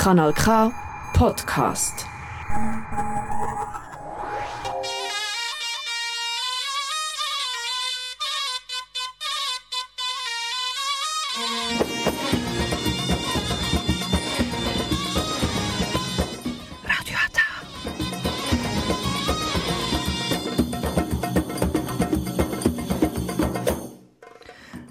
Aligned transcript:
Kanal 0.00 0.32
K 0.32 0.72
Podcast. 1.12 2.06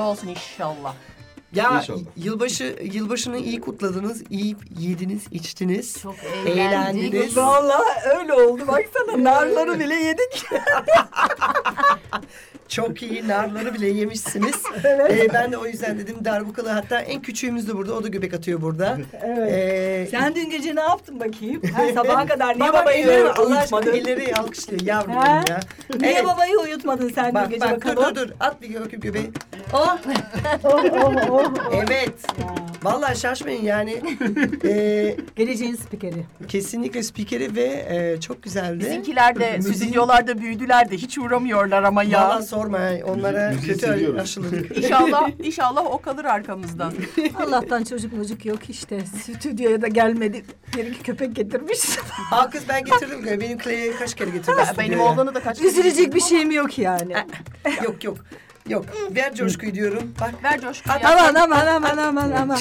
huzurlu 0.00 0.10
olsun 0.10 0.28
inşallah. 0.28 0.94
Ya 1.54 1.76
İnşallah. 1.78 1.98
yılbaşı 2.16 2.76
yılbaşını 2.92 3.38
iyi 3.38 3.60
kutladınız, 3.60 4.22
iyi 4.30 4.56
yediniz, 4.78 5.22
içtiniz. 5.30 5.98
Çok 6.02 6.14
Eğlendiniz. 6.46 7.36
Vallahi 7.36 8.08
öyle 8.18 8.32
oldu. 8.34 8.66
Baksana 8.66 9.24
narları 9.24 9.78
bile 9.80 9.94
yedik. 9.94 10.44
Çok 12.70 13.02
iyi 13.02 13.28
narları 13.28 13.74
bile 13.74 13.88
yemişsiniz. 13.88 14.54
Ee, 15.10 15.28
ben 15.34 15.52
de 15.52 15.56
o 15.56 15.66
yüzden 15.66 15.98
dedim 15.98 16.24
darbukalı 16.24 16.68
hatta 16.68 17.00
en 17.00 17.22
küçüğümüz 17.22 17.68
de 17.68 17.76
burada. 17.76 17.94
O 17.94 18.02
da 18.04 18.08
göbek 18.08 18.34
atıyor 18.34 18.62
burada. 18.62 18.98
Evet. 19.22 19.52
Ee, 19.52 20.08
Sen 20.10 20.34
dün 20.34 20.50
gece 20.50 20.76
ne 20.76 20.80
yaptın 20.80 21.20
bakayım? 21.20 21.62
Ha, 21.76 21.82
sabaha 21.94 22.26
kadar 22.26 22.58
niye 22.58 22.68
Baba 22.68 22.80
babayı 22.82 23.04
elleri 23.04 23.28
Allah 23.28 23.58
aşkına 23.58 23.78
uyutmadın? 23.78 23.92
elleri 23.98 24.36
alkışlıyor 24.36 24.82
yavrum 24.82 25.12
Ha? 25.12 25.44
ya. 25.48 25.60
Niye 26.00 26.12
Evet. 26.12 26.24
babayı 26.24 26.58
uyutmadın 26.58 27.08
sen 27.08 27.34
Bak 27.34 27.44
dün 27.44 27.50
gece 27.54 27.60
bak 27.70 27.84
dur 27.84 27.90
bakalım? 27.96 28.14
dur 28.16 28.28
dur 28.28 28.34
at 28.40 28.62
bir 28.62 28.68
göbek 28.68 29.02
göbeği. 29.02 29.30
Oh, 29.72 29.96
oh, 30.64 30.84
oh. 31.30 31.52
Evet. 31.72 32.12
Vallahi 32.82 33.18
şaşmayın 33.20 33.62
yani. 33.62 34.02
Ee, 34.64 35.16
Geleceğin 35.36 35.74
spikeri. 35.74 36.24
kesinlikle 36.48 37.02
spikeri 37.02 37.56
ve 37.56 37.64
e, 37.90 38.20
çok 38.20 38.42
güzeldi. 38.42 38.80
Bizimkiler 38.80 39.40
de 39.40 39.62
stüdyolarda 39.74 40.38
büyüdüler 40.38 40.90
de 40.90 40.96
hiç 40.96 41.18
uğramıyorlar 41.18 41.82
ama 41.82 42.02
ya. 42.02 42.28
Vallahi 42.28 42.46
sorma 42.46 42.78
onlara 43.04 43.50
Müziği 43.50 43.72
kötü 43.72 44.16
aşıladık. 44.20 44.78
İnşallah, 44.84 45.30
inşallah 45.42 45.84
o 45.86 45.98
kalır 46.00 46.24
arkamızdan. 46.24 46.92
Allah'tan 47.34 47.84
çocuk 47.84 48.12
mucuk 48.12 48.44
yok 48.46 48.70
işte. 48.70 49.00
Stüdyoya 49.00 49.82
da 49.82 49.88
gelmedi. 49.88 50.44
Bir 50.76 50.86
iki 50.86 51.02
köpek 51.02 51.36
getirmiş. 51.36 51.78
Aa 52.32 52.50
kız 52.50 52.62
ben 52.68 52.84
getirdim. 52.84 53.40
Benim 53.40 53.58
Clay'e 53.58 53.92
kaç 53.92 54.14
kere 54.14 54.30
getirdim 54.30 54.54
Benim 54.78 54.90
stüdyoya. 54.92 55.12
oğlanı 55.14 55.34
da 55.34 55.40
kaç 55.40 55.58
kere 55.58 55.68
Üzülecek 55.68 56.14
bir 56.14 56.20
şeyim 56.20 56.50
yok 56.50 56.78
yani. 56.78 57.12
Yok 57.84 58.04
yok. 58.04 58.16
Yok. 58.68 58.84
Ver 59.16 59.34
coşkuyu 59.34 59.74
diyorum. 59.74 60.14
Bak. 60.20 60.34
Ver 60.44 60.60
coşkuyu. 60.60 60.96
Aman 61.04 61.34
aman 61.34 61.66
aman 61.66 61.96
aman 61.98 62.30
aman. 62.30 62.58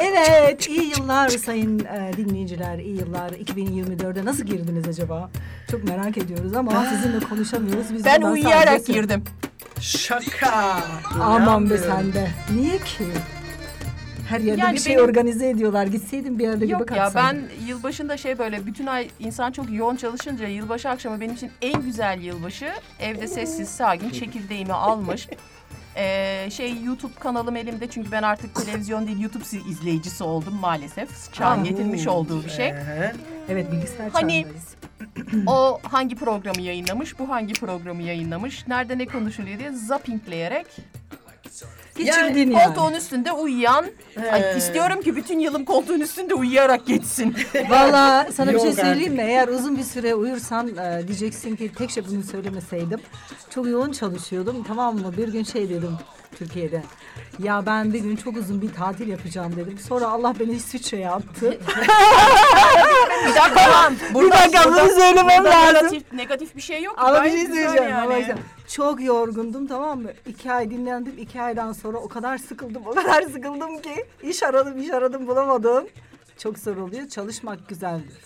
Evet, 0.00 0.68
iyi 0.68 0.90
yıllar 0.98 1.28
sayın 1.28 1.78
e, 1.78 2.12
dinleyiciler, 2.16 2.78
iyi 2.78 2.96
yıllar. 2.96 3.30
2024'e 3.30 4.24
nasıl 4.24 4.42
girdiniz 4.44 4.88
acaba? 4.88 5.30
Çok 5.70 5.84
merak 5.84 6.18
ediyoruz 6.18 6.54
ama 6.54 6.84
sizinle 6.86 7.20
konuşamıyoruz. 7.20 7.94
Biz 7.94 8.04
Ben 8.04 8.22
buradan 8.22 8.32
uyuyarak 8.32 8.68
sadece- 8.68 8.92
girdim. 8.92 9.24
Şaka. 9.80 10.78
Aman 11.20 11.70
be 11.70 11.78
sen 11.78 12.12
de. 12.12 12.28
Niye 12.54 12.78
ki? 12.78 13.04
Her 14.30 14.40
yerde 14.40 14.60
Yani 14.60 14.74
bir 14.74 14.80
şey 14.80 14.94
benim- 14.96 15.04
organize 15.08 15.48
ediyorlar. 15.48 15.86
Gitseydin 15.86 16.38
bir 16.38 16.44
yerde 16.44 16.66
Yok 16.66 16.80
göbek 16.80 16.96
ya 16.96 17.04
atsaydın. 17.06 17.48
ben 17.60 17.66
yılbaşında 17.66 18.16
şey 18.16 18.38
böyle 18.38 18.66
bütün 18.66 18.86
ay 18.86 19.08
insan 19.18 19.52
çok 19.52 19.72
yoğun 19.72 19.96
çalışınca 19.96 20.46
yılbaşı 20.48 20.88
akşamı 20.88 21.20
benim 21.20 21.34
için 21.34 21.50
en 21.62 21.82
güzel 21.82 22.20
yılbaşı. 22.22 22.68
Evde 23.00 23.26
sessiz 23.28 23.68
sakin 23.68 24.10
çekirdeğimi 24.10 24.72
almış. 24.72 25.28
Ee, 25.96 26.48
şey 26.52 26.82
YouTube 26.84 27.12
kanalım 27.20 27.56
elimde 27.56 27.86
çünkü 27.90 28.12
ben 28.12 28.22
artık 28.22 28.54
televizyon 28.54 29.06
değil 29.06 29.20
YouTube 29.20 29.44
izleyicisi 29.70 30.24
oldum 30.24 30.54
maalesef. 30.60 31.32
Çağın 31.32 31.60
Aa. 31.60 31.64
getirmiş 31.64 32.06
olduğu 32.06 32.44
bir 32.44 32.50
şey. 32.50 32.74
Evet 33.48 33.72
bilgisayar 33.72 34.10
Hani-. 34.12 34.46
O 35.46 35.78
hangi 35.82 36.16
programı 36.16 36.60
yayınlamış, 36.60 37.18
bu 37.18 37.28
hangi 37.30 37.52
programı 37.54 38.02
yayınlamış, 38.02 38.66
nerede 38.68 38.98
ne 38.98 39.06
konuşuluyor 39.06 39.58
diye 39.58 39.72
zappingleyerek 39.72 40.66
Geçirdin 42.04 42.50
yani. 42.50 42.74
koltuğun 42.74 42.92
üstünde 42.92 43.32
uyuyan, 43.32 43.86
Ay, 44.32 44.58
istiyorum 44.58 45.02
ki 45.02 45.16
bütün 45.16 45.38
yılım 45.38 45.64
koltuğun 45.64 46.00
üstünde 46.00 46.34
uyuyarak 46.34 46.86
geçsin. 46.86 47.36
Valla 47.70 48.26
sana 48.34 48.54
bir 48.54 48.60
şey 48.60 48.72
söyleyeyim 48.72 49.14
mi? 49.14 49.22
Eğer 49.22 49.48
uzun 49.48 49.76
bir 49.76 49.82
süre 49.82 50.14
uyursan 50.14 50.68
e, 50.76 51.02
diyeceksin 51.06 51.56
ki 51.56 51.72
tek 51.78 51.90
şey 51.90 52.04
bunu 52.08 52.22
söylemeseydim. 52.22 53.00
Çok 53.50 53.66
yoğun 53.66 53.92
çalışıyordum 53.92 54.64
tamam 54.68 54.96
mı? 54.96 55.14
Bir 55.16 55.28
gün 55.28 55.44
şey 55.44 55.68
dedim 55.68 55.96
Türkiye'de. 56.36 56.82
Ya 57.38 57.66
ben 57.66 57.92
bir 57.92 57.98
gün 58.00 58.16
çok 58.16 58.36
uzun 58.36 58.62
bir 58.62 58.74
tatil 58.74 59.08
yapacağım 59.08 59.56
dedim. 59.56 59.78
Sonra 59.78 60.08
Allah 60.08 60.34
beni 60.40 60.52
İsviçre'ye 60.52 61.10
attı. 61.10 61.58
Bir 63.26 63.34
dakika 63.34 63.70
lan. 63.72 63.94
Bir 64.14 64.30
dakika, 64.30 64.64
bunu 64.64 64.90
söylemem 65.00 65.44
burada 65.44 65.50
lazım. 65.50 65.74
Negatif, 65.74 66.12
negatif 66.12 66.56
bir 66.56 66.60
şey 66.60 66.82
yok. 66.82 66.94
Ama 66.98 67.24
bir 67.24 67.30
şey 67.30 67.46
söyleyeceğim. 67.46 67.90
yani. 67.90 68.14
ama 68.14 68.38
çok 68.68 69.02
yorgundum 69.02 69.66
tamam 69.66 70.00
mı? 70.02 70.10
İki 70.26 70.52
ay 70.52 70.70
dinlendim. 70.70 71.14
iki 71.18 71.42
aydan 71.42 71.72
sonra 71.72 71.98
o 71.98 72.08
kadar 72.08 72.38
sıkıldım. 72.38 72.82
O 72.86 72.90
kadar 72.90 73.22
sıkıldım 73.22 73.82
ki 73.82 74.06
iş 74.22 74.42
aradım 74.42 74.80
iş 74.80 74.90
aradım 74.90 75.26
bulamadım. 75.26 75.86
Çok 76.38 76.58
zor 76.58 76.76
oluyor. 76.76 77.08
Çalışmak 77.08 77.68
güzeldir. 77.68 78.18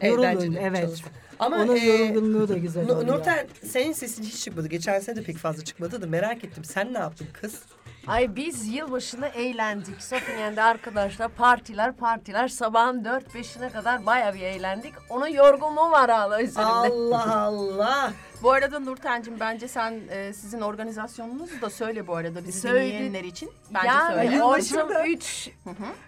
Evet, 0.00 0.40
de 0.40 0.60
evet. 0.60 0.80
çalışmak. 0.80 1.12
Ama 1.38 1.56
Onun 1.56 1.76
e, 1.76 1.86
yorgunluğu 1.86 2.48
da 2.48 2.58
güzel 2.58 2.90
oluyor. 2.90 3.06
Nurten 3.06 3.46
senin 3.64 3.92
sesin 3.92 4.22
hiç 4.22 4.44
çıkmadı. 4.44 4.68
Geçen 4.68 5.00
sene 5.00 5.16
de 5.16 5.22
pek 5.22 5.36
fazla 5.36 5.64
çıkmadı 5.64 6.02
da 6.02 6.06
merak 6.06 6.44
ettim. 6.44 6.64
Sen 6.64 6.94
ne 6.94 6.98
yaptın 6.98 7.26
kız? 7.32 7.62
Ay 8.06 8.36
biz 8.36 8.66
yılbaşında 8.74 9.28
eğlendik. 9.28 10.02
Sofya'da 10.02 10.64
arkadaşlar 10.64 11.28
partiler 11.28 11.92
partiler 11.92 12.48
sabahın 12.48 13.04
dört 13.04 13.34
beşine 13.34 13.70
kadar 13.70 14.06
baya 14.06 14.34
bir 14.34 14.40
eğlendik. 14.40 14.94
Onun 15.10 15.26
yorgunluğu 15.26 15.90
var 15.90 16.10
hala 16.10 16.42
üzerimde. 16.42 16.70
Allah 16.70 17.36
Allah. 17.36 18.12
Bu 18.42 18.52
arada 18.52 18.78
Nurten'cim 18.78 19.40
bence 19.40 19.68
sen 19.68 20.00
e, 20.10 20.32
sizin 20.32 20.60
organizasyonunuzu 20.60 21.60
da 21.60 21.70
söyle 21.70 22.06
bu 22.06 22.16
arada 22.16 22.44
bizi 22.44 22.60
Söyle. 22.60 22.86
dinleyenler 22.86 23.24
için. 23.24 23.50
Bence 23.74 23.86
yani 23.88 24.14
söyle. 24.14 24.36
Yılbaşında- 24.36 24.84
Ortam 24.84 25.06
3. 25.06 25.50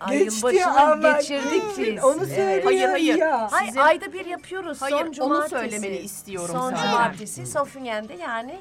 Ay 0.01 0.19
Geçti 0.19 0.37
yılbaşını 0.47 0.81
ama 0.81 1.13
geçirdik 1.13 1.63
biz. 1.79 2.05
Onu 2.05 2.27
söyle 2.27 2.63
Hayır, 2.65 2.89
hayır. 2.89 3.15
ya. 3.15 3.53
Hay 3.53 3.67
Sizin- 3.67 3.81
ayda 3.81 4.13
bir 4.13 4.27
yapıyoruz. 4.27 4.83
Hayır, 4.83 4.97
son 4.97 5.07
onu 5.07 5.13
cumartesi. 5.15 5.51
söylemeni 5.51 5.97
istiyorum 5.99 6.55
Son 6.59 6.75
cumartesi 6.75 7.47
Sofya'da 7.47 8.13
yani 8.13 8.59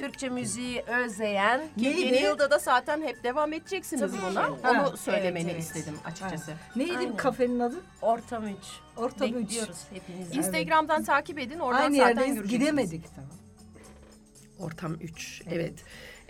Türkçe 0.00 0.28
müziği 0.28 0.82
özleyen. 0.82 1.60
Ki 1.60 1.66
Neydi? 1.84 2.00
yeni 2.00 2.22
yılda 2.22 2.50
da 2.50 2.58
zaten 2.58 3.02
hep 3.02 3.24
devam 3.24 3.52
edeceksiniz 3.52 4.00
Tabii 4.12 4.22
buna. 4.30 4.46
ki. 4.46 4.52
Onu 4.68 4.78
Ha, 4.78 4.96
söylemeni 4.96 5.50
evet, 5.50 5.52
evet. 5.54 5.62
istedim 5.76 5.94
açıkçası. 6.04 6.52
Neydi 6.76 6.98
Aynen. 6.98 7.16
kafenin 7.16 7.60
adı? 7.60 7.76
Ortam 8.02 8.46
3. 8.46 8.52
Ortam 8.96 9.28
üç. 9.28 9.34
Bekliyoruz 9.36 9.78
hepinizi. 9.92 10.36
Instagram'dan 10.38 11.04
takip 11.04 11.38
edin. 11.38 11.58
Oradan 11.58 11.80
Aynı 11.82 11.96
zaten 11.96 12.08
yerdeyiz 12.08 12.34
göreceksiniz. 12.34 12.60
gidemedik. 12.60 13.04
Ortam 14.58 14.94
3. 14.94 15.42
Evet. 15.50 15.74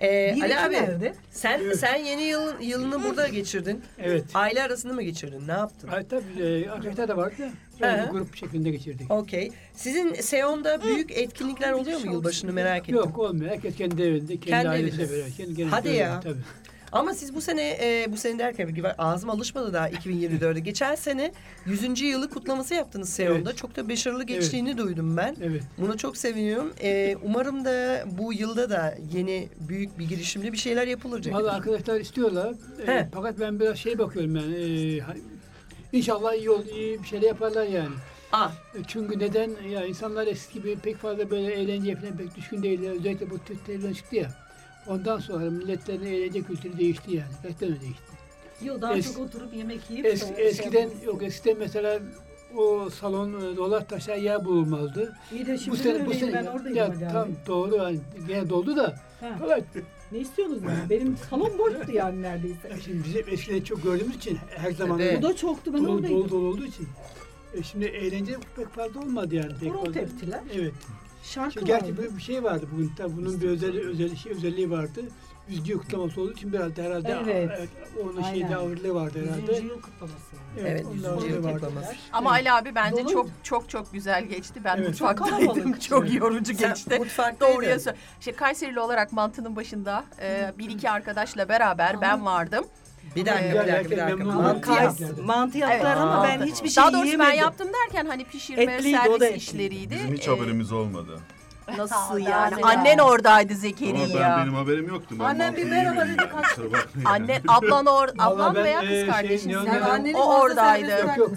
Ee, 0.02 0.32
Bir 0.37 0.43
Ali 0.43 0.52
iki 0.52 0.61
abi 0.61 0.75
nerede? 0.75 1.14
sen 1.31 1.73
sen 1.73 1.97
yeni 1.97 2.23
yıl 2.23 2.61
yılını 2.61 3.02
burada 3.05 3.29
geçirdin. 3.29 3.82
Evet. 3.99 4.25
Aile 4.35 4.62
arasında 4.62 4.93
mı 4.93 5.02
geçirdin? 5.02 5.49
Ne 5.49 5.52
yaptın? 5.52 5.88
Ha, 5.88 6.00
tabii 6.11 6.43
e, 6.43 7.09
de 7.09 7.17
vardı. 7.17 7.49
Yani 7.81 8.11
grup 8.11 8.37
şeklinde 8.37 8.70
geçirdik. 8.70 9.11
Okey. 9.11 9.50
Sizin 9.75 10.14
Seon'da 10.14 10.82
büyük 10.82 11.11
etkinlikler 11.11 11.73
oluyor 11.73 12.00
mu 12.00 12.12
yılbaşını 12.12 12.52
merak 12.52 12.82
ettim. 12.82 12.94
Yok 12.96 13.19
olmuyor. 13.19 13.50
Herkes 13.50 13.76
kendi 13.76 14.02
evinde, 14.02 14.26
kendi, 14.32 14.46
Kendi 14.46 14.69
ailesiyle 14.69 15.02
evinde. 15.02 15.17
beraber. 15.19 15.32
Kendi, 15.37 15.55
kendi 15.55 15.70
Hadi 15.70 15.88
evinde, 15.88 16.00
ya. 16.00 16.20
Tabii. 16.20 16.38
Ama 16.93 17.14
siz 17.14 17.34
bu 17.34 17.40
sene 17.40 17.70
e, 17.81 18.06
bu 18.12 18.17
sene 18.17 18.38
derken 18.38 18.76
bir 18.76 18.87
ağzım 18.99 19.31
alışmadı 19.31 19.73
daha 19.73 19.90
2024'de. 19.90 20.61
Geçen 20.61 20.94
sene 20.94 21.32
100. 21.67 22.00
yılı 22.00 22.31
kutlaması 22.31 22.75
yaptınız 22.75 23.08
Seul'da. 23.08 23.50
Evet. 23.50 23.56
Çok 23.56 23.76
da 23.76 23.88
başarılı 23.88 24.25
geçtiğini 24.25 24.78
duydum 24.78 25.17
ben. 25.17 25.37
Evet. 25.43 25.62
Buna 25.78 25.96
çok 25.96 26.17
seviniyorum. 26.17 26.73
E, 26.82 27.17
umarım 27.23 27.64
da 27.64 28.05
bu 28.19 28.32
yılda 28.32 28.70
da 28.70 28.94
yeni 29.14 29.49
büyük 29.69 29.99
bir 29.99 30.08
girişimle 30.08 30.52
bir 30.52 30.58
şeyler 30.58 30.87
yapılacak. 30.87 31.34
Valla 31.34 31.52
arkadaşlar 31.52 32.00
istiyorlar. 32.00 32.55
Ee, 32.87 32.93
He. 32.93 33.08
fakat 33.14 33.40
ben 33.40 33.61
biraz 33.61 33.76
şey 33.76 33.99
bakıyorum 33.99 34.37
yani. 34.37 34.55
E, 34.55 35.00
inşallah 35.93 36.35
iyi, 36.35 36.50
ol, 36.50 36.65
iyi 36.65 37.03
bir 37.03 37.09
şeyler 37.09 37.27
yaparlar 37.29 37.65
yani. 37.67 37.94
Ah, 38.33 38.53
Çünkü 38.87 39.19
neden? 39.19 39.50
Ya 39.71 39.85
insanlar 39.87 40.27
eski 40.27 40.55
gibi 40.62 40.77
pek 40.77 40.97
fazla 40.97 41.31
böyle 41.31 41.53
eğlenceye 41.55 41.97
falan 41.97 42.17
pek 42.17 42.37
düşkün 42.37 42.62
değiller. 42.62 42.91
Özellikle 42.91 43.31
bu 43.31 43.38
Türk 43.38 43.67
televizyon 43.67 43.93
çıktı 43.93 44.17
ya. 44.17 44.31
Ondan 44.87 45.19
sonra 45.19 45.50
milletlerin 45.50 46.06
eğlence 46.06 46.43
kültürü 46.43 46.79
değişti 46.79 47.17
yani. 47.17 47.29
Gerçekten 47.43 47.69
öyle 47.69 47.81
değişti. 47.81 48.03
Yok 48.62 48.83
daha 48.83 48.94
Es- 48.97 49.03
çok 49.15 49.19
oturup 49.19 49.55
yemek 49.55 49.91
yiyip 49.91 50.06
Es, 50.06 50.21
şey 50.37 50.49
eskiden 50.49 50.81
yapmak. 50.81 51.05
yok 51.05 51.23
eskiden 51.23 51.59
mesela 51.59 51.99
o 52.56 52.91
salon 52.91 53.53
e, 53.53 53.56
dolar 53.56 53.88
taşar 53.88 54.17
yer 54.17 54.44
bulunmazdı. 54.44 55.17
İyi 55.33 55.47
de 55.47 55.59
şimdi 55.59 55.71
bu 55.71 55.83
sene 55.83 56.06
bu 56.06 56.15
sene 56.15 56.33
ben 56.33 56.47
oradayım 56.47 56.77
ya 56.77 57.12
tam 57.12 57.29
doğru 57.47 57.77
yani 57.77 57.99
gene 58.29 58.50
doldu 58.50 58.77
da 58.77 58.97
Ha. 59.21 59.37
fakat 59.38 59.62
Ne 60.12 60.19
istiyorsunuz 60.19 60.62
yani? 60.62 60.91
Benim 60.91 61.17
salon 61.31 61.58
boştu 61.58 61.93
yani 61.93 62.23
neredeyse. 62.23 62.70
şimdi 62.85 63.05
bizim 63.05 63.25
eskiden 63.29 63.61
çok 63.61 63.82
gördüğümüz 63.82 64.17
için 64.17 64.38
her 64.56 64.73
zaman 64.73 64.99
Evet. 64.99 65.19
Bu 65.19 65.29
da 65.29 65.37
çoktu 65.37 65.73
ben 65.75 65.81
dolu, 65.81 65.87
dolu 65.88 65.97
oradaydım. 65.97 66.31
dolu 66.31 66.47
olduğu 66.47 66.64
için. 66.64 66.88
E 67.55 67.62
şimdi 67.62 67.85
eğlence 67.85 68.37
pek 68.56 68.69
fazla 68.69 69.00
olmadı 69.00 69.35
yani. 69.35 69.53
Horon 69.70 69.93
teptiler. 69.93 70.41
Evet. 70.55 70.75
Şarkı 71.23 71.53
Şimdi 71.53 71.67
gerçi 71.67 71.87
vardı. 71.87 72.11
bir, 72.11 72.17
bir 72.17 72.23
şey 72.23 72.43
vardı 72.44 72.67
bugün. 72.75 72.93
Tabii 72.97 73.17
bunun 73.17 73.41
bir 73.41 73.49
özel, 73.49 73.79
özel 73.79 74.17
şey, 74.17 74.32
özelliği 74.32 74.70
vardı. 74.70 75.05
Yüzüncü 75.48 75.78
kutlaması 75.78 76.20
olduğu 76.20 76.32
için 76.32 76.52
biraz 76.52 76.76
da 76.76 76.82
herhalde 76.82 77.16
Evet. 77.26 77.69
onun 78.04 78.16
Aynen. 78.22 78.31
şeyde 78.38 78.56
ağırlığı 78.56 78.94
vardı 78.94 79.19
herhalde. 79.26 79.52
100. 79.52 79.64
yıl 79.64 79.81
kutlaması. 79.81 80.16
evet 80.60 80.84
onun 80.87 80.94
100. 80.94 81.04
ağırlığı 81.04 81.26
yıl 81.28 81.44
vardı. 81.44 81.54
kutlaması. 81.60 81.94
Ama 82.12 82.31
Ali 82.31 82.52
abi 82.52 82.75
bence 82.75 82.93
Doluydu. 82.93 83.12
çok 83.12 83.26
çok 83.43 83.69
çok 83.69 83.93
güzel 83.93 84.25
geçti. 84.25 84.60
Ben 84.64 84.76
Evet. 84.76 84.96
Çok 84.98 85.08
mutfaktaydım. 85.10 85.54
kalabalık. 85.54 85.82
Çok, 85.82 86.04
Evet. 86.06 86.14
yorucu 86.14 86.54
Sen 86.54 86.69
geçti. 86.69 86.98
mutfaktaydın. 86.98 87.54
Doğruya. 87.56 87.78
Şey, 88.20 88.34
Kayserili 88.34 88.81
olarak 88.81 89.12
mantının 89.12 89.56
başında 89.56 90.04
e, 90.22 90.52
bir 90.58 90.70
iki 90.70 90.90
arkadaşla 90.90 91.49
beraber 91.49 92.00
ben 92.00 92.26
vardım. 92.26 92.64
Bir 93.16 93.26
dakika, 93.26 93.44
bir 93.44 93.49
Güzel, 93.60 93.72
dakika, 93.76 93.90
bir 93.90 93.96
dakika. 94.02 94.25
Mantı 94.25 94.70
yap. 94.72 94.81
Kays- 95.00 95.22
Mantı 95.22 95.58
yaptılar 95.58 95.90
Evet. 95.92 96.02
ama 96.02 96.25
ben 96.25 96.42
hiçbir 96.46 96.69
şey 96.69 96.82
Daha 96.82 96.92
doğrusu 96.92 97.04
yiyemedim. 97.06 97.31
ben 97.32 97.37
yaptım 97.37 97.69
derken 97.84 98.06
hani 98.06 98.25
pişirme, 98.25 98.62
Etliydi, 98.62 98.96
servis 98.96 99.14
etliydi. 99.14 99.34
işleriydi. 99.37 99.94
Bizim 99.94 100.14
hiç 100.14 100.28
E, 100.28 100.31
haberimiz 100.31 100.72
olmadı. 100.72 101.19
Nasıl 101.76 102.18
yani? 102.18 102.54
Annen 102.62 102.98
oradaydı 102.98 103.52
Ama 103.52 103.60
Zekeriya. 103.60 104.20
ben 104.20 104.40
benim 104.42 104.54
haberim 104.54 104.88
yoktu. 104.88 105.16
Ben 105.18 105.24
Annem 105.24 105.56
bir 105.56 105.64
merhaba 105.64 106.08
dedi, 106.08 106.16
kaç-. 106.16 106.58
Annen, 107.04 107.42
ablan 107.48 107.86
or, 107.86 108.08
ablan 108.18 108.54
ben, 108.54 108.64
veya 108.64 108.78
e, 108.78 108.82
kız 108.82 108.90
şey, 108.90 109.06
kardeşin. 109.06 109.52
O 110.14 110.40
oradaydı. 110.40 110.90
Yok 110.90 111.18
yok. 111.18 111.30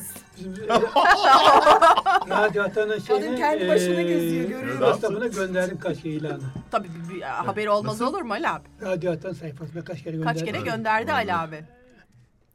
Radyo 2.29 2.63
Atan'ın 2.67 2.99
şeyini 2.99 3.25
Kadın 3.25 3.37
kendi 3.37 3.69
başına 3.69 4.01
eee, 4.01 4.03
geziyor, 4.03 4.49
görüyor 4.49 4.79
WhatsApp'ına 4.79 5.27
gönderdim 5.27 5.79
kaç 5.79 5.97
ilanı. 5.97 6.39
Tabii 6.71 6.87
bir, 6.87 7.15
bir 7.15 7.21
haberi 7.21 7.69
olmaz 7.69 8.01
olur 8.01 8.21
mu 8.21 8.33
Ali 8.33 8.49
abi? 8.49 8.63
Radyo 8.81 9.11
Atan 9.11 9.33
sayfasına 9.33 9.83
kaç 9.83 10.03
kere 10.03 10.15
gönderdim. 10.17 10.39
Kaç 10.39 10.45
kere 10.53 10.61
gönderdi 10.61 11.11
Ali 11.11 11.33
abi. 11.33 11.63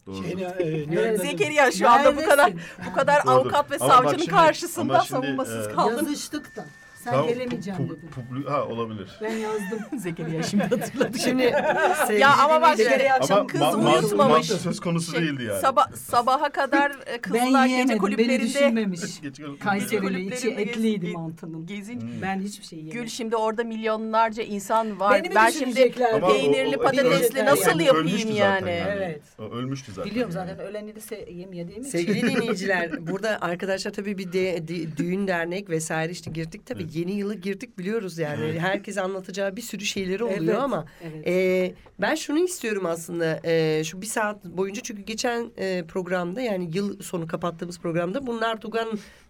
Doğru. 0.06 0.22
Şeyini, 0.22 0.42
Evet. 0.58 0.90
gönderdim? 0.90 1.26
Zekeriya 1.26 1.72
şu 1.72 1.90
anda 1.90 2.16
bu 2.16 2.24
kadar 2.24 2.52
bu 2.90 2.94
kadar 2.94 3.22
avukat 3.26 3.70
ve 3.70 3.76
Ama 3.80 3.92
savcının 3.94 4.26
karşısında 4.26 4.94
ama 4.94 5.04
şimdi, 5.04 5.20
savunmasız 5.20 5.68
e, 5.68 5.72
kaldın. 5.72 5.96
Yazıştık 5.96 6.56
da. 6.56 6.64
Sen 7.04 7.12
Tam 7.12 7.26
gelemeyeceğim 7.28 7.80
pu- 7.80 7.90
dedin. 7.90 8.08
publi- 8.08 8.48
ha 8.48 8.64
olabilir. 8.64 9.08
Ben 9.22 9.32
yazdım. 9.36 9.78
Zekeriya 9.98 10.42
şimdi 10.42 10.62
hatırladı. 10.64 11.18
Şimdi 11.18 11.42
Ya 12.20 12.36
ama 12.36 12.62
bak 12.62 12.76
şimdi 12.76 13.12
akşam 13.12 13.38
Ama 13.38 13.46
kız 13.46 13.60
ma- 13.60 13.64
ma- 13.64 13.98
uyutmamış. 14.00 14.34
mantı 14.50 14.62
söz 14.62 14.80
konusu 14.80 15.12
Şey, 15.12 15.20
değildi 15.20 15.42
yani. 15.44 15.60
Sabah 15.60 15.92
sabaha 15.92 16.48
kadar 16.48 16.90
e, 16.90 16.94
Ben 17.14 17.20
kızlar 17.20 17.40
gece 17.42 17.72
yiyemedim. 17.74 17.88
Beni 17.88 17.98
kulüplerinde 17.98 18.40
düşünmemiş. 18.40 19.00
Kulüplerinde- 19.22 19.58
Kayserili 19.58 20.20
içi 20.20 20.40
kulüplerinde 20.40 20.62
etliydi 20.62 21.06
gez- 21.06 21.12
mantının. 21.14 21.66
gezin. 21.66 22.00
Hmm. 22.00 22.22
Ben 22.22 22.40
hiçbir 22.40 22.64
şey 22.64 22.78
yemedim. 22.78 23.00
Gül 23.00 23.08
şimdi 23.08 23.36
orada 23.36 23.64
milyonlarca 23.64 24.42
insan 24.42 25.00
var. 25.00 25.14
Beni 25.18 25.28
mi 25.28 25.34
ben 25.34 25.50
şimdi 25.50 25.70
düşünecekler? 25.70 26.12
Ama 26.14 26.26
o- 26.26 26.32
peynirli 26.32 26.76
o- 26.76 26.80
patatesli 26.82 27.10
Düşünecekler 27.10 27.46
nasıl 27.46 27.70
yani. 27.70 27.84
yapayım 27.84 28.06
Ölmüştü 28.08 28.32
yani? 28.32 28.60
zaten 28.60 28.96
Evet. 28.96 29.22
O 29.38 29.42
ölmüştü 29.42 29.92
zaten. 29.92 30.10
Biliyorum 30.10 30.32
yani. 30.36 30.48
zaten 30.50 30.66
öleni 30.66 30.94
de 30.96 30.98
se- 31.00 31.32
yemediğim 31.32 31.80
için. 31.82 31.90
Sevgili 31.90 32.22
dinleyiciler, 32.22 33.06
burada 33.06 33.38
arkadaşlar 33.40 33.92
tabii 33.92 34.18
bir 34.18 34.32
de, 34.32 34.68
de- 34.68 34.96
düğün 34.96 35.28
dernek 35.28 35.70
vesaire 35.70 36.12
işte 36.12 36.30
girdik 36.30 36.66
tabii 36.66 36.86
yeni 36.94 37.12
yılı 37.12 37.34
girdik 37.34 37.78
biliyoruz 37.78 38.18
yani. 38.18 38.60
Herkes 38.60 38.98
anlatacağı 38.98 39.56
bir 39.56 39.62
sürü 39.62 39.84
şeyleri 39.84 40.24
oluyor 40.24 40.40
Evet, 40.44 40.58
ama 40.58 40.84
evet. 41.02 41.26
e, 41.28 41.74
ben 42.00 42.14
şunu 42.14 42.38
istiyorum 42.38 42.86
aslında 42.86 43.40
e, 43.44 43.84
şu 43.84 44.00
bir 44.02 44.06
saat 44.06 44.44
boyunca 44.44 44.82
çünkü 44.82 45.02
geçen 45.02 45.50
e, 45.56 45.84
programda 45.88 46.40
yani 46.40 46.70
yıl 46.74 47.02
sonu 47.02 47.26
kapattığımız 47.26 47.78
programda 47.78 48.26
bunlar 48.26 48.60
Tugan 48.60 48.88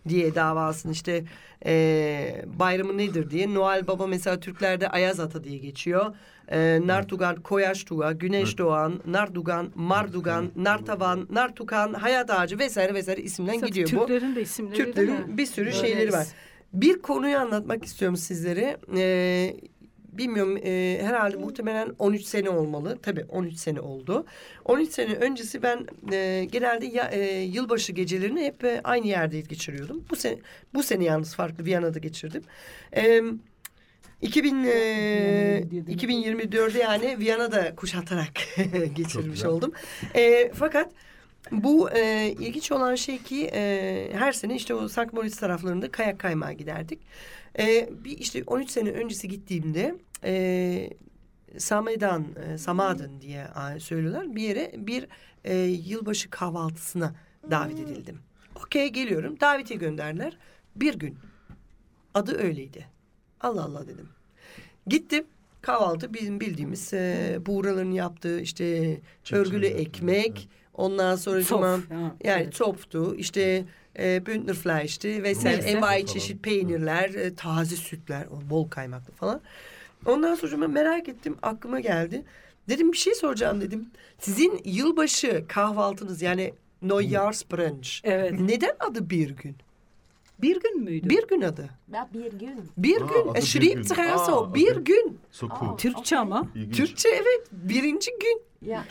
diye 0.09 0.35
davasını 0.35 0.93
işte 0.93 1.25
e, 1.67 2.45
bayramı 2.59 2.99
nedir 2.99 3.31
diye 3.31 3.55
Noel 3.55 3.87
Baba 3.87 4.07
mesela 4.07 4.41
Türklerde 4.41 4.89
Ayaz 4.89 5.21
Ata 5.21 5.45
diye 5.45 5.59
geçiyor. 5.59 6.15
E, 6.49 6.81
Nartugan, 6.85 7.37
Koyaş 7.37 7.85
Tuga, 7.85 8.13
Güneş 8.13 8.49
Evet. 8.49 8.59
Doğan, 8.59 9.01
Nardugan, 9.07 9.71
Mardugan, 9.75 10.51
Nartavan, 10.57 11.29
Nartukan, 11.31 11.93
Hayat 11.95 12.31
Ağacı 12.31 12.59
vesaire 12.59 12.95
vesaire 12.95 13.21
isimden 13.23 13.61
Tabii 13.61 13.67
gidiyor 13.67 13.87
bu. 13.93 14.07
Türklerin 14.07 14.35
de 14.35 14.43
isimleri? 14.43 14.77
Türklerin 14.77 15.39
bir 15.39 15.47
sürü 15.47 15.69
Evet. 15.69 15.81
şeyleri 15.81 16.13
var. 16.13 16.27
Bir 16.75 17.03
konuyu 17.03 17.39
anlatmak 17.39 17.85
istiyorum 17.85 18.17
sizlere. 18.17 18.77
Ee, 18.97 19.57
bilmiyorum 20.13 20.57
e, 20.65 20.99
herhalde 21.03 21.37
muhtemelen 21.37 21.95
13 21.99 22.25
sene 22.25 22.51
olmalı. 22.51 22.99
Tabii 23.03 23.25
13 23.29 23.57
sene 23.57 23.81
oldu. 23.81 24.27
13 24.65 24.91
sene 24.91 25.15
öncesi 25.15 25.63
ben 25.63 25.87
e, 26.13 26.45
genelde 26.53 26.87
ya, 26.87 27.11
e, 27.13 27.41
yılbaşı 27.41 27.93
gecelerini 27.93 28.45
hep 28.45 28.65
e, 28.65 28.81
aynı 28.85 29.07
yerde 29.07 29.41
geçiriyordum. 29.41 30.05
Bu 30.11 30.17
sene 30.17 30.39
bu 30.75 30.83
sene 30.83 31.05
yalnız 31.05 31.35
farklı 31.35 31.65
Viyana'da 31.65 31.99
geçirdim. 31.99 32.43
E, 32.97 33.23
2000 34.23 34.65
e, 34.65 34.71
2024'de 35.89 36.79
yani 36.79 37.19
Viyana'da 37.19 37.75
kuşatarak 37.75 38.33
geçirmiş 38.97 39.45
oldum. 39.45 39.73
E, 40.15 40.53
fakat 40.55 40.93
bu 41.53 41.91
e, 41.91 42.29
ilginç 42.41 42.73
olan 42.73 42.95
şey 42.95 43.19
ki 43.23 43.51
e, 43.55 44.11
her 44.13 44.33
sene 44.33 44.55
işte 44.57 44.75
o 44.75 44.89
St. 44.89 45.13
Moritz 45.13 45.37
taraflarında 45.37 45.91
kayak 45.91 46.19
kaymağa 46.19 46.53
giderdik. 46.53 47.01
E, 47.59 47.89
bir 48.05 48.19
işte 48.19 48.43
13 48.47 48.71
sene 48.71 48.91
öncesi 48.91 49.29
gittiğimde 49.29 49.95
e, 50.25 50.91
Samedan, 51.59 52.27
e, 52.47 52.59
Samadan 52.59 53.21
diye 53.21 53.47
söylüyorlar. 53.79 54.37
Bir 54.37 54.43
yere 54.43 54.73
bir 54.77 55.07
e, 55.45 55.57
yılbaşı 55.65 56.31
kahvaltısına 56.31 57.15
davet 57.51 57.81
edildim. 57.81 58.19
Okey 58.57 58.89
geliyorum. 58.89 59.41
Davetiye 59.41 59.79
gönderdiler. 59.79 60.39
Bir 60.77 60.95
gün. 60.95 61.19
Adı 62.15 62.39
öyleydi. 62.39 62.87
Allah 63.41 63.65
Allah 63.65 63.87
dedim. 63.87 64.09
Gittim. 64.87 65.25
Kahvaltı 65.63 66.15
bizim 66.15 66.41
bildiğimiz 66.41 66.95
e, 66.95 67.39
buğraların 67.47 67.91
yaptığı 67.91 68.41
işte 68.41 68.97
Çift 69.25 69.33
örgülü 69.33 69.67
ekmek. 69.67 70.49
Ondan 70.75 71.17
sonra 71.17 71.43
cuma 71.43 71.69
yani 72.25 72.43
evet. 72.43 72.53
çoptu 72.53 73.15
işte 73.17 73.65
e, 73.99 74.27
Bündnerfleisch'ti 74.27 75.23
vesaire 75.23 75.57
Neyse. 75.57 75.69
envai 75.69 76.07
çeşit 76.07 76.43
peynirler, 76.43 77.15
e, 77.15 77.35
taze 77.35 77.77
sütler, 77.77 78.27
bol 78.51 78.69
kaymaklı 78.69 79.13
falan. 79.13 79.41
Ondan 80.07 80.35
sonra 80.35 80.61
ben 80.61 80.71
merak 80.71 81.09
ettim, 81.09 81.37
aklıma 81.43 81.81
geldi. 81.81 82.23
Dedim 82.69 82.93
bir 82.93 82.97
şey 82.97 83.15
soracağım 83.15 83.61
dedim. 83.61 83.91
Sizin 84.19 84.61
yılbaşı 84.65 85.45
kahvaltınız 85.49 86.23
yani 86.23 86.55
Neujahrsbrunch. 86.83 87.91
Evet. 88.05 88.41
Neden 88.41 88.73
adı 88.81 89.11
bir 89.11 89.31
gün? 89.31 89.57
Bir 90.43 90.61
gün 90.61 90.85
müydü? 90.85 91.09
Bir 91.09 91.29
gün 91.29 91.41
adı. 91.41 91.71
Ya 91.93 92.09
bir 92.15 92.33
gün. 92.33 92.71
Bir 92.77 93.03
Aa, 93.03 93.07
gün. 93.07 93.31
E, 93.35 93.61
bir 93.61 93.71
gün. 93.73 93.85
Aa, 94.41 94.55
Bir 94.55 94.77
gün. 94.77 95.19
Türkçe 95.79 96.19
ama. 96.19 96.49
İlginç. 96.55 96.77
Türkçe 96.77 97.09
evet. 97.09 97.49
Birinci 97.53 98.11
gün. 98.11 98.43
Ya. 98.67 98.85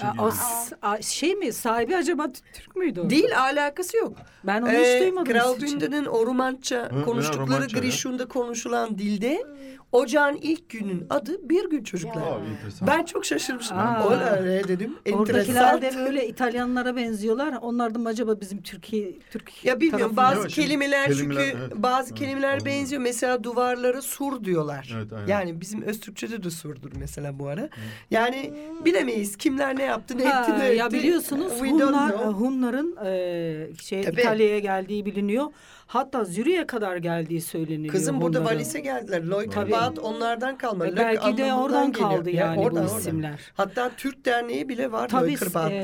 Aa, 0.82 1.02
şey 1.02 1.36
mi? 1.36 1.54
Sahibi 1.54 1.96
acaba 1.96 2.26
Türk 2.54 2.76
müydü? 2.76 3.02
o? 3.02 3.10
Değil 3.10 3.40
alakası 3.40 3.98
yok. 3.98 4.18
Ben 4.44 4.62
onu 4.62 4.72
Ee, 4.72 4.96
hiç 4.96 5.02
duymadım. 5.02 5.34
Kral. 5.34 5.60
Dünda'nın 5.60 6.06
o 6.06 6.26
romança 6.26 6.90
Hı, 6.92 7.04
konuştukları 7.06 7.48
romança 7.52 7.78
ya. 7.78 7.84
Grishun'da 7.84 8.28
konuşulan 8.28 8.98
dilde 8.98 9.44
ocağın 9.92 10.36
ilk 10.42 10.70
günün 10.70 11.06
adı 11.10 11.50
bir 11.50 11.70
gün 11.70 11.84
çocuklar. 11.84 12.22
Aa. 12.22 12.40
Ben 12.88 13.04
çok 13.06 13.26
şaşırmışım. 13.26 13.78
Aa. 13.78 14.08
Ola 14.08 14.36
ne 14.44 14.64
dedim. 14.68 14.96
Oradakiler 15.14 15.72
de 15.72 15.76
Enteresan. 15.86 16.06
böyle 16.06 16.28
İtalyanlara 16.28 16.96
benziyorlar. 16.96 17.54
Onlar 17.62 17.96
da 17.96 18.00
mı 18.00 18.10
acaba 18.10 18.42
bizim 18.42 18.62
Türkiye 18.62 19.20
Türk 19.32 19.66
Ya 19.66 19.80
bilmiyorum 19.82 20.16
bazı 20.18 20.36
Yok, 20.38 20.50
şimdi 20.50 20.68
kelimeler, 20.68 21.08
kelimeler, 21.08 21.46
çünkü 21.46 21.58
evet. 21.64 21.74
bazı 21.76 22.10
Evet, 22.10 22.20
kelimeler 22.20 22.48
anladım. 22.50 22.66
benziyor. 22.66 23.02
Mesela 23.02 23.44
duvarlara 23.44 24.02
sur 24.02 24.44
diyorlar. 24.44 24.94
Evet, 24.98 25.14
aynen. 25.14 25.28
Yani 25.28 25.62
bizim 25.62 25.82
Öztürkçe'de 25.82 26.44
de 26.44 26.50
surdur 26.50 26.92
mesela 27.00 27.40
bu 27.40 27.48
ara. 27.48 27.70
Yani 28.12 28.54
bilemeyiz 28.86 29.38
kimler 29.38 29.63
kimler 29.70 29.78
ne 29.78 29.84
yaptı 29.84 30.18
ne 30.18 30.24
etti 30.24 30.60
ne 30.60 30.66
ya 30.66 30.92
biliyorsunuz 30.92 31.52
We 31.54 31.70
Hunlar, 31.70 32.10
know. 32.12 32.32
Hunların 32.32 32.98
e, 33.06 33.68
şey 33.82 34.02
Tabii. 34.04 34.22
İtalya'ya 34.22 34.60
geldiği 34.60 35.06
biliniyor. 35.06 35.46
Hatta 35.88 36.26
Zürich'e 36.26 36.68
kadar 36.68 36.98
geldiği 36.98 37.42
söyleniyor. 37.42 37.92
Kızım 37.94 38.22
burada 38.22 38.40
Hunların. 38.40 38.56
valise 38.56 38.80
geldiler. 38.80 39.24
Lloyd 39.24 39.52
Tabii. 39.52 39.72
Bat 39.72 40.00
onlardan 40.00 40.58
kalma. 40.58 40.88
E, 40.88 40.90
Lök 40.90 40.98
belki 40.98 41.38
de 41.38 41.54
oradan 41.54 41.92
geliyor. 41.92 42.10
kaldı 42.10 42.30
Ya 42.30 42.46
yani 42.46 42.60
oradan, 42.60 42.84
bu 42.84 42.88
oradan. 42.88 43.00
isimler. 43.00 43.40
Hatta 43.54 43.92
Türk 43.98 44.26
Derneği 44.26 44.70
bile 44.70 44.92
var 44.92 45.10
Tabii 45.10 45.36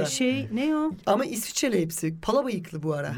e, 0.01 0.05
şey 0.05 0.47
ne 0.53 0.75
o? 0.75 0.91
Ama 1.05 1.25
İsviçreli 1.25 1.81
hepsi. 1.81 2.15
Pala 2.21 2.45
bıyıklı 2.45 2.83
bu 2.83 2.93
ara. 2.93 3.11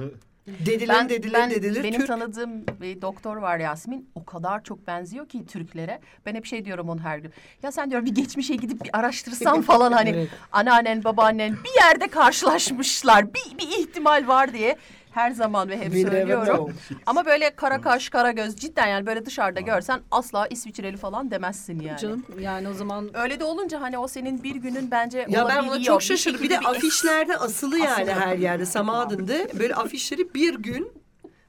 Dedilir 0.48 0.90
Ben, 0.90 1.10
dedilir 1.10 1.34
ben 1.34 1.50
dedilir. 1.52 1.84
benim 1.84 2.00
Türk. 2.00 2.08
tanıdığım 2.08 2.66
bir 2.82 3.02
doktor 3.02 3.38
var 3.38 3.60
Yasmin. 3.60 4.10
O 4.16 4.26
kadar 4.26 4.64
çok 4.64 4.88
benziyor 4.88 5.30
ki 5.30 5.46
Türklere. 5.46 6.00
Ben 6.26 6.36
hep 6.36 6.46
şey 6.46 6.66
diyorum 6.66 6.90
onu 6.90 7.00
her 7.02 7.18
gün. 7.18 7.32
Ya 7.64 7.72
sen 7.72 7.90
diyorum 7.90 8.06
bir 8.06 8.16
geçmişe 8.16 8.56
gidip 8.56 8.84
bir 8.84 8.90
araştırsan 9.00 9.62
falan 9.72 9.92
hani 9.92 10.10
Evet. 10.10 10.30
anneannen 10.52 11.04
babaannen 11.04 11.52
bir 11.64 11.82
yerde 11.84 12.08
karşılaşmışlar. 12.08 13.34
Bir, 13.34 13.58
bir 13.58 13.68
ihtimal 13.80 14.28
var 14.28 14.54
diye 14.54 14.76
her 15.12 15.32
zaman 15.32 15.70
ve 15.70 15.78
hep 15.78 15.94
söylüyorum. 15.94 16.74
Ama 17.06 17.26
böyle 17.26 17.56
kara 17.56 17.82
kaş 17.82 18.10
kara 18.10 18.32
göz 18.32 18.56
cidden 18.56 18.88
yani 18.88 19.06
böyle 19.06 19.26
dışarıda 19.26 19.60
görsen 19.60 20.02
asla 20.12 20.48
İsviçreli 20.48 20.98
falan 20.98 21.32
demezsin 21.32 21.80
yani. 21.80 22.00
Canım 22.00 22.26
yani 22.40 22.70
o 22.70 22.74
zaman 22.74 23.12
Öyle 23.14 23.40
de 23.40 23.44
olunca 23.44 23.82
hani 23.82 23.98
o 23.98 24.08
senin 24.08 24.44
bir 24.44 24.56
günün 24.56 24.92
bence 24.92 25.26
Ya 25.30 25.48
ben 25.48 25.68
buna 25.68 25.82
çok 25.82 26.02
şaşırdım. 26.02 26.44
Bir 26.44 26.50
de 26.50 26.60
afişlerde 26.60 27.38
asılı 27.38 27.80
yani 27.80 28.12
her 28.12 28.38
yerde. 28.38 28.66
Samaden'de 28.66 29.48
böyle 29.60 29.76
afişleri 29.76 30.34
bir 30.34 30.56
gün 30.56 30.92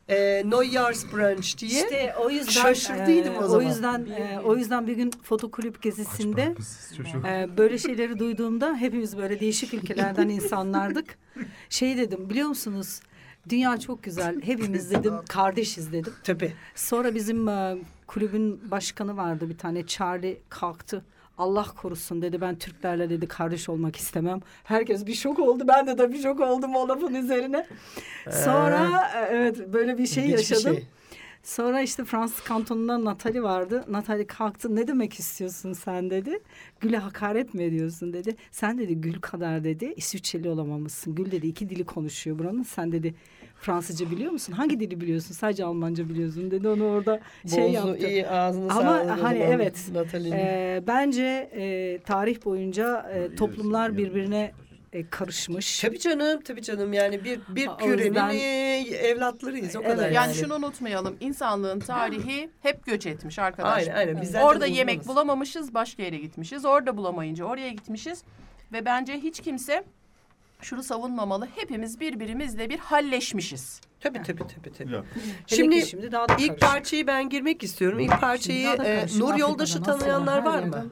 e, 0.08 0.42
Neujahrsbrunch 0.50 1.58
diye. 1.58 1.70
işte 1.70 2.14
o 2.20 2.30
yüzden 2.30 2.50
Şaşırdıydım 2.50 3.34
o 3.36 3.44
e, 3.44 3.48
zaman. 3.48 3.64
O 3.64 3.68
yüzden 3.68 4.06
e, 4.06 4.40
o 4.40 4.56
yüzden 4.56 4.86
bir 4.86 4.96
gün 4.96 5.10
fotokulüp 5.22 5.82
gezisinde 5.82 6.54
e, 7.28 7.56
böyle 7.56 7.78
şeyleri 7.78 8.18
duyduğumda 8.18 8.76
hepimiz 8.76 9.16
böyle 9.16 9.40
değişik 9.40 9.74
ülkelerden 9.74 10.28
insanlardık. 10.28 11.18
Şey 11.68 11.96
dedim 11.96 12.30
biliyor 12.30 12.48
musunuz? 12.48 13.00
Dünya 13.48 13.78
çok 13.80 14.02
güzel. 14.02 14.42
Hepimiz 14.42 14.90
dedim 14.94 15.14
kardeşiz 15.28 15.92
dedim. 15.92 16.12
Tabii. 16.24 16.52
Sonra 16.74 17.14
bizim 17.14 17.48
e, 17.48 17.76
kulübün 18.06 18.70
başkanı 18.70 19.16
vardı 19.16 19.48
bir 19.48 19.58
tane 19.58 19.86
Charlie 19.86 20.40
kalktı. 20.48 21.04
Allah 21.38 21.66
korusun 21.82 22.22
dedi 22.22 22.40
ben 22.40 22.58
Türklerle 22.58 23.10
dedi 23.10 23.26
kardeş 23.26 23.68
olmak 23.68 23.96
istemem. 23.96 24.40
Herkes 24.64 25.06
bir 25.06 25.14
şok 25.14 25.38
oldu. 25.38 25.64
Ben 25.68 25.86
de 25.86 25.96
tabii 25.96 26.22
şok 26.22 26.40
oldum 26.40 26.74
o 26.76 26.88
lafın 26.88 27.14
üzerine. 27.14 27.66
Sonra 28.30 29.10
e, 29.16 29.18
evet 29.30 29.72
böyle 29.72 29.98
bir 29.98 30.06
şey 30.06 30.24
bir 30.24 30.28
yaşadım. 30.28 30.74
şey. 30.74 30.86
Sonra 31.42 31.82
işte 31.82 32.04
Fransız 32.04 32.40
kantonundan 32.40 33.04
Natali 33.04 33.42
vardı. 33.42 33.84
Natali 33.88 34.26
kalktı 34.26 34.76
ne 34.76 34.86
demek 34.88 35.14
istiyorsun 35.14 35.72
sen 35.72 36.10
dedi. 36.10 36.38
Gül'e 36.80 36.96
hakaret 36.96 37.54
mi 37.54 37.62
ediyorsun 37.62 38.12
dedi. 38.12 38.36
Sen 38.50 38.78
dedi 38.78 39.00
Gül 39.00 39.20
kadar 39.20 39.64
dedi 39.64 39.94
İsviçreli 39.96 40.48
olamamışsın. 40.48 41.14
Gül 41.14 41.30
dedi 41.30 41.46
iki 41.46 41.68
dili 41.68 41.84
konuşuyor 41.84 42.38
buranın. 42.38 42.62
Sen 42.62 42.92
dedi 42.92 43.14
Fransızca 43.60 44.10
biliyor 44.10 44.32
musun? 44.32 44.52
Hangi 44.52 44.80
dili 44.80 45.00
biliyorsun? 45.00 45.34
Sadece 45.34 45.64
Almanca 45.64 46.08
biliyorsun 46.08 46.50
dedi. 46.50 46.68
Onu 46.68 46.84
orada 46.84 47.20
şey 47.54 47.62
Bozdu, 47.64 47.88
yaptı. 47.88 48.08
iyi 48.08 48.28
ağzını 48.28 48.72
Ama 48.72 49.22
hani 49.22 49.38
evet, 49.38 49.88
Natalie'nin. 49.94 50.36
Ee, 50.36 50.82
bence 50.86 51.50
e, 51.54 51.98
tarih 52.04 52.44
boyunca 52.44 53.10
e, 53.14 53.34
toplumlar 53.34 53.96
birbirine 53.96 54.52
e, 54.92 55.06
karışmış. 55.10 55.80
Tabii 55.80 55.98
canım, 55.98 56.40
tabii 56.42 56.62
canım. 56.62 56.92
Yani 56.92 57.24
bir 57.24 57.40
bir 57.48 57.66
O 57.68 57.76
kürenin 57.76 58.04
yüzden- 58.04 58.30
evlatlarıyız 59.04 59.76
o 59.76 59.80
Evet. 59.80 59.90
kadar 59.90 60.04
Yani, 60.10 60.14
yani. 60.14 60.34
şunu 60.34 60.54
unutmayalım. 60.54 61.16
İnsanlığın 61.20 61.80
tarihi 61.80 62.50
hep 62.62 62.86
göç 62.86 63.06
etmiş 63.06 63.38
arkadaşlar. 63.38 63.94
Aynen 63.94 64.08
aynen. 64.08 64.22
Biz 64.22 64.34
Orada 64.34 64.48
uzmanız. 64.54 64.76
yemek 64.76 65.06
bulamamışız, 65.08 65.74
başka 65.74 66.02
yere 66.02 66.18
gitmişiz. 66.18 66.64
Orada 66.64 66.96
bulamayınca 66.96 67.44
oraya 67.44 67.70
gitmişiz. 67.70 68.22
Ve 68.72 68.84
bence 68.84 69.12
hiç 69.14 69.40
kimse 69.40 69.84
şunu 70.60 70.82
savunmamalı. 70.82 71.48
Hepimiz 71.56 72.00
birbirimizle 72.00 72.68
bir 72.70 72.78
halleşmişiz. 72.78 73.80
Tabii 74.00 74.22
tabii 74.22 74.38
tabii. 74.38 74.72
tabii. 74.78 74.92
Ya. 74.92 75.04
Şimdi, 75.46 75.86
şimdi 75.86 76.12
daha 76.12 76.28
da 76.28 76.32
ilk 76.34 76.48
karışık. 76.48 76.60
parçayı 76.60 77.06
ben 77.06 77.28
girmek 77.28 77.62
istiyorum. 77.62 77.98
İlk 78.00 78.20
parçayı 78.20 78.68
e. 78.68 79.06
Nur 79.18 79.34
Yoldaş'ı 79.34 79.82
tanıyanlar 79.82 80.42
var 80.44 80.62
mı? 80.62 80.90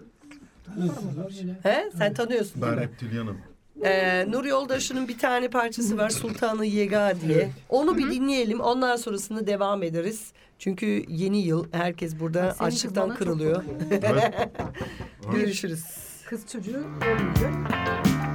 He? 1.62 1.90
Sen 1.98 2.14
tanıyorsun 2.14 2.62
değil 2.62 2.72
Ben 2.72 2.80
reptilyanım. 2.80 3.38
Ee, 3.84 4.30
Nur 4.30 4.44
Yoldaş'ın 4.44 5.08
bir 5.08 5.18
tane 5.18 5.48
parçası 5.48 5.98
var 5.98 6.10
Sultanı 6.10 6.66
Yega 6.66 7.12
diye. 7.26 7.50
Onu 7.68 7.98
bir 7.98 8.10
dinleyelim. 8.10 8.60
Ondan 8.60 8.96
sonrasında 8.96 9.46
devam 9.46 9.82
ederiz. 9.82 10.32
Çünkü 10.58 11.04
yeni 11.08 11.38
yıl 11.42 11.66
herkes 11.72 12.20
burada 12.20 12.40
Senin 12.40 12.70
kız 12.70 12.76
açlıktan 12.76 13.04
bana 13.04 13.08
çok 13.08 13.18
kırılıyor. 13.18 13.64
Evet. 13.90 14.34
Görüşürüz. 15.32 15.84
Kız 16.26 16.46
çocuğu 16.46 16.78
olmayacak. 16.78 18.29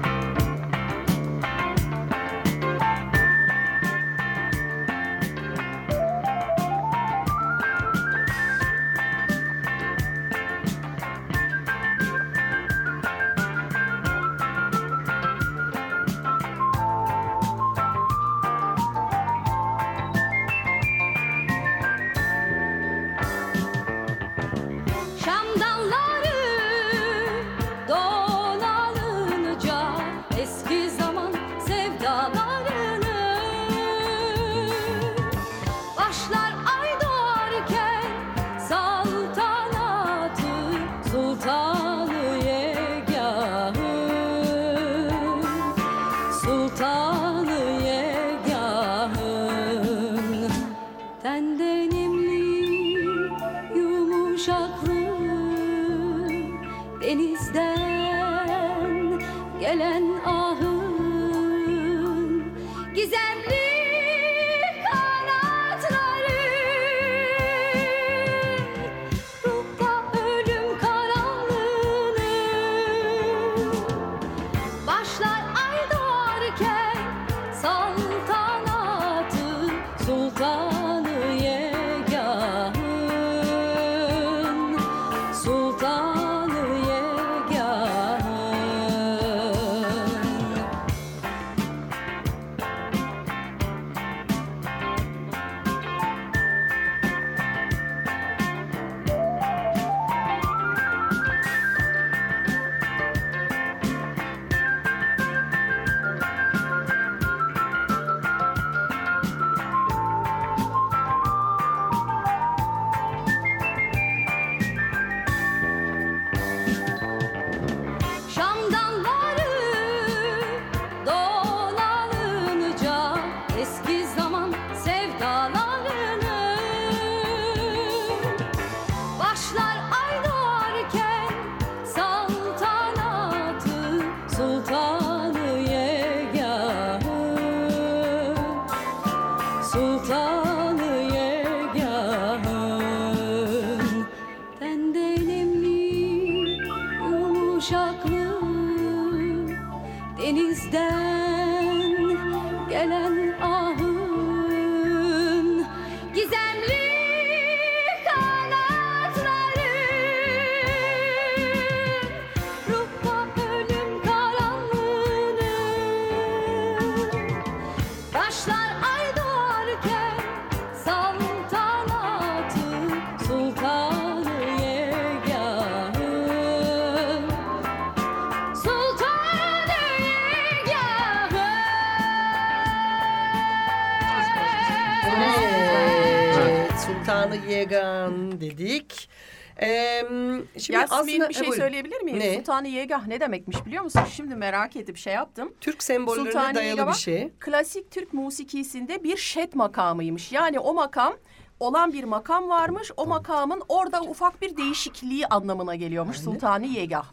Şimdi 190.65 190.79
Yasmin 190.79 190.98
aslında 190.98 191.29
bir 191.29 191.34
şey 191.34 191.43
Ha, 191.43 191.50
buyurun. 191.51 191.63
söyleyebilir 191.65 192.01
miyim? 192.01 192.19
Ne? 192.19 192.36
Sultani 192.36 192.69
Yegah 192.72 193.07
ne 193.07 193.19
demekmiş 193.19 193.65
biliyor 193.65 193.84
musun? 193.84 194.01
Şimdi 194.12 194.36
merak 194.36 194.75
edip 194.75 194.98
şey 194.98 195.13
yaptım. 195.13 195.53
Türk 195.62 195.84
sembollerine 195.84 196.31
Sultani 196.31 196.55
dayalı 196.55 196.79
Yegah 196.79 196.93
bir 196.93 197.00
şey. 197.00 197.31
klasik 197.39 197.91
Türk 197.91 198.13
musikisinde 198.13 199.03
bir 199.03 199.17
şet 199.17 199.55
makamıymış. 199.55 200.31
Yani 200.31 200.60
o 200.60 200.74
makam 200.74 201.13
olan 201.60 201.93
bir 201.93 202.03
makam 202.03 202.50
varmış. 202.50 202.91
O 202.98 203.05
makamın 203.05 203.63
orada 203.69 204.01
ufak 204.01 204.41
bir 204.41 204.57
değişikliği 204.57 205.27
anlamına 205.27 205.75
geliyormuş 205.75 206.17
Sultani 206.17 206.74
Yegah. 206.74 207.05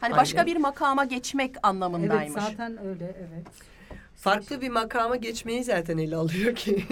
Hani 0.00 0.16
başka 0.16 0.38
Aynen. 0.40 0.54
bir 0.54 0.60
makama 0.60 1.04
geçmek 1.04 1.50
Evet 1.50 1.58
anlamındaymış. 1.62 2.42
zaten 2.44 2.86
öyle 2.86 3.04
evet. 3.04 3.46
Farklı 4.16 4.60
bir 4.60 4.68
makama 4.68 5.16
geçmeyi 5.16 5.64
zaten 5.64 5.98
ele 5.98 6.16
alıyor 6.16 6.54
ki. 6.54 6.84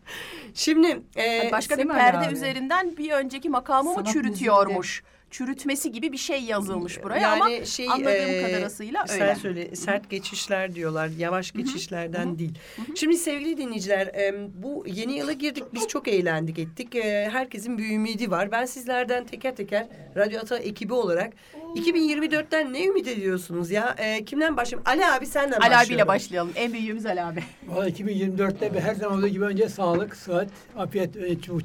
Şimdi 0.54 1.02
e, 1.16 1.22
Yani 1.22 1.52
başka 1.52 1.78
bir 1.78 1.88
perde 1.88 2.26
abi. 2.26 2.34
üzerinden 2.34 2.96
bir 2.96 3.10
önceki 3.10 3.48
makamı 3.48 3.94
mı 3.94 4.04
çürütüyormuş? 4.04 5.02
Çürütmesi 5.32 5.92
gibi 5.92 6.12
bir 6.12 6.18
şey 6.18 6.42
yazılmış 6.42 7.02
buraya 7.02 7.32
ama 7.32 7.50
yani 7.50 7.66
şey, 7.66 7.88
anladığım 7.90 8.06
e, 8.06 8.42
kadarıyla 8.42 9.06
sen 9.06 9.20
öyle. 9.20 9.34
söyle 9.34 9.76
sert 9.76 10.10
geçişler 10.10 10.74
diyorlar. 10.74 11.10
Yavaş 11.18 11.52
geçişlerden 11.52 12.38
değil. 12.38 12.54
Şimdi 12.94 13.16
sevgili 13.16 13.56
dinleyiciler 13.56 14.06
e, 14.06 14.48
bu 14.54 14.84
yeni 14.86 15.12
yıla 15.18 15.32
girdik. 15.32 15.64
Biz 15.74 15.88
çok 15.88 16.08
eğlendik 16.08 16.58
ettik. 16.58 16.94
E, 16.94 17.28
herkesin 17.32 17.78
bir 17.78 17.90
ümidi 17.90 18.30
var. 18.30 18.52
Ben 18.52 18.64
sizlerden 18.64 19.24
teker 19.24 19.56
teker 19.56 19.86
Radyo 20.16 20.40
Ata 20.40 20.58
ekibi 20.58 20.92
olarak 20.92 21.32
2024'ten 21.74 22.72
ne 22.72 22.86
ümit 22.86 23.08
ediyorsunuz 23.08 23.70
ya? 23.70 23.94
E, 23.98 24.24
kimden 24.24 24.56
başlayayım? 24.56 24.88
Ali 24.88 25.06
abi 25.06 25.26
senden 25.26 25.50
Ali 25.52 25.60
başlayalım. 25.60 25.86
abiyle 25.86 26.06
başlayalım. 26.06 26.52
En 26.56 26.72
büyüğümüz 26.72 27.06
Ali 27.06 27.22
abi. 27.22 27.42
Valla 27.66 27.88
2024'te 27.88 28.74
ve 28.74 28.80
her 28.80 28.94
zaman 28.94 29.18
olduğu 29.18 29.28
gibi 29.28 29.44
önce 29.44 29.68
sağlık, 29.68 30.16
sıhhat, 30.16 30.48
afiyet 30.76 31.14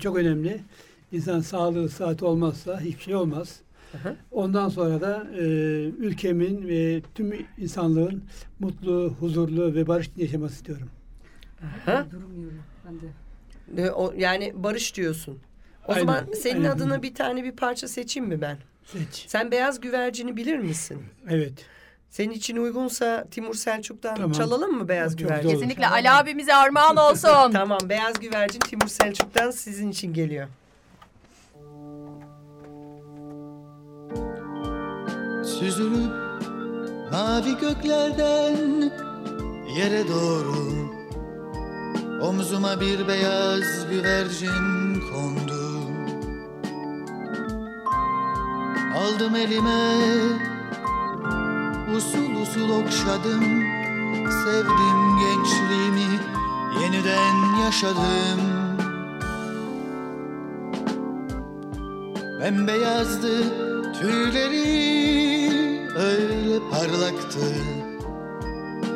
çok 0.02 0.18
önemli. 0.18 0.60
İnsan 1.12 1.40
sağlığı, 1.40 1.90
sıhhati 1.90 2.26
olmazsa 2.26 2.80
hiçbir 2.82 3.04
şey 3.04 3.16
olmaz. 3.16 3.60
hı. 4.04 4.16
Ondan 4.32 4.70
sonra 4.70 5.02
da 5.02 5.28
e, 5.38 5.44
ülkemin 5.98 6.68
ve 6.68 7.02
tüm 7.16 7.46
insanlığın 7.58 8.24
mutlu, 8.60 9.16
huzurlu 9.20 9.76
ve 9.76 9.88
barış 9.88 10.08
içinde 10.08 10.24
yaşaması 10.24 10.56
istiyorum. 10.56 10.90
Ha? 11.86 12.06
Durmuyorum 12.12 12.64
ben 12.86 13.02
de. 13.02 13.88
E, 13.88 13.92
o, 13.92 14.14
yani 14.18 14.54
barış 14.56 14.96
diyorsun. 14.96 15.40
O 15.88 15.92
Aynen, 15.92 16.00
zaman 16.06 16.26
senin 16.42 16.56
aynen. 16.56 16.70
adına 16.70 17.04
bir 17.04 17.16
tane 17.16 17.44
bir 17.44 17.52
parça 17.52 17.88
seçeyim 17.88 18.30
mi 18.30 18.42
ben? 18.42 18.58
Seç. 18.86 19.26
Sen 19.28 19.52
beyaz 19.52 19.82
güvercini 19.82 20.38
bilir 20.38 20.58
misin? 20.58 21.02
Evet. 21.30 21.54
Senin 22.10 22.34
için 22.34 22.58
uygunsa 22.58 23.28
Timur 23.32 23.54
Selçuk'tan 23.56 24.16
Tamam. 24.16 24.32
çalalım 24.32 24.72
mı 24.72 24.88
beyaz 24.88 25.12
Çok 25.12 25.20
güvercin? 25.20 25.50
Kesinlikle 25.50 25.88
Ali 25.88 26.10
abimize 26.10 26.56
armağan 26.56 26.98
olsun. 26.98 27.52
Tamam 27.54 27.80
beyaz 27.90 28.20
güvercin 28.20 28.60
Timur 28.60 28.88
Selçuk'tan 28.88 29.52
sizin 29.52 29.92
için 29.92 30.14
geliyor. 30.14 30.48
Süzülüp 35.48 36.14
mavi 37.12 37.58
göklerden 37.58 38.92
yere 39.78 40.08
doğru. 40.08 40.58
Omzuma 42.22 42.82
bir 42.82 43.08
beyaz 43.08 43.90
güvercin 43.90 45.02
kondu. 45.12 45.80
Aldım 48.98 49.36
elime 49.36 49.94
Usul 51.96 52.42
usul 52.42 52.70
okşadım. 52.70 53.44
Sevdim 54.46 55.18
gençliğimi 55.20 56.38
Yeniden 56.82 57.60
yaşadım. 57.66 58.42
Bembeyazdı 62.42 63.67
tüyleri 64.00 65.50
öyle 65.96 66.60
parlaktı. 66.72 67.40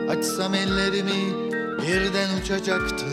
Açsam 0.09 0.53
ellerimi 0.53 1.51
birden 1.81 2.41
uçacaktı. 2.41 3.05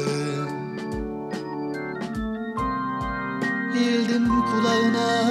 Eğildim 3.78 4.28
kulağına 4.28 5.30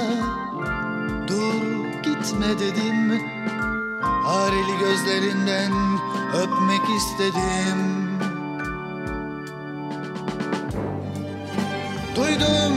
dur 1.28 1.62
gitme 2.02 2.58
dedim. 2.58 3.20
Hareli 4.24 4.78
gözlerinden 4.78 5.72
öpmek 6.34 6.96
istedim. 6.96 7.78
Duydum 12.16 12.67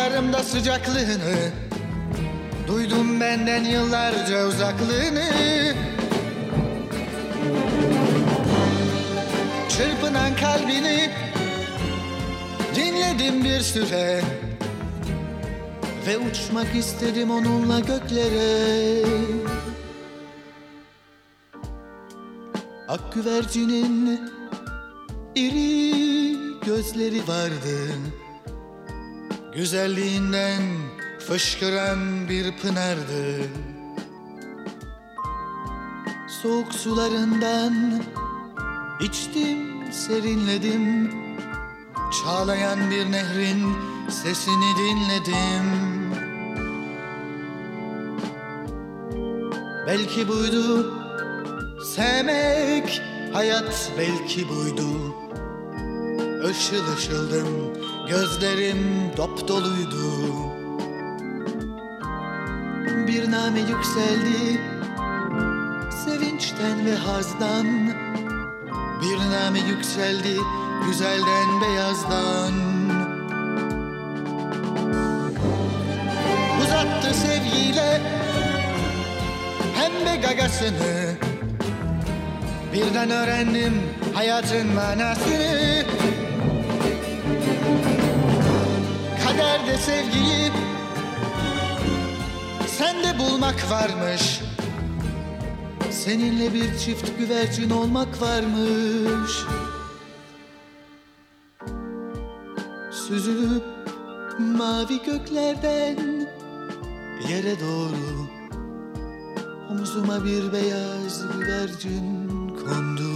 avuçlarımda 0.00 0.42
sıcaklığını 0.42 1.50
Duydum 2.66 3.20
benden 3.20 3.64
yıllarca 3.64 4.46
uzaklığını. 4.46 5.24
Çırpınan 9.68 10.36
kalbini 10.36 11.10
Dinledim 12.74 13.44
bir 13.44 13.60
süre 13.60 14.22
Ve 16.06 16.18
uçmak 16.18 16.76
istedim 16.76 17.30
onunla 17.30 17.80
göklere. 17.80 19.04
Ak 22.88 23.12
güvercinin 23.14 24.20
iri 25.34 26.36
gözleri 26.66 27.28
vardı 27.28 27.90
Güzelliğinden 29.54 30.62
fışkıran 31.18 32.28
bir 32.28 32.56
pınardı. 32.56 33.48
Soğuk 36.42 36.74
sularından 36.74 38.02
içtim 39.00 39.92
serinledim. 39.92 41.10
Çağlayan 42.22 42.90
bir 42.90 43.12
nehrin 43.12 43.74
sesini 44.10 44.76
dinledim. 44.78 45.66
Belki 49.86 50.28
buydu 50.28 50.94
sevmek 51.84 53.02
hayat 53.32 53.92
belki 53.98 54.48
buydu. 54.48 55.14
Işıl 56.50 56.92
ışıldım 56.96 57.80
gözlerim 58.10 59.12
dop 59.16 59.48
doluydu. 59.48 60.32
Bir 63.06 63.30
name 63.30 63.60
yükseldi. 63.60 64.60
Sevinçten 66.04 66.86
ve 66.86 66.94
hazdan. 66.94 67.66
Bir 69.02 69.18
name 69.18 69.58
yükseldi 69.58 70.36
güzelden 70.86 71.60
beyazdan. 71.60 72.52
Uzattı 76.62 77.14
sevgiyle 77.14 78.00
pembe 79.76 80.16
gagasını. 80.16 81.14
Birden 82.72 83.10
öğrendim 83.10 83.82
hayatın 84.14 84.66
manasını 84.66 85.84
Kaderde 89.40 89.78
sevgiyi 89.78 90.52
sende 92.66 93.18
bulmak 93.18 93.70
varmış. 93.70 94.40
Seninle 95.90 96.54
bir 96.54 96.78
çift 96.78 97.18
güvercin 97.18 97.70
olmak 97.70 98.22
varmış. 98.22 99.32
Süzülüp 102.90 103.64
mavi 104.38 105.02
göklerden 105.02 106.28
yere 107.28 107.60
doğru 107.60 108.28
Omzuma 109.70 110.24
bir 110.24 110.52
beyaz 110.52 111.24
güvercin 111.32 112.28
kondu. 112.48 113.10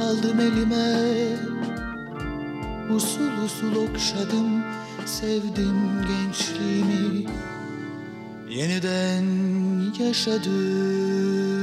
Aldım 0.00 0.40
elime 0.40 1.51
Usul 2.96 3.44
usul 3.44 3.76
okşadım 3.76 4.64
Sevdim 5.06 6.06
gençliğimi. 6.08 7.26
Yeniden 8.50 9.24
yaşadım 10.00 11.61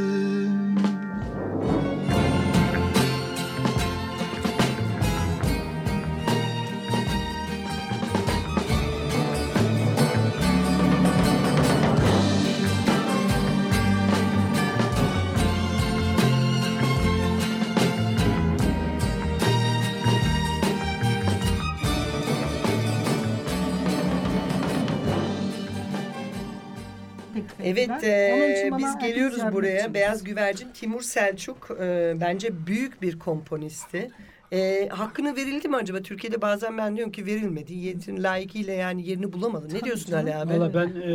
Evet, 28.03 28.65
e, 28.65 28.77
biz 28.77 28.97
geliyoruz 28.97 29.41
buraya. 29.51 29.93
Beyaz 29.93 30.23
Güvercin 30.23 30.67
Timur 30.73 31.01
Selçuk 31.01 31.77
e, 31.81 32.13
bence 32.21 32.67
büyük 32.67 33.01
bir 33.01 33.19
komponisti. 33.19 34.11
E, 34.51 34.89
hakkını 34.89 35.35
verildi 35.35 35.67
mi 35.67 35.75
acaba? 35.75 36.01
Türkiye'de 36.01 36.41
bazen 36.41 36.77
ben 36.77 36.95
diyorum 36.95 37.11
ki 37.11 37.25
verilmedi. 37.25 37.73
Yetin 37.73 38.23
layıkıyla 38.23 38.73
yani 38.73 39.07
yerini 39.07 39.33
bulamadı. 39.33 39.73
Ne 39.73 39.81
diyorsun 39.81 40.13
Ali 40.13 40.35
abi? 40.35 40.53
Valla 40.53 40.73
ben 40.73 40.87
e, 40.87 41.11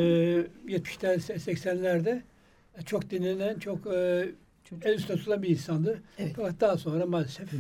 70'ler 0.66 1.16
80'lerde 1.38 2.20
çok 2.86 3.10
dinlenen, 3.10 3.58
çok 3.58 3.86
e, 3.86 4.28
el 4.82 4.94
üstüne 4.94 5.16
tutulan 5.16 5.42
bir 5.42 5.48
insandı. 5.48 6.02
Evet. 6.18 6.32
Fakat 6.36 6.60
daha 6.60 6.76
sonra 6.78 7.06
maalesef 7.06 7.54
e, 7.54 7.58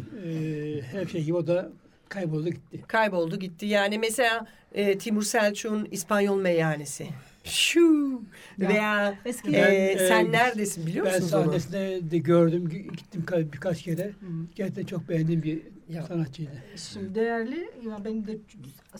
her 0.92 1.06
şey 1.06 1.24
gibi 1.24 1.36
o 1.36 1.46
da 1.46 1.70
kayboldu 2.08 2.50
gitti. 2.50 2.82
Kayboldu 2.86 3.38
gitti. 3.38 3.66
Yani 3.66 3.98
mesela 3.98 4.46
e, 4.72 4.98
Timur 4.98 5.22
Selçuk'un 5.22 5.88
İspanyol 5.90 6.40
meyhanesi. 6.40 7.08
Şu 7.44 8.22
Ya, 8.58 8.68
veya 8.68 9.18
eskiden- 9.24 9.70
e, 9.74 9.96
Ben, 10.00 10.06
sen 10.08 10.32
neredesin 10.32 10.86
biliyor 10.86 11.06
Ben 11.06 11.12
musunuz 11.14 11.34
onu? 11.34 11.44
sahnesinde 11.44 12.10
de 12.10 12.18
gördüm, 12.18 12.64
gi- 12.68 12.96
gittim 12.96 13.24
ka- 13.26 13.52
birkaç 13.52 13.82
kere. 13.82 14.12
Gerçekten 14.54 14.84
çok 14.84 15.08
beğendiğim 15.08 15.42
bir 15.42 15.62
Ya. 15.88 16.02
sanatçıydı. 16.02 16.50
Şimdi 16.76 17.14
değerli, 17.14 17.70
ya 17.88 18.04
benim 18.04 18.26
de 18.26 18.38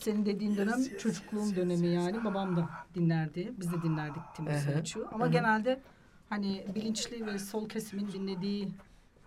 senin 0.01 0.27
dediğin 0.27 0.57
dönem 0.57 0.79
çocukluğum 0.99 1.57
dönemi 1.57 1.87
yani. 1.87 2.25
Babam 2.25 2.57
da 2.57 2.69
dinlerdi. 2.95 3.53
Biz 3.61 3.73
de 3.73 3.83
dinlerdik 3.83 4.23
Timur 4.37 4.51
Hı 4.51 4.55
hı. 4.55 4.61
Selçuk'u. 4.61 5.09
Ama 5.13 5.27
genelde 5.27 5.81
hani 6.29 6.65
bilinçli 6.75 7.27
ve 7.27 7.39
sol 7.39 7.69
kesimin 7.69 8.13
dinlediği 8.13 8.69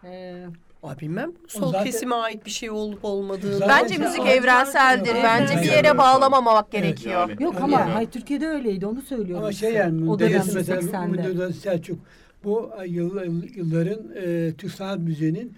e, 0.03 0.45
Aa, 0.83 0.99
bilmem 0.99 1.31
sol 1.47 1.71
zaten- 1.71 1.85
kesime 1.85 2.15
ait 2.15 2.45
bir 2.45 2.51
şey 2.51 2.69
olup 2.71 3.05
olmadığı. 3.05 3.57
Zaten- 3.57 3.69
Bence 3.83 3.97
müzik 3.97 4.17
Zaten- 4.17 4.31
evrenseldir. 4.37 5.11
Evet, 5.11 5.23
Bence 5.23 5.57
bir 5.61 5.71
yere 5.71 5.97
bağlamamak 5.97 6.65
Evet, 6.71 6.83
gerekiyor. 6.83 7.29
yani. 7.29 7.43
Yok 7.43 7.53
Yani- 7.53 7.63
ama 7.75 7.95
hayır 7.95 8.11
Türkiye'de 8.11 8.47
öyleydi 8.47 8.85
onu 8.85 9.01
söylüyorum. 9.01 9.43
Ama 9.43 9.53
şey 9.53 9.73
yani 9.73 10.19
dönem 10.19 10.43
mesela 10.53 10.81
80'de. 10.81 11.07
Münir 11.07 11.53
Selçuk 11.53 11.99
bu 12.43 12.71
yıl, 12.85 13.23
yılların 13.55 13.99
e, 14.15 14.53
Türk 14.57 14.71
sanat 14.73 14.99
müziğinin 14.99 15.53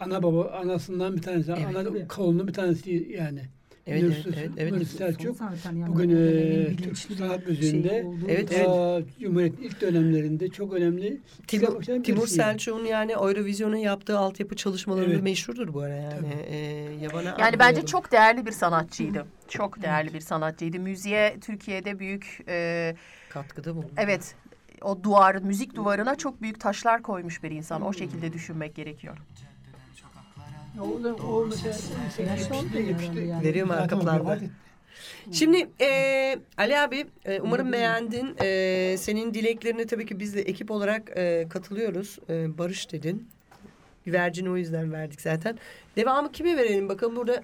ana 0.00 0.22
baba 0.22 0.44
anasından 0.62 1.16
bir 1.16 1.22
tanesi, 1.22 1.52
Evet. 1.52 1.76
ana 1.76 2.08
kolunun 2.08 2.48
bir 2.48 2.52
tanesi 2.52 3.12
yani. 3.18 3.40
Evet, 3.90 4.02
Münir 4.02 4.24
evet, 4.26 4.36
evet, 4.38 4.50
evet. 4.56 4.72
Münir 4.72 4.84
Selçuk 4.84 5.36
Zaten 5.36 5.76
yani 5.76 5.92
bugün 5.92 6.10
e, 6.10 6.76
Türk 6.76 6.98
sanat 6.98 7.44
şey 7.44 7.48
müziğinde 7.48 8.04
olduğu 8.06 8.28
Evet, 8.28 8.52
evet. 8.52 9.04
Cumhuriyet'in 9.20 9.62
ilk 9.62 9.80
dönemlerinde 9.80 10.48
çok 10.48 10.72
önemli 10.72 11.20
Timur, 11.46 11.82
Timur. 11.82 12.26
Selçuk'un 12.26 12.84
yani 12.84 13.12
Eurovision'a 13.12 13.78
yaptığı 13.78 14.18
altyapı 14.18 14.56
çalışmaları 14.56 15.10
Evet. 15.10 15.22
meşhurdur 15.22 15.74
bu 15.74 15.80
ara 15.80 15.96
yani. 15.96 16.28
Ee, 16.46 16.56
yabana 17.02 17.36
Yani 17.38 17.58
bence 17.58 17.86
çok 17.86 18.12
değerli 18.12 18.46
bir 18.46 18.52
sanatçıydı. 18.52 19.26
Çok 19.48 19.82
değerli 19.82 20.14
bir 20.14 20.20
sanatçıydı. 20.20 20.78
Müziğe 20.78 21.36
Türkiye'de 21.40 21.98
büyük 21.98 22.38
e, 22.48 22.94
katkıda 23.30 23.74
bulundu. 23.74 23.92
evet 23.96 24.34
o 24.82 25.02
duvar 25.02 25.34
müzik 25.34 25.74
duvarına 25.74 26.14
çok 26.14 26.42
büyük 26.42 26.60
taşlar 26.60 27.02
koymuş 27.02 27.42
bir 27.42 27.50
insan. 27.50 27.82
O 27.82 27.92
şekilde 27.92 28.32
düşünmek 28.32 28.74
gerekiyor. 28.74 29.18
O, 30.80 30.82
o 31.26 31.46
mesela 31.46 31.74
Yaşlı 32.30 32.56
oldu 32.56 32.66
70'te, 32.74 32.80
70'te 33.06 33.20
yani. 33.20 33.44
Veriyorum 33.44 33.70
arka 33.72 33.98
planda. 33.98 34.38
Şimdi 35.32 35.70
e, 35.80 36.38
Ali 36.58 36.78
abi 36.78 37.06
e, 37.24 37.40
umarım 37.40 37.72
beğendin. 37.72 38.36
E, 38.42 38.96
senin 38.98 39.34
dileklerine 39.34 39.86
tabii 39.86 40.06
ki 40.06 40.20
biz 40.20 40.34
de 40.34 40.42
ekip 40.42 40.70
olarak 40.70 41.10
e, 41.16 41.46
katılıyoruz. 41.50 42.18
E, 42.28 42.58
Barış 42.58 42.92
dedin. 42.92 43.28
Güvercini 44.04 44.50
o 44.50 44.56
yüzden 44.56 44.92
verdik 44.92 45.20
zaten. 45.20 45.58
Devamı 45.96 46.32
kime 46.32 46.56
verelim 46.56 46.88
bakalım 46.88 47.16
burada. 47.16 47.42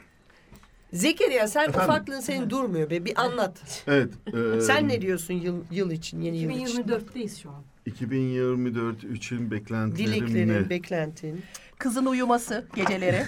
Zekeriya 0.92 1.48
sen 1.48 1.68
Efendim? 1.68 1.80
ufaklığın 1.90 2.20
senin 2.20 2.50
durmuyor 2.50 2.90
be 2.90 3.04
bir 3.04 3.20
anlat. 3.24 3.84
Evet. 3.86 4.12
e, 4.56 4.60
Sen 4.60 4.88
ne 4.88 5.00
diyorsun 5.02 5.34
yıl 5.34 5.62
yıl 5.70 5.90
için 5.90 6.20
yeni 6.20 6.38
yıl 6.38 6.50
için? 6.50 6.82
2024'teyiz 6.82 7.42
şu 7.42 7.50
an. 7.50 7.62
2024 7.86 9.04
için 9.04 9.50
beklentilerim 9.50 10.26
Dileklerin, 10.26 10.48
ne? 10.64 10.70
beklentin. 10.70 11.42
Kızın 11.78 12.06
uyuması 12.06 12.64
geceleri. 12.74 13.24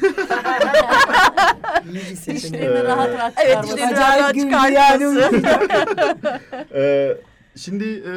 Dişlerini 2.26 2.84
rahat 2.84 3.10
rahat 3.14 3.34
evet 3.44 3.64
çıkarması. 3.64 3.86
Acayip 3.86 4.52
rahat 4.52 4.72
yani. 4.72 5.00
çıkartması. 5.00 6.40
Ee, 6.74 7.16
şimdi 7.56 7.84
e, 7.84 8.12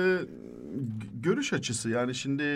görüş 1.23 1.53
açısı 1.53 1.89
yani 1.89 2.15
şimdi 2.15 2.43
e, 2.43 2.53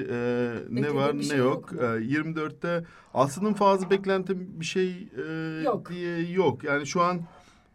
ne 0.69 0.75
Beklediğin 0.75 0.95
var 0.95 1.13
bir 1.13 1.19
ne 1.19 1.23
şey 1.23 1.37
yok. 1.37 1.71
yok 1.71 1.81
Ee, 1.81 1.85
24'te 1.85 2.83
aslında 3.13 3.53
fazla 3.53 3.89
beklentim 3.89 4.47
bir 4.59 4.65
şey 4.65 5.07
e, 5.27 5.63
Yok. 5.63 5.89
diye 5.91 6.31
yok. 6.31 6.63
Yani 6.63 6.87
şu 6.87 7.01
an 7.01 7.21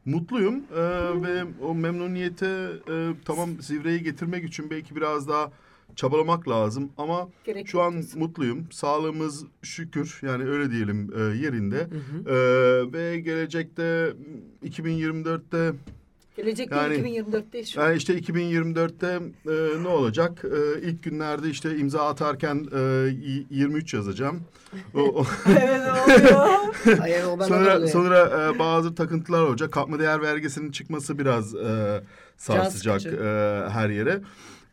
mutluyum 0.05 0.55
e, 0.77 0.81
ve 1.23 1.44
o 1.64 1.75
memnuniyete 1.75 2.68
e, 2.90 3.09
tamam 3.25 3.51
zirveye 3.61 3.99
getirmek 3.99 4.44
için 4.44 4.70
belki 4.70 4.96
biraz 4.96 5.29
daha 5.29 5.51
çabalamak 5.96 6.48
lazım 6.48 6.90
ama 6.98 7.29
Gerek 7.44 7.68
şu 7.68 7.83
an 7.83 7.92
diyorsun. 7.92 8.18
mutluyum. 8.20 8.66
Sağlığımız 8.70 9.44
şükür 9.62 10.18
yani 10.22 10.44
öyle 10.44 10.70
diyelim 10.70 11.11
e, 11.16 11.20
yerinde. 11.20 11.76
Hı 11.76 11.81
hı. 11.83 12.31
Ee, 12.31 12.92
ve 12.92 13.20
gelecekte 13.20 14.12
2024'te 14.64 15.72
Gelecekte 16.37 16.76
Yani- 16.76 16.94
2024'teyiz 16.94 17.66
şu 17.72 17.81
an. 17.83 17.87
yani 17.87 17.96
işte 17.96 18.18
2024'te 18.18 19.20
e, 19.46 19.83
ne 19.83 19.88
olacak? 19.88 20.44
E, 20.44 20.81
ilk 20.83 21.03
günlerde 21.03 21.48
işte 21.50 21.76
imza 21.76 22.09
atarken 22.09 22.66
e, 22.74 22.79
y- 23.22 23.44
23 23.50 23.94
yazacağım. 23.94 24.40
O, 24.94 24.98
o- 25.00 25.26
evet 25.48 25.81
oluyor. 25.81 26.40
Hayır 26.98 27.24
o 27.24 27.44
sonra 27.44 27.76
oluyor. 27.76 27.88
sonra 27.88 28.50
e, 28.55 28.59
bazı 28.59 28.94
takıntılar 28.94 29.42
olacak. 29.42 29.72
Katma 29.72 29.98
değer 29.98 30.22
vergisinin 30.22 30.70
çıkması 30.72 31.18
biraz 31.18 31.55
e, 31.55 32.00
sarsacak 32.37 33.07
e, 33.07 33.68
her 33.70 33.90
yere. 33.90 34.20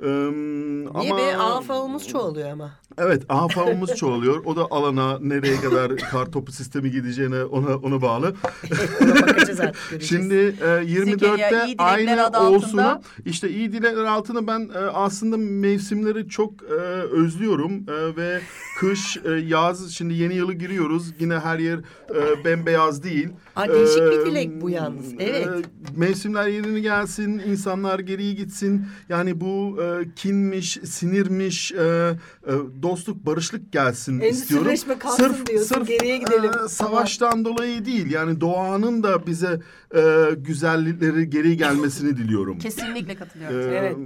E, 0.03 0.07
Niye 0.07 1.13
ama 1.13 1.17
be 1.17 1.37
AFA'mız 1.37 2.07
çoğalıyor 2.07 2.49
ama. 2.49 2.71
Evet 2.97 3.23
AFA'mız 3.29 3.95
çoğalıyor. 3.95 4.45
O 4.45 4.55
da 4.55 4.67
alana 4.71 5.19
nereye 5.19 5.61
kadar 5.61 5.95
kar 5.97 6.25
topu 6.25 6.51
sistemi 6.51 6.91
gideceğine 6.91 7.43
ona 7.43 7.75
ona 7.75 8.01
bağlı. 8.01 8.35
Ona 9.01 9.15
bakacağız 9.15 9.59
artık 9.59 9.89
göreceğiz. 9.89 10.09
Şimdi 10.09 10.35
e, 10.35 10.85
Zekeriya, 10.85 11.05
24'te 11.05 11.65
iyi 11.65 11.79
dilekler 11.79 11.85
aynı 11.93 12.39
olsun. 12.39 12.81
İşte 13.25 13.49
iyi 13.49 13.71
dilekler 13.71 14.03
altında 14.03 14.47
ben 14.47 14.69
e, 14.75 14.77
aslında 14.79 15.37
mevsimleri 15.37 16.29
çok 16.29 16.51
e, 16.63 16.75
özlüyorum 17.11 17.73
E, 17.87 18.15
ve 18.15 18.41
kış, 18.79 19.17
e, 19.25 19.29
yaz 19.31 19.91
şimdi 19.91 20.13
yeni 20.13 20.35
yılı 20.35 20.53
giriyoruz. 20.53 21.13
Yine 21.19 21.39
her 21.39 21.59
yer 21.59 21.77
e, 22.15 22.45
bembeyaz 22.45 23.03
değil. 23.03 23.29
Aa, 23.55 23.67
değişik 23.69 23.97
bir 24.01 24.19
E, 24.19 24.25
dilek 24.25 24.61
bu 24.61 24.69
yalnız. 24.69 25.05
Evet. 25.19 25.47
e, 25.47 25.49
mevsimler 25.95 26.47
yerine 26.47 26.79
gelsin, 26.79 27.39
insanlar 27.39 27.99
geriye 27.99 28.33
gitsin. 28.33 28.85
Yani 29.09 29.41
bu 29.41 29.77
e, 29.83 30.13
kinmiş, 30.15 30.77
sinirmiş, 30.83 31.71
e, 31.71 31.77
e, 31.83 32.51
dostluk, 32.81 33.25
barışlık 33.25 33.71
gelsin 33.71 34.19
istiyorum. 34.19 34.67
Endüstrileşme 34.67 34.99
kalsın 34.99 35.35
diyorsun, 35.45 35.85
geriye 35.85 36.17
gidelim. 36.17 36.51
e, 36.65 36.69
savaştan 36.69 37.45
dolayı 37.45 37.85
değil. 37.85 38.11
Yani 38.11 38.41
doğanın 38.41 39.03
da 39.03 39.27
bize 39.27 39.59
e, 39.95 40.01
güzellikleri 40.37 41.29
geri 41.29 41.57
gelmesini 41.57 42.17
diliyorum. 42.17 42.59
Kesinlikle 42.59 43.15
katılıyorum. 43.15 43.71
E, 43.71 43.77
Evet. 43.77 43.97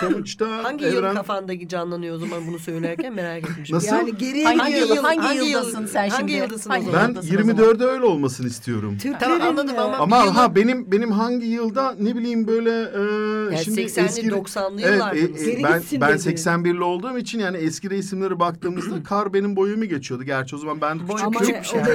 Sonuçta 0.00 0.64
Hangi 0.64 0.84
yıl 0.84 0.92
evren... 0.96 1.14
kafandaki 1.14 1.68
canlanıyor 1.68 2.16
o 2.16 2.18
zaman 2.18 2.46
bunu 2.46 2.58
söylerken 2.58 3.14
merak 3.14 3.50
etmişim. 3.50 3.76
Nasıl? 3.78 3.96
Yani 3.96 4.16
geriye 4.16 4.44
Hangi 4.44 4.72
gidiyor. 4.72 4.88
yıl- 4.88 5.02
hangi 5.02 5.46
yıldasın 5.48 5.86
sen 5.86 6.08
hangi 6.08 6.16
şimdi? 6.18 6.32
yıldasın 6.32 6.70
Hangi? 6.70 6.86
Ben 6.92 7.08
Yıldasın 7.08 7.28
o 7.36 7.38
zaman. 7.38 7.56
24'de 7.56 7.84
öyle 7.84 8.04
olmasını 8.04 8.46
istiyorum. 8.46 8.98
Tamam 9.20 9.40
anladım 9.42 9.78
ama, 9.78 9.96
Ama 9.96 10.20
bir 10.20 10.24
yılı- 10.24 10.34
ha 10.34 10.54
benim 10.54 10.92
benim 10.92 11.10
hangi 11.12 11.46
yılda 11.46 11.94
ne 12.00 12.16
bileyim 12.16 12.46
böyle 12.46 12.70
e, 12.70 13.00
yani 13.54 13.64
şimdi 13.64 13.80
80'li 13.80 14.04
eski 14.06 14.26
90'lı 14.28 14.80
Evet 14.80 14.92
yıllardınız. 14.94 15.42
e, 15.42 15.50
Geri 15.50 15.62
ben, 15.64 15.82
ben 16.00 16.18
dedi. 16.18 16.22
81'li 16.28 16.82
olduğum 16.82 17.18
için 17.18 17.38
yani 17.38 17.56
eski 17.56 17.90
resimlere 17.90 18.40
baktığımızda 18.40 19.02
kar 19.02 19.32
benim 19.32 19.56
boyumu 19.56 19.84
geçiyordu. 19.84 20.24
Gerçi 20.24 20.56
o 20.56 20.58
zaman 20.58 20.80
ben 20.80 20.98
küçük 20.98 21.24
Ama 21.26 21.38
küçükmüş 21.40 21.74
o 21.74 21.76
yani. 21.78 21.88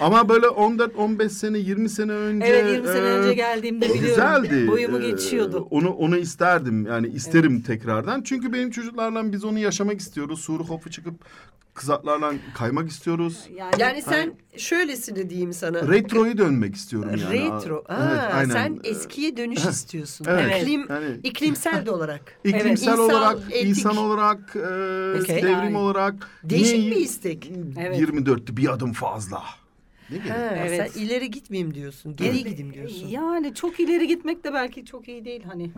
Ama 0.00 0.28
böyle 0.28 0.46
14-15 0.46 1.28
sene 1.28 1.58
20 1.58 1.88
sene 1.88 2.12
önce 2.12 2.46
Evet 2.46 2.72
20 2.72 2.86
sene 2.86 2.98
e, 2.98 3.10
önce 3.10 3.34
geldiğimde 3.34 3.84
biliyorum. 3.84 4.08
Güzeldi. 4.08 4.68
Boyumu 4.68 4.98
Ee, 4.98 5.10
geçiyordu. 5.10 5.66
Onu 5.70 5.90
onu 5.90 6.16
isterdim. 6.16 6.86
Yani 6.86 7.08
isterim 7.08 7.60
tekrardan. 7.60 8.22
Çünkü 8.22 8.52
benim 8.52 8.70
çocuklarla 8.70 9.32
biz 9.32 9.44
onu 9.44 9.58
yaşamak 9.58 10.00
istiyoruz. 10.00 10.40
Suru 10.40 10.64
hopu 10.64 10.90
çıkıp 10.90 11.14
kızaklarla 11.80 12.32
kaymak 12.54 12.88
istiyoruz. 12.90 13.44
Yani 13.78 14.02
sen 14.02 14.34
şöylesini 14.56 15.30
diyeyim 15.30 15.52
sana. 15.52 15.88
Retroyu 15.88 16.38
dönmek 16.38 16.74
istiyorum 16.74 17.10
yani. 17.10 17.32
Retro. 17.40 17.84
Aa, 17.88 18.08
Evet, 18.12 18.34
aynen. 18.34 18.50
sen 18.52 18.80
eskiye 18.84 19.36
dönüş 19.36 19.64
istiyorsun. 19.64 20.26
Evet. 20.28 20.62
İklim, 20.62 20.86
Yani- 20.88 21.16
iklimsel 21.22 21.86
de 21.86 21.90
olarak. 21.90 22.38
İklimsel 22.44 22.92
İnsan, 22.92 22.98
olarak, 22.98 23.38
etik. 23.50 23.68
insan 23.68 23.96
olarak, 23.96 24.56
e, 24.56 25.20
Okey. 25.20 25.36
devrim 25.42 25.54
Aynen. 25.58 25.74
olarak. 25.74 26.28
Değişik 26.44 26.78
yine 26.78 26.90
bir 26.96 27.00
istek. 27.00 27.52
Evet. 27.80 28.00
24'tü 28.00 28.56
bir 28.56 28.68
adım 28.72 28.92
fazla. 28.92 29.42
Değil 30.10 30.24
mi? 30.24 30.30
Ha, 30.30 30.54
Evet. 30.56 30.92
Sen 30.94 31.00
ileri 31.02 31.30
gitmeyeyim 31.30 31.74
diyorsun. 31.74 32.16
Geri 32.16 32.38
gideyim 32.44 32.74
diyorsun. 32.74 33.08
Yani 33.08 33.54
çok 33.54 33.80
ileri 33.80 34.06
gitmek 34.06 34.44
de 34.44 34.52
belki 34.54 34.84
çok 34.84 35.08
iyi 35.08 35.24
değil 35.24 35.42
hani. 35.52 35.70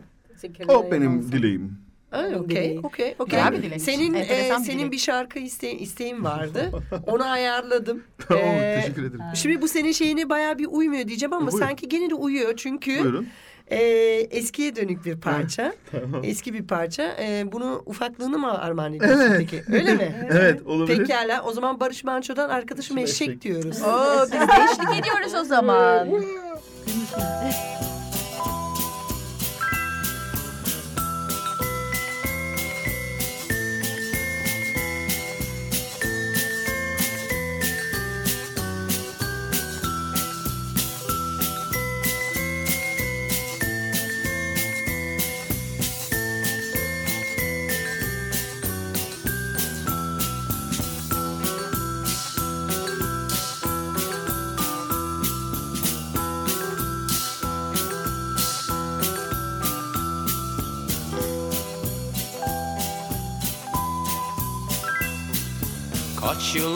O 0.69 0.91
benim 0.91 1.03
Yalnız. 1.11 1.33
dileğim. 1.33 1.79
Okey, 2.13 2.81
okey, 2.83 3.15
okey. 3.19 3.41
Senin 3.79 4.15
e, 4.15 4.59
senin 4.65 4.93
bir 4.93 4.99
şarkı 4.99 5.39
iste, 5.39 5.73
isteğin 5.73 6.25
vardı. 6.25 6.71
Onu 7.07 7.25
ayarladım. 7.31 8.03
Tamam, 8.29 8.45
Ee, 8.45 8.81
teşekkür 8.81 9.03
ederim. 9.05 9.21
Şimdi 9.35 9.63
bu 9.63 9.69
senin 9.69 9.93
şeyine 9.93 10.29
bayağı 10.29 10.59
bir 10.59 10.67
uymuyor 10.71 11.09
diyeceğim 11.09 11.33
ama 11.33 11.47
Buyurun. 11.53 11.67
sanki 11.67 11.89
gene 11.89 12.11
de 12.11 12.15
uyuyor 12.15 12.57
çünkü 12.57 13.01
Buyurun. 13.01 13.27
e, 13.71 13.77
eskiye 14.31 14.77
dönük 14.77 15.05
bir 15.05 15.17
parça. 15.21 15.73
Eski 16.23 16.55
bir 16.55 16.67
parça. 16.67 17.03
E, 17.21 17.53
bunu 17.53 17.83
ufaklığını 17.87 18.39
mı 18.39 18.59
armağan 18.59 18.95
ediyorsun 18.95 19.21
Evet. 19.21 19.37
peki? 19.39 19.63
Öyle 19.73 19.95
mi? 19.95 20.27
Evet 20.31 20.67
olabilir. 20.67 20.99
Pekala. 20.99 21.43
O 21.43 21.53
zaman 21.53 21.81
Barış 21.81 22.05
Manço'dan 22.05 22.49
arkadaşım 22.49 22.99
eşek, 22.99 23.29
Eşek. 23.29 23.43
diyoruz. 23.43 23.83
Oo, 23.83 24.27
biz 24.27 24.41
eşlik 24.43 25.01
ediyoruz 25.01 25.35
o 25.35 25.45
zaman. 25.45 26.09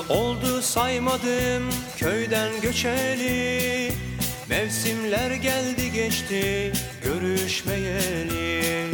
Oldu 0.09 0.63
saymadım 0.63 1.71
köyden 1.97 2.61
göçeli. 2.63 3.93
Mevsimler 4.49 5.31
geldi 5.31 5.93
geçti 5.93 6.73
görüşmeyeli. 7.05 8.87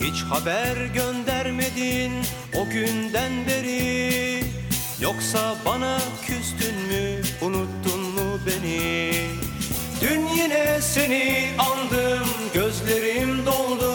Hiç 0.00 0.22
haber 0.22 0.76
göndermedin 0.94 2.12
o 2.56 2.68
günden 2.68 3.32
beri. 3.48 4.44
Yoksa 5.00 5.56
bana 5.66 5.98
küstün 6.26 6.74
mü 6.74 7.22
unuttun 7.42 8.00
mu 8.00 8.40
beni? 8.46 9.12
Dün 10.00 10.28
yine 10.36 10.80
seni 10.80 11.50
andım 11.58 12.28
gözlerim 12.54 13.46
doldu. 13.46 13.92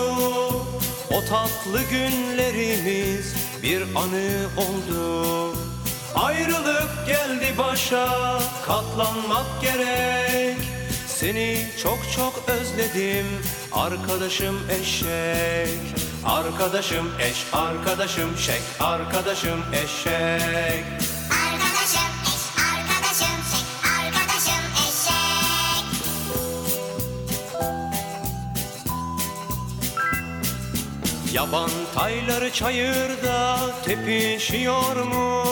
O 1.12 1.26
tatlı 1.30 1.82
günlerimiz 1.91 3.36
bir 3.63 3.82
anı 3.82 4.48
oldu 4.58 5.67
Ayrılık 6.15 7.08
geldi 7.08 7.58
başa 7.58 8.39
katlanmak 8.65 9.62
gerek 9.62 10.58
Seni 11.08 11.67
çok 11.84 12.00
çok 12.15 12.50
özledim 12.50 13.26
arkadaşım 13.72 14.60
eşek 14.70 15.80
Arkadaşım 16.26 17.12
eş 17.20 17.46
arkadaşım 17.54 18.38
şek 18.38 18.62
arkadaşım 18.80 19.63
eşek 19.74 20.86
Arkadaşım 21.48 22.12
eş, 22.24 22.41
arkadaşım 22.58 23.38
şek, 23.52 23.65
arkadaşım 24.00 24.63
eşek. 24.88 25.86
Yaban 31.34 31.70
tayları 31.96 32.52
çayırda 32.54 33.58
tepişiyor 33.86 34.96
mu? 34.96 35.43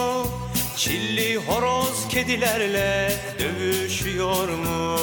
Çilli 0.86 1.36
horoz 1.36 2.08
kedilerle 2.10 3.14
dövüşüyor 3.40 4.50
mu? 4.50 4.98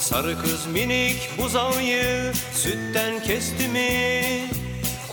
Sarı 0.00 0.38
kız 0.42 0.66
minik 0.66 1.30
buzağıyı 1.38 2.32
sütten 2.54 3.22
kesti 3.22 3.68
mi? 3.68 4.20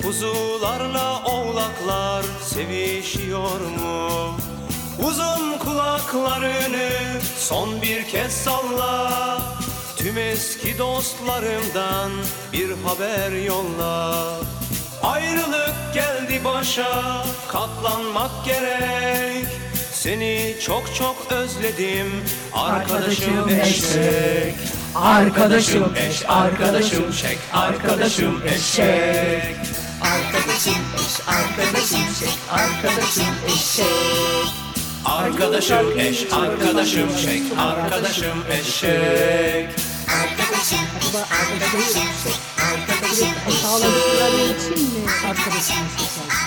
Kuzularla 0.02 1.24
oğlaklar 1.26 2.26
sevişiyor 2.44 3.60
mu? 3.60 4.36
Uzun 5.08 5.58
kulaklarını 5.58 6.90
son 7.38 7.82
bir 7.82 8.04
kez 8.04 8.32
salla 8.32 9.42
Tüm 9.98 10.18
eski 10.18 10.78
dostlarımdan 10.78 12.12
bir 12.54 12.70
haber 12.86 13.32
yolla 13.32 14.16
Ayrılık 15.04 15.76
geldi 15.94 16.42
başa 16.44 17.24
katlanmak 17.48 18.46
gerek 18.46 19.65
Seni 20.06 20.56
çok 20.66 20.96
çok 20.96 21.32
özledim 21.32 22.08
arkadaşım 22.54 23.50
eşek 23.50 24.56
Arkadaşım 24.96 25.96
eş 25.96 26.24
arkadaşım 26.28 27.14
şek 27.14 27.38
arkadaşım 27.54 28.42
eşek 28.46 29.56
Arkadaşım 30.02 30.82
eş, 30.96 31.28
arkadaşım 31.28 32.00
şek, 32.20 32.38
arkadaşım 32.52 33.36
eşek. 33.48 33.86
Arkadaşım 35.06 36.00
eş 36.00 36.34
arkadaşım 36.34 37.10
şek 37.18 37.44
arkadaşım 37.58 38.44
eşek 38.52 39.70
Arkadaşım 40.08 40.84
eş, 41.00 41.14
arkadaşım 41.34 42.10
şek, 42.24 42.36
arkadaşım 42.62 43.34
eşek. 43.46 43.62
Sağladıkları 43.62 44.44
için 44.44 44.84
mi 44.84 45.10
arkadaşım 45.28 45.86
şeker? 45.98 46.45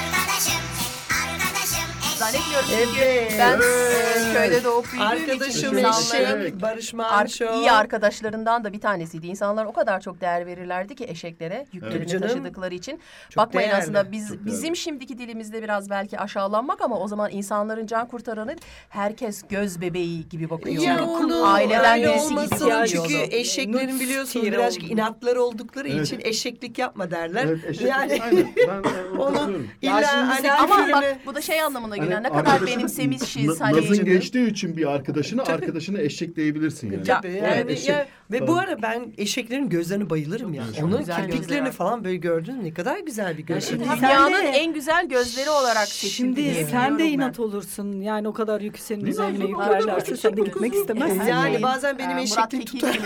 Zannetmiyorum 2.18 2.68
çünkü 2.70 3.00
Evet. 3.00 3.32
ben 3.38 3.58
e, 3.60 4.32
köyde 4.34 4.64
doğup 4.64 4.86
büyüdüğüm 4.92 5.16
için 5.16 5.30
Arkadaşım 5.30 5.78
insanların 5.78 6.40
eşek, 6.44 6.62
Barış 6.62 6.94
ar- 6.94 6.98
Manço. 6.98 7.54
iyi 7.60 7.72
arkadaşlarından 7.72 8.64
da 8.64 8.72
bir 8.72 8.80
tanesiydi. 8.80 9.26
İnsanlar 9.26 9.64
o 9.66 9.72
kadar 9.72 10.00
çok 10.00 10.20
değer 10.20 10.46
verirlerdi 10.46 10.94
ki 10.94 11.04
eşeklere 11.08 11.66
yüklerini 11.72 11.96
Tabii 11.98 12.06
canım. 12.06 12.28
taşıdıkları 12.28 12.74
için. 12.74 13.00
Çok 13.30 13.36
Bakmayın 13.46 13.68
değerli. 13.70 13.82
aslında 13.82 14.12
biz 14.12 14.28
Çok 14.28 14.46
bizim 14.46 14.76
şimdiki 14.76 15.18
dilimizde 15.18 15.62
biraz 15.62 15.90
belki 15.90 16.18
aşağılanmak 16.18 16.80
ama 16.80 16.98
o 17.00 17.08
zaman 17.08 17.30
insanların 17.30 17.86
can 17.86 18.08
kurtaranı 18.08 18.56
herkes 18.88 19.42
göz 19.48 19.80
bebeği 19.80 20.28
gibi. 20.28 20.48
Ya 20.84 21.04
onu 21.04 21.46
Aileden 21.52 21.98
öyle 21.98 22.08
birisi 22.12 22.26
olmasın. 22.26 22.84
Çünkü 22.86 23.14
eşeklerin 23.36 23.88
Nuts 23.88 24.00
biliyorsunuz 24.00 24.46
birazcık 24.46 24.82
oldu. 24.84 24.92
inatları 24.92 25.42
oldukları 25.42 25.88
Evet. 25.88 26.06
için 26.06 26.20
eşeklik 26.24 26.78
yapma 26.78 27.10
derler. 27.10 27.44
Evet, 27.44 27.64
eşek, 27.66 27.86
yani 27.88 28.18
aynen. 28.22 28.48
Ben, 28.68 28.84
ben 28.84 29.16
onu 29.18 29.34
katılıyorum. 29.34 29.68
illa 29.82 30.00
Ya 30.00 30.06
şimdi 30.08 30.22
hani 30.24 30.40
sen- 30.42 30.56
Ama 30.58 30.76
bak 30.92 31.04
bu 31.26 31.34
da 31.34 31.40
şey 31.40 31.62
anlamına 31.62 31.96
geliyor. 31.96 32.07
Hani 32.14 32.24
ne 32.24 32.28
kadar 32.32 32.66
benimsemişiz. 32.66 33.60
Hani 33.60 33.76
Nazın 33.76 34.04
geçtiği 34.04 34.50
için 34.50 34.76
bir 34.76 34.86
arkadaşına 34.94 35.42
arkadaşına 35.42 35.98
eşek 36.00 36.36
diyebilirsin 36.36 36.92
yani. 36.92 37.04
Tabii 37.04 37.28
Ya, 37.32 37.48
yani 37.48 37.66
ve- 37.66 37.72
eşek 37.72 37.88
ya, 37.88 38.06
ve 38.30 38.46
bu 38.46 38.56
ara 38.58 38.82
ben 38.82 39.12
eşeklerin 39.18 39.68
gözlerine 39.68 40.10
bayılırım 40.10 40.54
ya. 40.54 40.62
Çok 40.76 40.84
Onun 40.84 40.98
güzel 40.98 41.16
gözleri 41.16 41.32
kirpiklerini 41.36 41.70
falan 41.70 42.04
böyle 42.04 42.16
gördün 42.16 42.56
mü? 42.56 42.64
Ne 42.64 42.74
kadar 42.74 42.98
güzel 42.98 43.38
bir 43.38 43.42
göz. 43.42 43.64
şimdi 43.68 43.84
Yani 43.84 43.98
Dünyanın 43.98 44.32
de- 44.42 44.48
en 44.48 44.74
güzel 44.74 45.08
gözleri 45.08 45.50
olarak 45.50 45.88
seçildi 45.88 46.10
Şimdi 46.14 46.36
diye 46.36 46.54
sen 46.54 46.64
de 46.64 46.70
biliyorum 46.70 46.98
ben. 46.98 47.06
inat 47.26 47.40
olursun. 47.40 48.00
Yani 48.00 48.28
o 48.28 48.32
kadar 48.32 48.60
yükü 48.60 48.80
senin 48.82 49.04
üzerine 49.06 49.44
yüklerlerse 49.44 50.16
sen 50.16 50.36
de 50.36 50.40
gitmek 50.40 50.74
istemezsin. 50.74 51.22
yani 51.22 51.62
bazen 51.62 51.98
benim 51.98 52.18
Ee, 52.18 52.22
eşekliğim 52.22 52.64
tutar. 52.64 52.98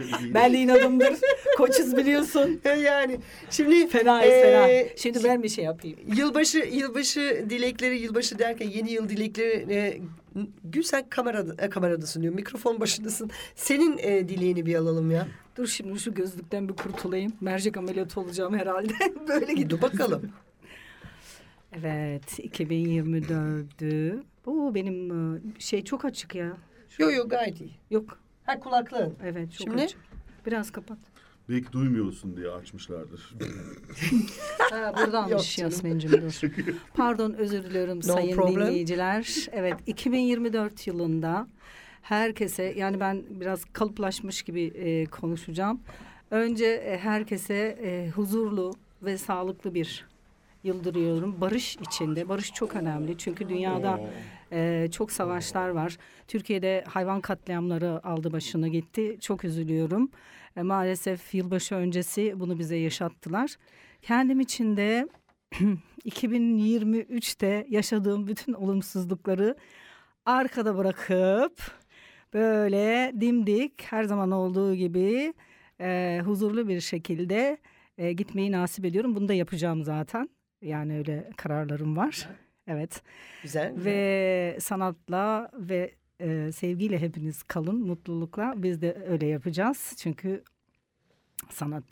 Eşek 0.00 0.20
değil. 0.20 0.34
Ben 0.34 0.52
de 0.52 0.58
inadımdır. 0.58 1.14
Koçuz 1.56 1.96
biliyorsun. 1.96 2.60
yani 2.84 3.18
şimdi 3.50 3.88
Fenayız 3.88 4.32
Ee, 4.34 4.42
fena. 4.42 4.96
Şimdi 4.96 5.24
ben 5.24 5.42
bir 5.42 5.48
şey 5.48 5.64
yapayım. 5.64 5.98
Yılbaşı 6.16 6.58
yılbaşı 6.58 7.46
dilekleri 7.50 7.98
yılbaşı 7.98 8.38
derken 8.38 8.68
yeni 8.70 8.92
yıl 8.92 9.08
dilekleri 9.08 9.66
e, 9.74 10.00
Gül 10.64 10.82
sen 10.82 11.08
kamerada, 11.08 11.64
e, 11.64 11.70
kameradasın 11.70 12.22
diyor. 12.22 12.34
Mikrofon 12.34 12.80
başındasın. 12.80 13.30
Senin 13.54 13.98
e, 13.98 14.28
dileğini 14.28 14.66
bir 14.66 14.74
alalım 14.74 15.10
ya. 15.10 15.28
Dur 15.56 15.66
şimdi 15.66 15.98
şu 16.00 16.14
gözlükten 16.14 16.68
bir 16.68 16.74
kurtulayım. 16.74 17.32
Mercek 17.40 17.76
ameliyatı 17.76 18.20
olacağım 18.20 18.54
herhalde. 18.58 18.92
Böyle 19.28 19.52
gidiyor. 19.52 19.82
bakalım. 19.82 20.30
Evet 21.72 22.38
2024'dü. 22.38 24.22
Bu 24.46 24.74
benim 24.74 25.10
e, 25.36 25.40
şey 25.58 25.84
çok 25.84 26.04
açık 26.04 26.34
ya. 26.34 26.56
Yo 26.98 27.10
yo 27.10 27.28
gayet 27.28 27.60
iyi. 27.60 27.70
Yok. 27.90 28.18
Ha 28.46 28.60
kulaklığın. 28.60 29.14
Evet 29.24 29.52
çok 29.52 29.68
Şimdi? 29.68 29.82
açık. 29.82 30.00
Biraz 30.46 30.70
kapat. 30.72 30.98
Belki 31.48 31.72
duymuyorsun 31.72 32.36
diye 32.36 32.50
açmışlardır. 32.50 33.34
Ha, 34.70 34.92
buradanmış. 34.96 35.58
Yasmin'cim 35.58 36.12
dur. 36.12 36.40
Pardon 36.94 37.32
özür 37.32 37.64
diliyorum 37.64 38.02
sayın 38.02 38.36
problem. 38.36 38.66
dinleyiciler. 38.66 39.46
Evet 39.52 39.74
2024 39.86 40.86
yılında 40.86 41.46
herkese 42.02 42.62
yani 42.76 43.00
ben 43.00 43.22
biraz 43.30 43.64
kalıplaşmış 43.64 44.42
gibi 44.42 44.62
e, 44.62 45.06
konuşacağım. 45.06 45.80
Önce 46.30 46.66
e, 46.66 46.98
herkese 46.98 47.78
e, 47.82 48.10
huzurlu 48.10 48.72
ve 49.02 49.18
sağlıklı 49.18 49.74
bir 49.74 50.04
yıl 50.64 50.84
diliyorum. 50.84 51.40
Barış 51.40 51.76
içinde. 51.76 52.28
Barış 52.28 52.52
çok 52.52 52.76
önemli. 52.76 53.18
Çünkü 53.18 53.48
dünyada 53.48 54.00
e, 54.52 54.88
çok 54.92 55.12
savaşlar 55.12 55.68
var. 55.68 55.96
Türkiye'de 56.28 56.84
hayvan 56.88 57.20
katliamları 57.20 58.06
aldı 58.06 58.32
başını 58.32 58.68
gitti. 58.68 59.16
Çok 59.20 59.44
üzülüyorum. 59.44 60.10
E, 60.56 60.62
maalesef 60.62 61.34
yılbaşı 61.34 61.74
öncesi 61.74 62.40
bunu 62.40 62.58
bize 62.58 62.76
yaşattılar. 62.76 63.56
Kendim 64.02 64.40
için 64.40 64.76
de 64.76 65.08
2023'te 66.04 67.66
yaşadığım 67.70 68.26
bütün 68.26 68.52
olumsuzlukları 68.52 69.56
arkada 70.26 70.76
bırakıp 70.76 71.60
böyle 72.34 73.12
dimdik 73.20 73.82
her 73.82 74.04
zaman 74.04 74.30
olduğu 74.30 74.74
gibi 74.74 75.34
e, 75.80 76.20
huzurlu 76.24 76.68
bir 76.68 76.80
şekilde 76.80 77.58
e, 77.98 78.12
gitmeyi 78.12 78.52
nasip 78.52 78.84
ediyorum. 78.84 79.14
Bunu 79.16 79.28
da 79.28 79.34
yapacağım 79.34 79.84
zaten. 79.84 80.28
Yani 80.62 80.98
öyle 80.98 81.30
kararlarım 81.36 81.96
var. 81.96 82.28
Evet. 82.66 83.02
Güzel. 83.42 83.72
Ve 83.84 84.56
sanatla 84.60 85.50
ve 85.54 85.94
e, 86.20 86.52
sevgiyle 86.52 86.98
hepiniz 86.98 87.42
kalın, 87.42 87.86
mutlulukla. 87.86 88.54
Biz 88.56 88.82
de 88.82 89.04
öyle 89.08 89.26
yapacağız. 89.26 89.94
Çünkü 89.98 90.42
sanat 91.50 91.84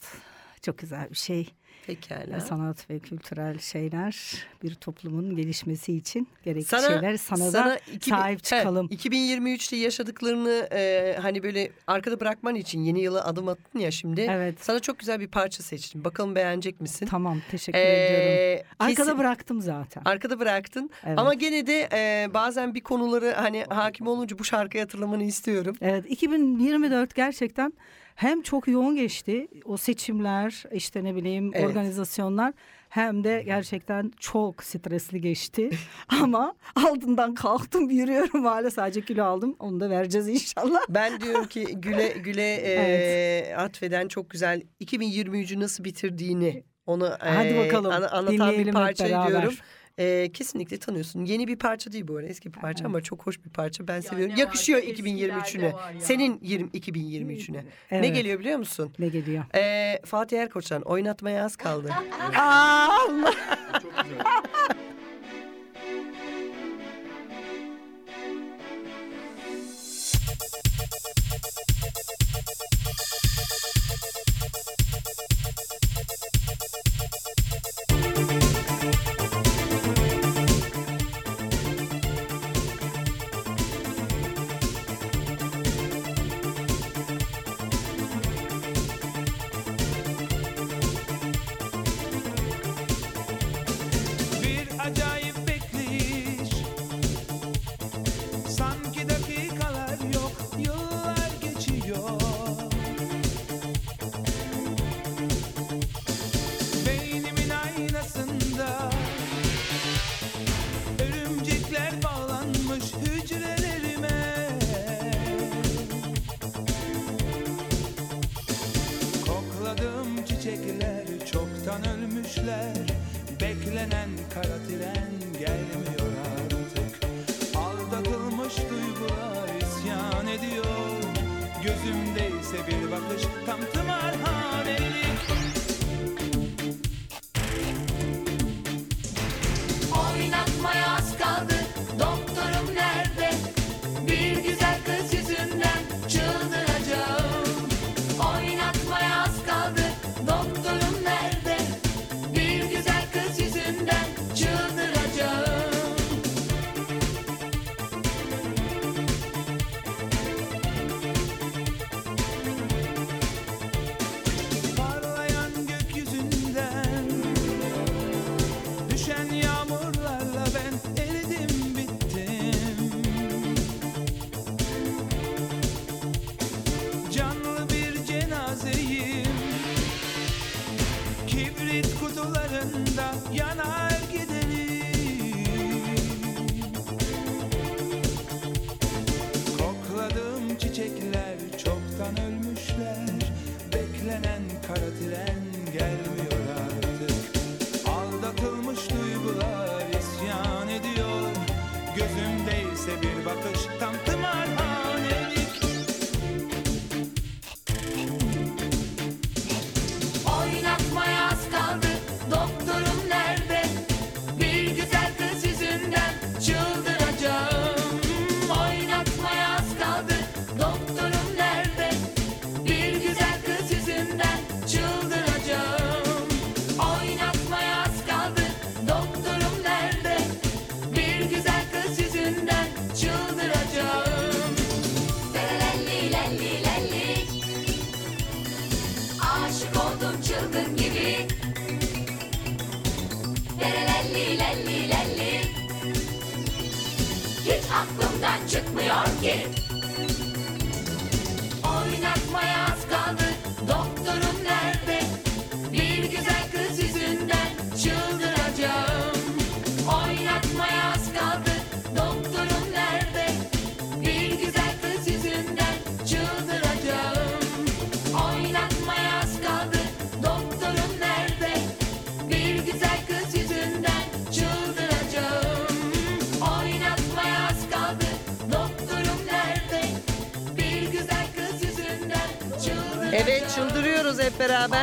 çok 0.62 0.78
güzel 0.78 1.10
bir 1.10 1.16
şey. 1.16 1.48
Pekala. 1.86 2.40
Sanat 2.40 2.90
ve 2.90 2.98
kültürel 2.98 3.58
şeyler 3.58 4.34
bir 4.62 4.74
toplumun 4.74 5.36
gelişmesi 5.36 5.92
için 5.96 6.28
gerekli 6.44 6.64
Sana, 6.64 6.86
şeyler. 6.88 7.16
Sana, 7.16 7.50
sana 7.50 7.66
da 7.70 7.76
2000 7.92 8.16
sahip 8.16 8.44
çıkalım. 8.44 8.90
He, 8.90 8.94
2023'te 8.94 9.76
yaşadıklarını 9.76 10.68
e, 10.72 11.16
hani 11.22 11.42
böyle 11.42 11.70
arkada 11.86 12.20
bırakman 12.20 12.54
için 12.54 12.80
yeni 12.82 13.00
yıla 13.00 13.24
adım 13.24 13.48
attın 13.48 13.78
ya 13.78 13.90
şimdi. 13.90 14.20
Evet. 14.20 14.54
Sana 14.60 14.80
çok 14.80 14.98
güzel 14.98 15.20
bir 15.20 15.28
parça 15.28 15.62
seçtim. 15.62 16.04
Bakalım 16.04 16.34
beğenecek 16.34 16.80
misin? 16.80 17.06
Tamam 17.10 17.40
teşekkür 17.50 17.78
Ee, 17.78 18.06
ediyorum. 18.06 18.66
Arkada 18.78 19.04
kesin- 19.04 19.18
bıraktım 19.18 19.60
zaten. 19.60 20.02
Arkada 20.04 20.38
bıraktın. 20.40 20.90
Evet. 21.06 21.18
Ama 21.18 21.34
gene 21.34 21.66
de 21.66 21.88
e, 21.92 22.34
bazen 22.34 22.74
bir 22.74 22.80
konuları 22.80 23.32
hani 23.36 23.64
hakim 23.68 24.06
olunca 24.06 24.38
bu 24.38 24.44
şarkıyı 24.44 24.82
hatırlamanı 24.82 25.24
istiyorum. 25.24 25.76
Evet 25.80 26.04
2024 26.08 27.14
gerçekten 27.14 27.72
hem 28.14 28.42
çok 28.42 28.68
yoğun 28.68 28.96
geçti 28.96 29.48
o 29.64 29.76
seçimler 29.76 30.62
işte 30.72 31.04
ne 31.04 31.14
bileyim 31.14 31.50
Evet. 31.54 31.63
Organizasyonlar 31.66 32.52
hem 32.88 33.24
de 33.24 33.42
gerçekten 33.46 34.12
çok 34.20 34.64
stresli 34.64 35.20
geçti. 35.20 35.70
Ama 36.22 36.54
altından 36.76 37.34
kalktım 37.34 37.90
yürüyorum 37.90 38.44
hala. 38.44 38.70
Sadece 38.70 39.00
kilo 39.00 39.24
aldım. 39.24 39.56
Onu 39.58 39.80
da 39.80 39.90
vereceğiz 39.90 40.28
inşallah. 40.28 40.80
Ben 40.88 41.20
diyorum 41.20 41.44
ki 41.46 41.64
Güle 41.74 42.08
Güle 42.08 42.54
e, 42.54 42.72
Evet. 42.72 43.58
atfeden 43.58 44.08
çok 44.08 44.30
güzel 44.30 44.62
2023'ü 44.84 45.60
nasıl 45.60 45.84
bitirdiğini 45.84 46.64
onu 46.86 47.06
e, 47.06 47.28
Hadi 47.28 47.56
bakalım, 47.56 47.92
ana- 47.92 48.10
anlatan 48.10 48.32
bir 48.32 48.38
dinleyelim 48.38 48.66
hep 48.66 48.74
parça 48.74 49.28
diyorum. 49.28 49.54
E, 49.98 50.30
kesinlikle 50.32 50.78
tanıyorsun. 50.78 51.24
Yeni 51.24 51.48
bir 51.48 51.56
parça 51.56 51.92
değil 51.92 52.08
bu 52.08 52.16
arada. 52.16 52.28
Eski 52.28 52.54
bir 52.54 52.60
parça 52.60 52.84
ama 52.84 53.00
çok 53.00 53.26
hoş 53.26 53.44
bir 53.44 53.50
parça. 53.50 53.88
Ben 53.88 54.00
seviyorum. 54.00 54.36
ne 54.36 54.40
Yakışıyor 54.40 54.78
varsa 54.78 54.90
2023'üne. 54.92 55.40
eskilerde 55.42 55.72
var 55.74 55.92
ya. 55.92 56.00
Senin 56.00 56.38
20, 56.42 56.70
2023'üne. 56.70 57.56
Ne 57.56 57.62
Evet. 57.90 58.14
geliyor 58.14 58.38
biliyor 58.40 58.58
musun? 58.58 58.92
Ne 58.98 59.08
geliyor? 59.08 59.44
E, 59.54 60.00
Fatih 60.04 60.38
Erkoç'tan 60.40 60.82
oynatmaya 60.82 61.44
az 61.44 61.56
kaldı. 61.56 61.90
Aa, 62.38 62.88
Allah. 63.08 63.34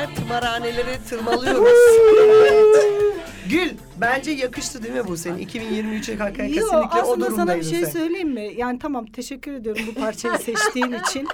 Hep 0.02 0.10
beraber. 0.10 0.16
Tımarhaneleri 0.16 0.98
tırmalıyoruz. 1.10 1.72
Gül 3.50 3.70
bence 4.02 4.32
yakıştı 4.32 4.84
değil 4.84 4.94
mi 4.94 5.08
bu 5.08 5.18
senin? 5.18 5.48
2023'e 5.48 6.16
hakikaten 6.18 6.46
Yo, 6.50 6.54
kesinlikle 6.54 7.02
o 7.02 7.02
aslında 7.02 7.26
sana 7.26 7.32
bir 7.32 7.38
durumdaydın 7.38 7.70
şey 7.70 7.80
sen. 7.86 7.90
söyleyeyim 7.92 8.30
mi? 8.30 8.54
Yani 8.58 8.80
tamam 8.80 9.06
teşekkür 9.06 9.52
ediyorum 9.54 9.82
bu 9.88 9.94
parçayı 10.00 10.38
seçtiğin 10.38 10.92
için. 11.08 11.28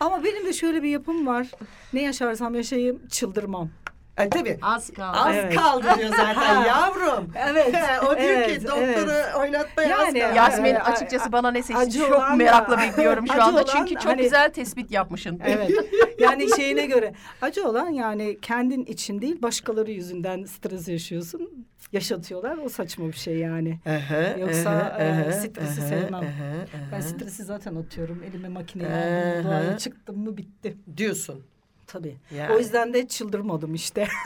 Ama 0.00 0.24
benim 0.24 0.46
de 0.46 0.52
şöyle 0.52 0.82
bir 0.82 0.88
yapım 0.88 1.26
var. 1.26 1.46
Ne 1.92 2.02
yaşarsam 2.02 2.54
yaşayayım 2.54 3.00
çıldırmam. 3.10 3.70
E, 4.18 4.28
tabii. 4.28 4.58
Az 4.62 4.90
kaldı. 4.92 5.18
Az 5.18 5.34
Evet. 5.36 5.54
kaldı 5.56 5.86
diyor 5.98 6.10
zaten 6.16 6.64
yavrum. 6.66 7.32
Evet, 7.50 7.74
o 8.02 8.06
diyor 8.18 8.30
evet, 8.30 8.58
ki 8.58 8.64
doktoru 8.66 9.10
evet. 9.10 9.34
oynatmaya 9.38 9.98
az 9.98 10.06
Yani- 10.06 10.20
kaldı. 10.20 10.36
Yasmin 10.36 10.74
Ee, 10.74 10.78
açıkçası 10.78 11.32
bana 11.32 11.50
ne 11.50 11.62
seçti 11.62 11.82
acı 11.82 11.98
çok 11.98 12.36
merakla 12.36 12.78
bekliyorum 12.78 13.26
şu 13.26 13.32
acı 13.32 13.42
anda. 13.42 13.62
olan 13.62 13.66
Çünkü 13.76 13.94
çok 13.94 14.04
hani- 14.04 14.22
güzel 14.22 14.52
tespit 14.52 14.90
yapmışsın. 14.90 15.40
Evet. 15.44 15.70
Yani 16.18 16.46
şeyine 16.56 16.86
göre 16.86 17.14
acı 17.42 17.68
olan 17.68 17.88
yani 17.88 18.38
kendin 18.42 18.84
için 18.84 19.20
değil 19.20 19.42
başkaları 19.42 19.90
yüzünden 19.90 20.44
stres 20.44 20.88
yaşıyorsun. 20.88 21.66
Yaşatıyorlar. 21.92 22.56
O 22.64 22.68
saçma 22.68 23.06
bir 23.08 23.12
şey 23.12 23.36
yani. 23.38 23.78
Aha, 23.86 24.38
Yoksa 24.40 24.70
aha, 24.70 25.02
e, 25.02 25.32
stresi 25.32 25.80
aha, 25.80 25.88
sevmem. 25.88 26.14
aha, 26.14 26.54
Ben 26.92 26.96
aha. 26.96 27.02
stresi 27.02 27.44
zaten 27.44 27.74
atıyorum. 27.74 28.22
Elime 28.30 28.48
makineyi 28.48 28.88
aldım. 28.90 29.44
Doğaya 29.50 29.78
çıktım 29.78 30.18
mı 30.18 30.36
bitti. 30.36 30.76
Diyorsun. 30.96 31.44
Tabii. 31.86 32.16
Yani. 32.36 32.54
O 32.54 32.58
yüzden 32.58 32.94
de 32.94 33.08
çıldırmadım 33.08 33.74
işte. 33.74 34.08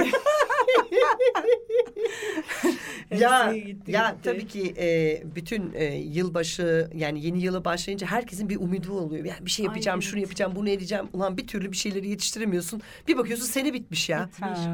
ya 3.11 3.53
gitti, 3.53 3.93
ya 3.93 4.11
gitti. 4.11 4.23
tabii 4.23 4.47
ki 4.47 4.75
e, 4.79 5.23
bütün 5.35 5.73
e, 5.75 5.85
yılbaşı 5.95 6.91
yani 6.95 7.27
yeni 7.27 7.43
yılı 7.43 7.65
başlayınca 7.65 8.07
herkesin 8.07 8.49
bir 8.49 8.57
umudu 8.57 8.93
oluyor. 8.93 9.25
Yani 9.25 9.47
bir 9.47 9.51
şey 9.51 9.65
yapacağım, 9.65 10.03
şunu 10.03 10.21
yapacağım, 10.21 10.53
bunu 10.57 10.69
edeceğim. 10.69 11.09
Ulan 11.13 11.37
bir 11.37 11.47
türlü 11.47 11.73
bir 11.73 11.77
şeyleri 11.77 12.09
yetiştiremiyorsun. 12.09 12.83
Bir 13.09 13.17
bakıyorsun 13.19 13.47
sene 13.47 13.73
bitmiş 13.73 14.09
ya. 14.09 14.31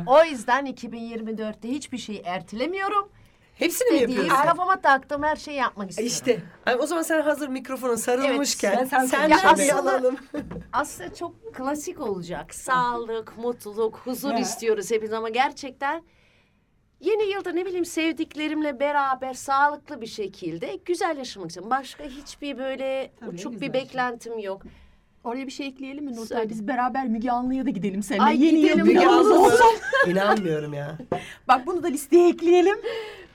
O 0.07 0.25
yüzden 0.25 0.67
2024'te 0.67 1.69
hiçbir 1.69 1.99
şey 1.99 2.23
ertelemiyorum. 2.25 3.09
Hepsini 3.55 3.91
mi 3.91 4.01
Dediğim 4.01 4.11
yapıyorsun? 4.21 4.47
kafama 4.49 4.81
taktığım 4.81 5.23
her 5.23 5.37
şeyi 5.37 5.57
yapmak 5.57 5.91
istiyorum. 5.91 6.13
İşte. 6.15 6.43
Ay, 6.67 6.77
o 6.81 6.87
zaman 6.87 7.03
sen 7.03 7.23
hazır 7.23 7.49
mikrofona 7.49 7.97
sarılmışken 7.97 8.77
Evet, 8.79 8.89
sen, 8.89 9.05
sen- 9.07 9.31
de 9.31 9.35
Ya 9.35 9.41
aslında- 9.45 9.93
alalım. 9.93 10.17
Aslında 10.73 11.15
çok 11.15 11.55
klasik 11.55 12.01
olacak. 12.01 12.55
Sağlık, 12.55 13.39
mutluluk, 13.39 13.97
huzur 14.05 14.31
Ha. 14.33 14.39
istiyoruz 14.39 14.91
hepimiz 14.91 15.13
ama 15.13 15.29
gerçekten 15.29 16.03
yeni 17.01 17.31
yılda 17.33 17.53
ne 17.53 17.67
bileyim 17.67 17.85
sevdiklerimle 17.85 18.81
beraber 18.81 19.35
sağlıklı 19.35 20.01
bir 20.01 20.07
şekilde 20.07 20.79
güzel 20.85 21.17
yaşamak 21.19 21.51
istiyorum. 21.51 21.71
Başka 21.71 22.05
hiçbir 22.05 22.59
böyle 22.59 23.11
Tabii, 23.21 23.31
uçuk 23.31 23.53
güzel 23.53 23.69
bir 23.69 23.73
beklentim 23.75 24.39
yok. 24.39 24.63
Oraya 25.25 25.47
bir 25.47 25.53
şey 25.53 25.67
ekleyelim 25.67 26.05
mi 26.05 26.11
Nurten? 26.13 26.25
Söyle. 26.37 26.49
Biz 26.51 26.69
beraber 26.69 27.07
Müge 27.09 27.31
Anlı'ya 27.31 27.67
da 27.67 27.71
gidelim 27.71 28.03
seninle. 28.03 28.25
Ay, 28.25 28.45
Yeni 28.45 28.57
gidelim 28.61 28.79
yıl 28.79 28.87
Müge 28.87 29.01
planımız 29.01 29.27
Anlı. 29.31 29.41
olsun. 29.41 29.67
İnanmıyorum 30.07 30.75
ya. 30.75 30.99
Bak 31.49 31.67
bunu 31.67 31.83
da 31.83 31.87
listeye 31.89 32.29
ekleyelim. 32.29 32.77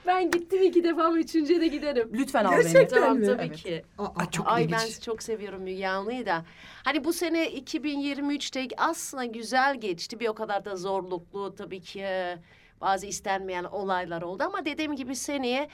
Ben 0.07 0.31
gittim 0.31 0.63
iki 0.63 0.83
defa 0.83 1.03
ama 1.03 1.17
üçüncüye 1.17 1.61
de 1.61 1.67
giderim. 1.67 2.09
Lütfen 2.13 2.45
al 2.45 2.51
beni. 2.51 2.63
Gerçekten 2.63 2.99
Tamam 3.01 3.17
mi? 3.17 3.25
tabii 3.25 3.41
Evet. 3.45 3.55
ki. 3.57 3.83
Ay, 4.15 4.29
çok 4.31 4.47
Ay 4.47 4.63
ilginç. 4.63 4.77
ben 4.79 5.01
çok 5.01 5.23
seviyorum 5.23 5.61
Müge 5.61 5.87
Anlı'yı 5.87 6.25
da. 6.25 6.45
Hani 6.83 7.03
bu 7.03 7.13
sene 7.13 7.47
2023'te 7.53 8.67
aslında 8.77 9.25
güzel 9.25 9.75
geçti. 9.79 10.19
Bir 10.19 10.27
o 10.27 10.33
kadar 10.33 10.65
da 10.65 10.75
zorluklu 10.75 11.55
tabii 11.55 11.81
ki 11.81 11.99
e, 12.01 12.37
bazı 12.81 13.05
istenmeyen 13.05 13.63
olaylar 13.63 14.21
oldu. 14.21 14.43
Ama 14.43 14.65
dediğim 14.65 14.95
gibi 14.95 15.15
seneye 15.15 15.69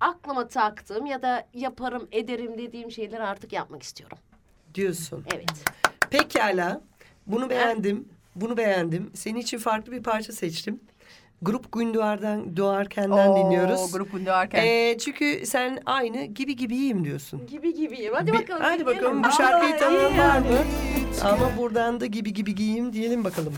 aklıma 0.00 0.48
taktığım 0.48 1.06
ya 1.06 1.22
da 1.22 1.46
yaparım 1.54 2.08
ederim 2.12 2.58
dediğim 2.58 2.90
şeyleri 2.90 3.22
artık 3.22 3.52
yapmak 3.52 3.82
istiyorum. 3.82 4.18
Diyorsun. 4.74 5.24
Evet. 5.34 5.64
Pekala. 6.10 6.80
Bunu 7.26 7.50
beğendim. 7.50 8.08
Bunu 8.36 8.56
beğendim. 8.56 9.10
Senin 9.14 9.40
için 9.40 9.58
farklı 9.58 9.92
bir 9.92 10.02
parça 10.02 10.32
seçtim. 10.32 10.80
Grup 11.42 11.72
Gündoğar'dan 11.72 12.56
Doğarken'den 12.56 13.28
Oo, 13.28 13.36
dinliyoruz. 13.44 13.92
Grup 13.92 14.12
Gündoğarken. 14.12 14.64
Ee, 14.66 14.98
çünkü 14.98 15.46
sen 15.46 15.78
aynı 15.86 16.24
gibi 16.24 16.56
gibiyim 16.56 17.04
diyorsun. 17.04 17.46
Gibi 17.46 17.74
gibiyim. 17.74 18.12
Hadi 18.14 18.32
Bir- 18.32 18.38
bakalım. 18.38 18.62
Hadi 18.62 18.86
bakalım 18.86 19.24
bu 19.24 19.30
şarkıyı 19.32 19.78
tanıyan 19.78 20.18
var 20.18 20.38
mı? 20.38 20.58
Ama 21.24 21.50
buradan 21.58 22.00
da 22.00 22.06
gibi 22.06 22.32
gibi 22.32 22.54
giyeyim 22.54 22.92
diyelim 22.92 23.24
bakalım. 23.24 23.54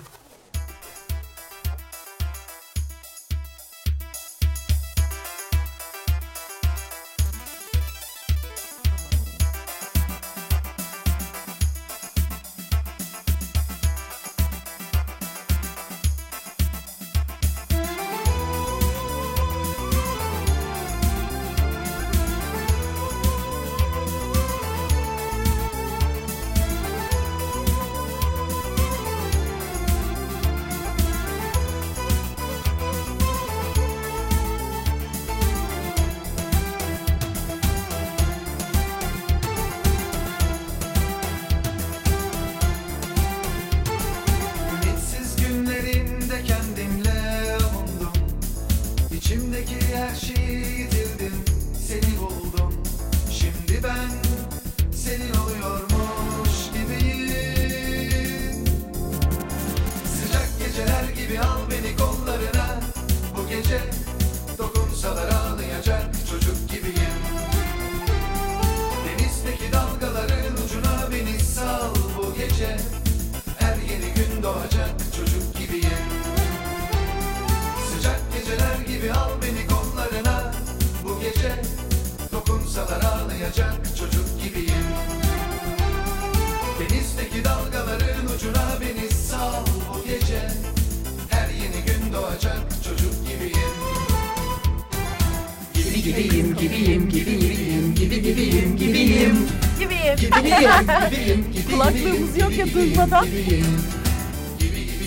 Kulaklığımız 101.70 102.39
yok 102.39 102.57
ya 102.59 102.74
duymadan. 102.74 103.26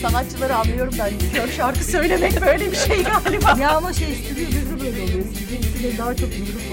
Sanatçıları 0.01 0.55
anlıyorum 0.55 0.93
ben. 0.99 1.11
Kör 1.33 1.47
şarkı 1.51 1.83
söylemek 1.83 2.41
böyle 2.41 2.71
bir 2.71 2.77
şey 2.77 3.03
galiba. 3.03 3.57
ya 3.61 3.69
ama 3.71 3.93
şey 3.93 4.07
stüdyo 4.15 4.79
böyle 4.79 5.01
oluyor. 5.01 5.25
Sizinkide 5.37 5.97
daha 5.97 6.15
çok 6.15 6.29
mikrofonlar 6.29 6.72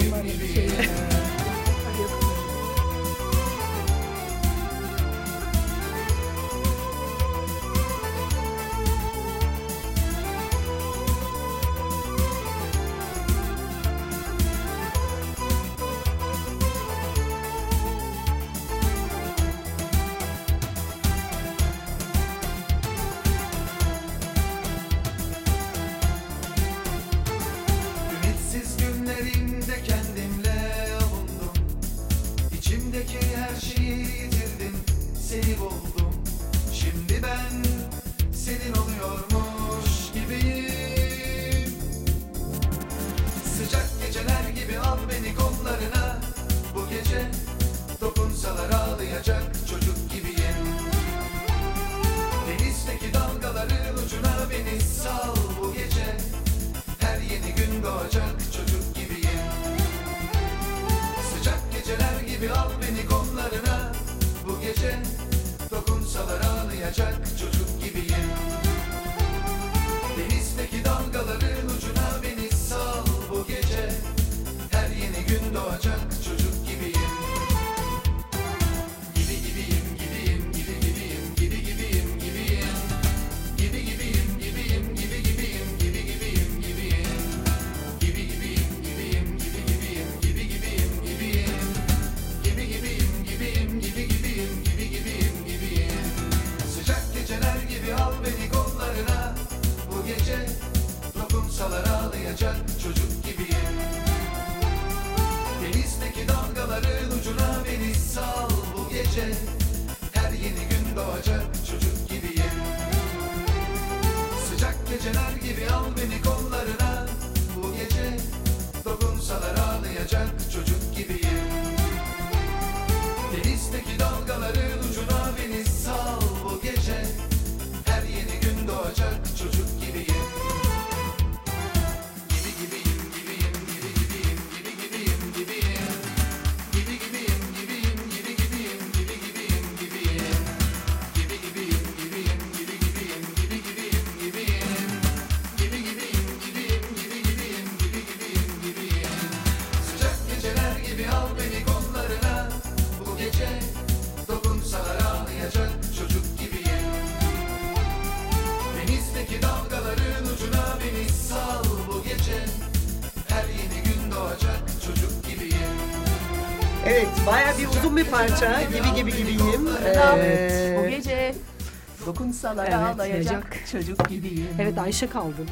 dokunsalar 172.43 172.67
Evet, 172.67 172.75
ağlayacak 173.01 173.57
çocuk 173.73 174.09
gibiyim. 174.09 174.49
Evet 174.59 174.79
Ayşe 174.79 175.07
kaldı. 175.07 175.47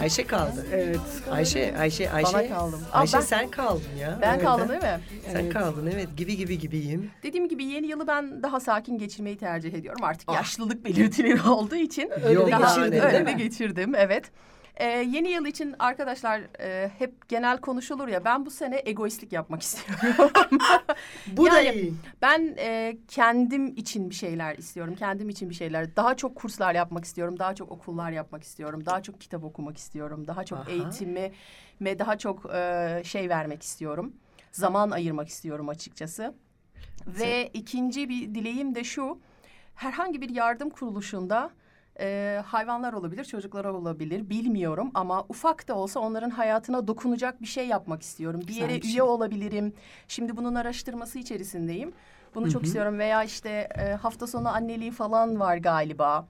Ayşe 0.00 0.26
kaldı. 0.26 0.66
Evet. 0.72 0.98
Ayşe, 1.30 1.74
Ayşe, 1.78 2.10
Ayşe. 2.10 2.32
Bana 2.34 2.48
kaldım. 2.48 2.80
Aa, 2.92 2.98
Ayşe 2.98 3.16
ben- 3.16 3.20
sen 3.22 3.50
kaldın 3.50 3.96
ya. 4.00 4.18
Ben 4.22 4.32
Evet, 4.34 4.42
kaldım 4.44 4.68
değil 4.68 4.82
mi? 4.82 5.00
Sen 5.32 5.50
kaldın 5.50 5.90
evet 5.94 6.08
gibi 6.16 6.36
gibi 6.36 6.58
gibiyim. 6.58 7.10
Dediğim 7.22 7.48
gibi 7.48 7.64
yeni 7.64 7.86
yılı 7.86 8.06
ben 8.06 8.42
daha 8.42 8.60
sakin 8.60 8.98
geçirmeyi 8.98 9.38
tercih 9.38 9.72
ediyorum. 9.74 10.04
Artık 10.04 10.32
yaşlılık 10.32 10.84
belirtileri 10.84 11.42
olduğu 11.48 11.76
için. 11.76 12.10
Öyle 12.24 12.40
de 12.46 12.92
değil 12.92 13.02
Öyle 13.02 13.20
mi? 13.20 13.26
de 13.26 13.32
geçirdim 13.32 13.94
evet. 13.94 14.24
Ee, 14.80 14.86
yeni 14.86 15.30
yıl 15.30 15.46
için 15.46 15.74
arkadaşlar 15.78 16.40
e, 16.60 16.90
hep 16.98 17.28
genel 17.28 17.58
konuşulur 17.58 18.08
ya 18.08 18.24
ben 18.24 18.46
bu 18.46 18.50
sene 18.50 18.82
egoistlik 18.84 19.32
yapmak 19.32 19.62
istiyorum. 19.66 20.30
Bu 21.26 21.50
da 21.50 21.60
Yani 21.60 21.80
iyi. 21.80 21.94
Ben 22.22 22.54
e, 22.58 22.96
kendim 23.08 23.66
için 23.66 24.10
bir 24.10 24.14
şeyler 24.14 24.56
istiyorum. 24.56 24.94
Kendim 24.98 25.28
için 25.28 25.50
bir 25.50 25.54
şeyler. 25.54 25.96
Daha 25.96 26.16
çok 26.16 26.36
kurslar 26.36 26.74
yapmak 26.74 27.04
istiyorum. 27.04 27.38
Daha 27.38 27.54
çok 27.54 27.72
okullar 27.72 28.10
yapmak 28.10 28.42
istiyorum. 28.42 28.86
Daha 28.86 29.02
çok 29.02 29.20
kitap 29.20 29.44
okumak 29.44 29.76
istiyorum. 29.76 30.26
Daha 30.26 30.44
çok 30.44 30.58
Aha. 30.58 30.70
eğitimi 30.70 31.32
ve 31.80 31.98
daha 31.98 32.18
çok 32.18 32.54
e, 32.54 33.02
şey 33.04 33.28
vermek 33.28 33.62
istiyorum. 33.62 34.12
Zaman 34.52 34.90
ayırmak 34.90 35.28
istiyorum 35.28 35.68
açıkçası. 35.68 36.34
Ve 37.06 37.50
ikinci 37.54 38.08
bir 38.08 38.34
dileğim 38.34 38.74
de 38.74 38.84
şu. 38.84 39.18
Herhangi 39.74 40.20
bir 40.20 40.28
yardım 40.28 40.70
kuruluşunda 40.70 41.50
e, 42.00 42.40
hayvanlar 42.46 42.92
olabilir, 42.92 43.24
çocuklar 43.24 43.64
olabilir 43.64 44.30
bilmiyorum 44.30 44.90
ama 44.94 45.24
ufak 45.28 45.68
da 45.68 45.74
olsa 45.74 46.00
onların 46.00 46.30
hayatına 46.30 46.88
dokunacak 46.88 47.42
bir 47.42 47.46
şey 47.46 47.66
yapmak 47.66 48.02
istiyorum. 48.02 48.40
Bir 48.40 48.46
Güzel 48.46 48.62
yere 48.62 48.74
bir 48.74 48.82
şey. 48.82 48.90
üye 48.90 49.02
olabilirim. 49.02 49.72
Şimdi 50.08 50.36
bunun 50.36 50.54
araştırması 50.54 51.18
içerisindeyim. 51.18 51.92
Bunu 52.34 52.50
çok 52.50 52.64
istiyorum 52.64 52.98
veya 52.98 53.24
işte 53.24 53.68
e, 53.78 53.92
hafta 53.94 54.26
sonu 54.26 54.48
anneliği 54.48 54.90
falan 54.90 55.40
var 55.40 55.56
galiba. 55.56 56.26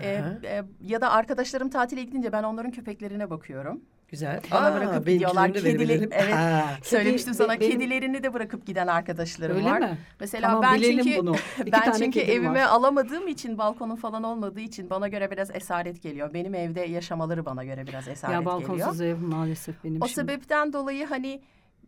E, 0.00 0.08
e, 0.44 0.62
ya 0.80 1.00
da 1.00 1.10
arkadaşlarım 1.10 1.68
tatile 1.70 2.02
gidince 2.02 2.32
ben 2.32 2.42
onların 2.42 2.70
köpeklerine 2.70 3.30
bakıyorum. 3.30 3.80
Güzel. 4.14 4.40
Bana 4.50 4.66
Aa, 4.66 4.74
bırakıp 4.74 5.06
gidiyorlar. 5.06 5.52
Kedili, 5.52 5.92
evet. 6.12 6.34
Ha. 6.34 6.64
Söylemiştim 6.82 7.32
Kedi- 7.32 7.36
sana 7.36 7.60
benim- 7.60 7.72
kedilerini 7.72 8.22
de 8.22 8.32
bırakıp 8.34 8.66
giden 8.66 8.86
arkadaşlarım 8.86 9.56
Öyle 9.56 9.70
var. 9.70 9.78
mi? 9.80 9.98
Mesela 10.20 10.48
Tamam, 10.48 10.62
ben 10.62 10.82
çünkü 10.82 11.18
bunu. 11.18 11.34
İki 11.60 11.72
ben 11.72 11.92
çünkü 11.98 12.20
evime 12.20 12.60
var. 12.64 12.68
alamadığım 12.68 13.28
için 13.28 13.58
balkonum 13.58 13.96
falan 13.96 14.22
olmadığı 14.22 14.60
için 14.60 14.90
bana 14.90 15.08
göre 15.08 15.30
biraz 15.30 15.50
esaret 15.56 16.02
geliyor. 16.02 16.34
Benim 16.34 16.54
evde 16.54 16.80
yaşamaları 16.80 17.44
bana 17.46 17.64
göre 17.64 17.86
biraz 17.86 18.08
esaret 18.08 18.32
Ya 18.34 18.40
geliyor. 18.40 18.54
balkonsuz 18.62 19.00
ev 19.00 19.16
maalesef 19.16 19.84
benim 19.84 20.02
O 20.02 20.06
şimdi. 20.06 20.14
sebepten 20.20 20.72
dolayı 20.72 21.06
hani 21.06 21.42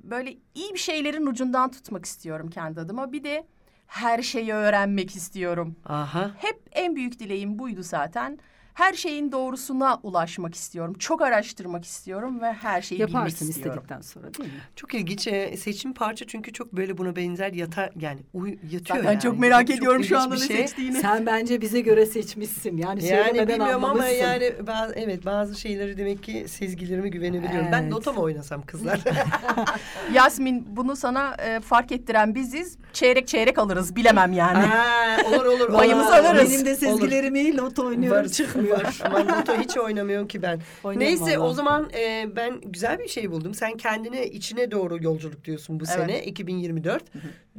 böyle 0.04 0.36
iyi 0.54 0.74
bir 0.74 0.78
şeylerin 0.78 1.26
ucundan 1.26 1.70
tutmak 1.70 2.04
istiyorum 2.04 2.50
kendi 2.50 2.80
adıma. 2.80 3.12
Bir 3.12 3.24
de 3.24 3.46
her 3.86 4.22
şeyi 4.22 4.52
öğrenmek 4.52 5.16
istiyorum. 5.16 5.76
Aha. 5.86 6.30
Hep 6.38 6.60
en 6.72 6.96
büyük 6.96 7.18
dileğim 7.18 7.58
buydu 7.58 7.82
zaten. 7.82 8.38
Her 8.76 8.92
şeyin 8.92 9.32
doğrusuna 9.32 10.00
ulaşmak 10.02 10.54
istiyorum. 10.54 10.94
Çok 10.98 11.22
araştırmak 11.22 11.84
istiyorum 11.84 12.40
ve 12.40 12.52
her 12.52 12.82
şeyi 12.82 12.98
bilmek 12.98 13.14
Yaparsın 13.14 13.48
istiyorum. 13.48 13.72
istedikten 13.82 14.00
sonra 14.00 14.34
değil 14.34 14.48
mi? 14.52 14.60
Çok 14.76 14.94
ilginç. 14.94 15.26
Ee, 15.26 15.56
seçim 15.56 15.94
parça 15.94 16.26
çünkü 16.26 16.52
çok 16.52 16.72
böyle 16.72 16.98
buna 16.98 17.16
benzer 17.16 17.52
yatar 17.52 17.90
yani 18.00 18.20
uy, 18.34 18.58
yatıyor 18.70 19.04
Ben 19.04 19.10
yani. 19.10 19.20
çok 19.20 19.38
merak 19.38 19.70
ediyorum 19.70 20.04
şu 20.04 20.14
ilginç 20.14 20.20
anda 20.24 20.34
ne 20.34 20.40
şey. 20.46 20.56
seçtiğini. 20.56 21.00
Sen 21.00 21.26
bence 21.26 21.60
bize 21.60 21.80
göre 21.80 22.06
seçmişsin. 22.06 22.76
Yani, 22.76 23.04
Yani 23.04 23.24
söylemeden 23.24 23.48
bilmiyorum 23.48 23.84
ama 23.84 23.88
anlamışsın. 23.92 24.16
yani 24.22 24.52
bazı, 24.66 24.94
evet 24.94 25.24
bazı 25.26 25.60
şeyleri 25.60 25.96
demek 25.98 26.22
ki 26.22 26.44
sezgilerime 26.48 27.08
güvenebiliyorum. 27.08 27.68
Ben 27.72 27.82
Evet. 27.82 27.92
nota 27.92 28.12
mı 28.12 28.20
oynasam 28.20 28.62
kızlar? 28.62 29.00
Yasmin 30.12 30.66
bunu 30.76 30.96
sana 30.96 31.34
e, 31.34 31.60
fark 31.60 31.92
ettiren 31.92 32.34
biziz. 32.34 32.76
Çeyrek 32.96 33.28
çeyrek 33.28 33.58
alırız 33.58 33.96
bilemem 33.96 34.32
yani. 34.32 34.58
ha, 34.58 35.16
olur 35.28 35.44
olur. 35.44 35.72
Payımızı 35.72 36.08
olur. 36.08 36.16
alırız. 36.16 36.50
Benim 36.52 36.66
de 36.66 36.74
sezgilerimi 36.76 37.56
lot 37.56 37.78
oynuyorum 37.78 38.20
Var, 38.24 38.28
çıkmıyor. 38.28 38.84
var. 38.84 38.98
Ben 39.14 39.28
loto 39.38 39.52
hiç 39.60 39.78
oynamıyorum 39.84 40.28
ki 40.28 40.42
ben. 40.42 40.60
Oynarım 40.84 41.06
Neyse 41.06 41.22
vallahi. 41.24 41.38
o 41.38 41.52
zaman 41.52 41.90
e, 41.94 42.26
ben 42.36 42.60
güzel 42.64 42.98
bir 42.98 43.08
şey 43.08 43.30
buldum. 43.30 43.54
Sen 43.54 43.76
kendine 43.76 44.26
içine 44.26 44.70
doğru 44.70 45.02
yolculuk 45.04 45.44
diyorsun 45.44 45.80
bu 45.80 45.84
Evet. 45.88 45.94
sene 46.00 46.24
2024. 46.24 47.02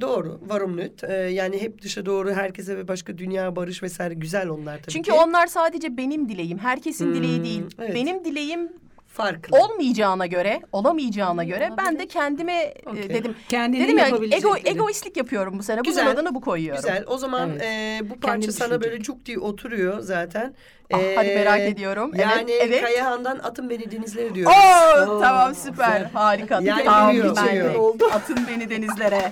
Doğru. 0.01 0.39
Varım 0.47 0.77
nüt. 0.77 1.03
E, 1.03 1.13
yani 1.13 1.61
hep 1.61 1.81
dışa 1.81 2.05
doğru 2.05 2.31
herkese 2.33 2.77
ve 2.77 2.87
başka 2.87 3.17
dünya 3.17 3.55
barış 3.55 3.83
vesaire 3.83 4.13
güzel 4.13 4.49
onlar 4.49 4.77
tabii 4.77 4.91
Çünkü 4.91 5.11
ki. 5.11 5.17
onlar 5.17 5.47
sadece 5.47 5.97
benim 5.97 6.29
dileğim. 6.29 6.57
Herkesin 6.57 7.05
Hmm, 7.05 7.13
dileği 7.15 7.43
değil. 7.43 7.63
evet. 7.79 7.95
Benim 7.95 8.25
dileğim 8.25 8.69
farklı. 9.17 9.57
olmayacağına 9.57 10.25
göre, 10.25 10.61
olamayacağına 10.71 11.43
göre 11.43 11.69
ben 11.77 11.99
de 11.99 12.07
kendime 12.07 12.53
e, 12.53 12.75
Okey. 12.89 13.09
dedim. 13.09 13.35
Kendini 13.49 13.83
Dedim 13.83 13.97
ya 13.97 14.07
ego, 14.31 14.55
egoistlik 14.65 15.17
yapıyorum 15.17 15.59
bu 15.59 15.63
sene. 15.63 15.81
Güzel, 15.81 16.05
Bunun 16.05 16.15
adını 16.15 16.35
bu 16.35 16.41
koyuyorum. 16.41 16.81
Güzel. 16.81 17.03
O 17.07 17.17
zaman 17.17 17.49
Evet. 17.49 17.61
e, 17.63 17.99
bu 18.09 18.19
parça 18.19 18.31
Kendini 18.33 18.51
sana 18.51 18.69
düşünecek. 18.69 18.91
böyle 18.91 19.03
cuk 19.03 19.25
diye 19.25 19.39
oturuyor 19.39 19.99
zaten. 19.99 20.53
Ah, 20.93 20.99
E, 20.99 21.15
hadi 21.15 21.27
merak 21.27 21.59
ediyorum. 21.59 22.11
Yani 22.15 22.51
evet, 22.51 22.63
evet. 22.67 22.81
Kayahan'dan 22.81 23.39
atın 23.39 23.69
beni 23.69 23.91
denizlere 23.91 24.35
diyoruz. 24.35 24.55
Oo, 24.57 25.11
Oo, 25.15 25.19
tamam 25.21 25.55
süper. 25.55 25.87
güzel. 25.97 26.09
Harika. 26.13 26.59
Yani 26.63 26.83
tamam, 26.83 27.11
biliyor, 27.11 27.35
ben 27.35 27.55
de. 27.99 28.05
Atın 28.13 28.37
beni 28.47 28.69
denizlere. 28.69 29.31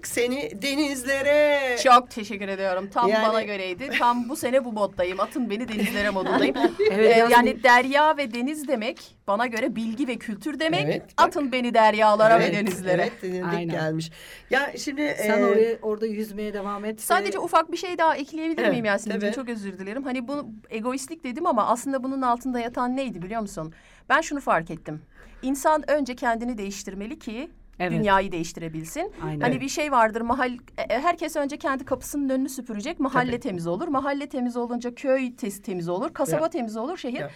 Attık 0.00 0.06
seni 0.06 0.62
denizlere. 0.62 1.76
Çok 1.82 2.10
teşekkür 2.10 2.48
ediyorum. 2.48 2.88
Tam 2.94 3.08
Yani- 3.08 3.28
bana 3.28 3.42
göreydi. 3.42 3.90
Tam 3.98 4.28
bu 4.28 4.36
sene 4.36 4.64
bu 4.64 4.72
moddayım. 4.72 5.20
Atın 5.20 5.50
beni 5.50 5.68
denizlere 5.68 6.10
modundayım. 6.10 6.56
Evet, 6.90 7.16
Ee, 7.16 7.18
yaz- 7.18 7.30
yani 7.30 7.62
derya 7.62 8.16
ve 8.16 8.34
deniz 8.34 8.68
demek 8.68 9.16
bana 9.26 9.46
göre 9.46 9.76
bilgi 9.76 10.08
ve 10.08 10.16
kültür 10.16 10.58
demek. 10.60 10.84
Evet, 10.84 11.02
bak. 11.02 11.26
Atın 11.26 11.52
beni 11.52 11.74
deryalara 11.74 12.36
Evet, 12.36 12.50
ve 12.50 12.56
denizlere. 12.56 13.10
Evet 13.22 13.44
Aynen. 13.52 13.68
gelmiş. 13.68 14.10
Ya 14.50 14.72
şimdi 14.78 15.14
Sen 15.18 15.42
e, 15.42 15.44
oraya 15.44 15.78
orada 15.82 16.06
yüzmeye 16.06 16.54
devam 16.54 16.84
et. 16.84 17.00
Sadece 17.00 17.38
ufak 17.38 17.72
bir 17.72 17.76
şey 17.76 17.98
daha 17.98 18.16
ekleyebilir 18.16 18.62
Evet, 18.62 18.70
miyim 18.70 18.84
Yasemin'ciğim? 18.84 19.34
Çok 19.34 19.48
özür 19.48 19.78
dilerim. 19.78 20.02
Hani 20.04 20.28
bu 20.28 20.50
egoistlik 20.70 21.24
dedim 21.24 21.46
ama 21.46 21.66
aslında 21.66 22.02
bunun 22.02 22.22
altında 22.22 22.60
yatan 22.60 22.96
neydi 22.96 23.22
biliyor 23.22 23.40
musun? 23.40 23.72
Ben 24.08 24.20
şunu 24.20 24.40
fark 24.40 24.70
ettim. 24.70 25.02
İnsan 25.42 25.90
önce 25.90 26.16
kendini 26.16 26.58
değiştirmeli 26.58 27.18
ki 27.18 27.50
Evet. 27.80 27.92
dünyayı 27.92 28.32
değiştirebilsin. 28.32 29.12
Aynen. 29.24 29.40
Hani 29.40 29.60
bir 29.60 29.68
şey 29.68 29.92
vardır 29.92 30.20
mahal 30.20 30.52
e, 30.90 30.98
herkes 30.98 31.36
önce 31.36 31.56
kendi 31.56 31.84
kapısının 31.84 32.28
önünü 32.28 32.48
süpürecek. 32.48 33.00
Mahalle 33.00 33.40
temiz 33.40 33.66
olur. 33.66 33.88
Mahalle 33.88 34.28
temiz 34.28 34.56
olunca 34.56 34.94
köy 34.94 35.36
temiz 35.36 35.88
olur. 35.88 36.12
Kasaba 36.14 36.42
Ya. 36.42 36.50
temiz 36.50 36.76
olur, 36.76 36.96
şehir. 36.96 37.20
Ya. 37.20 37.30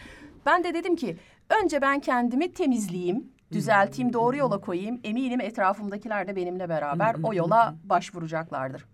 Ben 0.47 0.65
de 0.65 0.75
dedim 0.75 0.97
ki 0.97 1.17
önce 1.63 1.83
ben 1.83 2.01
kendimi 2.01 2.53
temizleyeyim, 2.53 3.33
düzelteyim, 3.53 4.13
doğru 4.13 4.37
yola 4.37 4.61
koyayım. 4.61 5.01
Eminim 5.05 5.41
etrafımdakiler 5.41 6.29
de 6.29 6.37
benimle 6.37 6.69
beraber 6.69 7.17
o 7.23 7.35
yola 7.35 7.75
başvuracaklardır. 7.85 8.85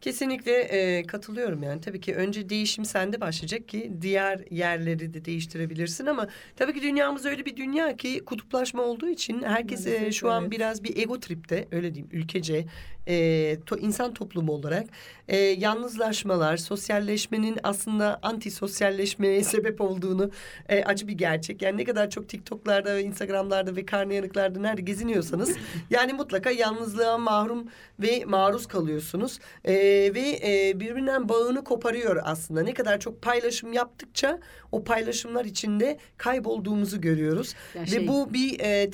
Kesinlikle 0.00 0.52
e, 0.52 1.02
katılıyorum 1.06 1.62
yani. 1.62 1.80
Tabii 1.80 2.00
ki 2.00 2.14
önce 2.14 2.48
değişim 2.48 2.84
sende 2.84 3.20
başlayacak 3.20 3.68
ki 3.68 3.92
diğer 4.00 4.44
yerleri 4.50 5.14
de 5.14 5.24
değiştirebilirsin 5.24 6.06
ama 6.06 6.28
tabii 6.56 6.74
ki 6.74 6.82
dünyamız 6.82 7.26
öyle 7.26 7.44
bir 7.44 7.56
dünya 7.56 7.96
ki 7.96 8.24
kutuplaşma 8.24 8.82
olduğu 8.82 9.08
için 9.08 9.42
herkes 9.42 9.86
e, 9.86 10.12
şu 10.12 10.30
an 10.30 10.50
biraz 10.50 10.84
bir 10.84 10.96
ego 10.96 11.20
tripte 11.20 11.68
öyle 11.72 11.94
diyeyim 11.94 12.08
ülkece 12.12 12.66
e, 13.08 13.56
to, 13.66 13.76
insan 13.76 14.14
toplumu 14.14 14.52
olarak 14.52 14.86
e, 15.28 15.36
yalnızlaşmalar, 15.36 16.56
sosyalleşmenin 16.56 17.58
aslında 17.62 18.18
anti 18.22 18.50
sosyalleşmeye 18.50 19.44
sebep 19.44 19.80
olduğunu 19.80 20.30
e, 20.68 20.84
acı 20.84 21.08
bir 21.08 21.12
gerçek. 21.12 21.62
Yani 21.62 21.78
ne 21.78 21.84
kadar 21.84 22.10
çok 22.10 22.28
TikTok'larda 22.28 22.94
ve 22.96 23.02
Instagram'larda 23.02 23.76
ve 23.76 23.86
karnıyarıklarda 23.86 24.60
nerede 24.60 24.82
geziniyorsanız 24.82 25.56
yani 25.90 26.12
mutlaka 26.12 26.50
yalnızlığa 26.50 27.18
mahrum 27.18 27.68
ve 28.00 28.24
maruz 28.24 28.66
kalıyorsunuz. 28.66 29.38
E, 29.64 29.74
ve 30.14 30.40
e, 30.46 30.80
birbirinden 30.80 31.28
bağını 31.28 31.64
koparıyor 31.64 32.22
aslında. 32.24 32.62
Ne 32.62 32.74
kadar 32.74 33.00
çok 33.00 33.22
paylaşım 33.22 33.72
yaptıkça 33.72 34.38
o 34.72 34.84
paylaşımlar 34.84 35.44
içinde 35.44 35.98
kaybolduğumuzu 36.16 37.00
görüyoruz. 37.00 37.54
Ya 37.74 37.82
Ve 37.82 37.86
şey- 37.86 38.08
bu 38.08 38.34
bir 38.34 38.60
e, 38.60 38.90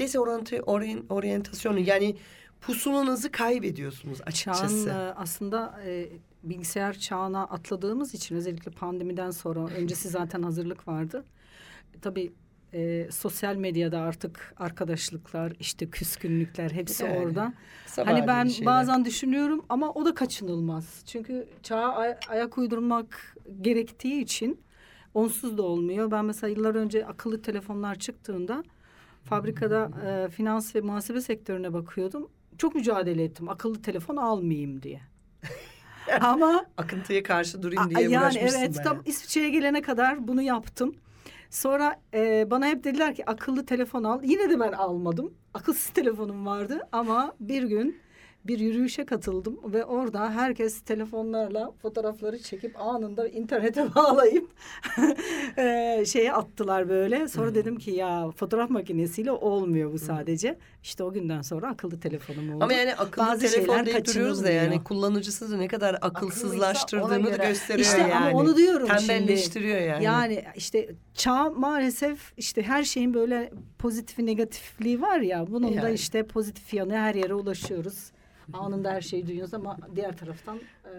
oryantasyonu 1.09 1.79
yani 1.79 2.17
pusulanızı 2.67 3.31
kaybediyorsunuz 3.33 4.21
açıkçası. 4.27 4.85
Çağın 4.87 4.89
e, 4.89 5.15
aslında 5.17 5.81
e, 5.87 6.09
bilgisayar 6.43 6.93
çağına 6.93 7.43
atladığımız 7.43 8.15
için 8.15 8.37
özellikle 8.37 8.71
pandemiden 8.71 9.31
sonra 9.31 9.61
öncesi 9.61 10.09
zaten 10.09 10.43
hazırlık 10.43 10.89
vardı. 10.89 11.25
Tabii 12.03 12.33
e, 12.73 13.09
sosyal 13.11 13.57
medyada 13.57 14.01
artık 14.01 14.55
arkadaşlıklar, 14.57 15.53
işte 15.61 15.91
küskünlükler 15.91 16.71
hepsi 16.71 17.05
Yani, 17.05 17.19
orada. 17.19 17.53
Hani 18.05 18.27
ben 18.27 18.47
şeyler. 18.47 18.67
bazen 18.67 19.05
düşünüyorum 19.05 19.65
ama 19.69 19.93
o 19.93 20.05
da 20.05 20.15
kaçınılmaz. 20.15 21.03
Çünkü 21.07 21.49
çağa 21.63 21.93
ay- 21.93 22.17
ayak 22.29 22.59
uydurmak 22.59 23.37
gerektiği 23.61 24.23
için 24.23 24.61
onsuz 25.15 25.59
da 25.59 25.63
olmuyor. 25.63 26.11
Ben 26.11 26.25
mesela 26.25 26.51
yıllar 26.51 26.75
önce 26.75 27.07
akıllı 27.07 27.43
telefonlar 27.43 27.95
çıktığında 27.95 28.65
fabrikada 29.25 29.91
e, 30.07 30.29
finans 30.29 30.75
ve 30.75 30.81
muhasebe 30.81 31.21
sektörüne 31.21 31.73
bakıyordum. 31.73 32.29
Çok 32.59 32.75
mücadele 32.75 33.25
ettim. 33.25 33.49
Akıllı 33.49 33.83
telefon 33.83 34.17
almayayım 34.17 34.83
diye. 34.83 35.01
Ama 36.21 36.67
Akıntıya 36.77 37.23
karşı 37.23 37.63
durayım 37.63 37.91
diye 37.95 38.09
yani 38.09 38.19
uğraşmışsın 38.25 38.59
evet 38.59 38.77
bayağı. 38.77 38.85
tam 38.85 39.03
İsviçre'ye 39.07 39.51
gelene 39.51 39.83
kadar 39.83 40.29
bunu 40.29 40.43
yaptım. 40.43 40.95
Sonra 41.51 42.01
e, 42.15 42.51
bana 42.51 42.67
hep 42.67 42.85
dediler 42.85 43.15
ki 43.15 43.31
akıllı 43.31 43.67
telefon 43.67 44.05
al. 44.05 44.21
Yine 44.25 44.51
de 44.51 44.61
ben 44.61 44.73
almadım. 44.73 45.35
Akılsız 45.55 45.91
telefonum 45.91 46.47
vardı 46.47 46.81
ama 46.93 47.35
bir 47.41 47.63
gün 47.63 48.01
bir 48.47 48.59
yürüyüşe 48.59 49.05
katıldım 49.07 49.59
ve 49.73 49.85
orada 49.85 50.31
herkes 50.31 50.81
telefonlarla 50.81 51.73
fotoğrafları 51.83 52.39
çekip 52.39 52.81
anında 52.81 53.29
internete 53.29 53.95
bağlayıp 53.95 54.51
e, 55.59 56.05
şeye 56.07 56.33
attılar 56.33 56.89
böyle. 56.89 57.29
Sonra 57.29 57.55
dedim 57.55 57.77
ki 57.77 57.91
ya 57.91 58.31
fotoğraf 58.31 58.71
makinesiyle 58.71 59.33
olmuyor 59.33 59.93
bu 59.93 59.99
sadece. 59.99 60.59
İşte 60.83 61.05
o 61.05 61.13
günden 61.13 61.43
sonra 61.43 61.69
akıllı 61.69 62.01
telefonum 62.01 62.55
oldu. 62.55 62.65
Ama 62.65 62.73
yani 62.73 62.95
akıllı 62.95 63.27
Bazı 63.27 63.41
telefon 63.41 63.75
şeyler 63.75 63.87
deyip 63.87 64.07
duruyoruz 64.07 64.45
da 64.45 64.51
yani 64.51 64.85
kullanıcısı 64.85 65.51
da 65.51 65.57
ne 65.57 65.69
kadar 65.69 65.99
akılsızlaştırdığını 66.01 67.39
da 67.39 67.45
gösteriyor 67.49 67.87
İşte 67.87 67.99
yani. 68.01 68.15
ama 68.15 68.39
onu 68.39 68.57
diyorum 68.57 68.89
Tembelleştiriyor 68.89 69.79
şimdi. 69.79 69.89
yani. 69.91 70.05
Yani 70.05 70.45
işte 70.57 70.95
çağ 71.15 71.51
maalesef 71.51 72.33
işte 72.37 72.63
her 72.63 72.83
şeyin 72.85 73.15
böyle 73.15 73.51
pozitifi 73.79 74.27
negatifliği 74.27 75.03
var 75.03 75.19
ya. 75.21 75.47
Bunun 75.47 75.77
da 75.77 75.87
Yani. 75.89 75.95
işte 75.95 76.23
pozitif 76.27 76.75
yanı 76.75 76.97
her 76.97 77.15
yere 77.15 77.35
ulaşıyoruz. 77.35 78.11
Anında 78.53 78.91
her 78.93 79.01
şeyi 79.01 79.27
duyuyoruz 79.27 79.55
ama 79.55 79.77
diğer 79.97 80.17
taraftan 80.17 80.57
e, 80.85 80.93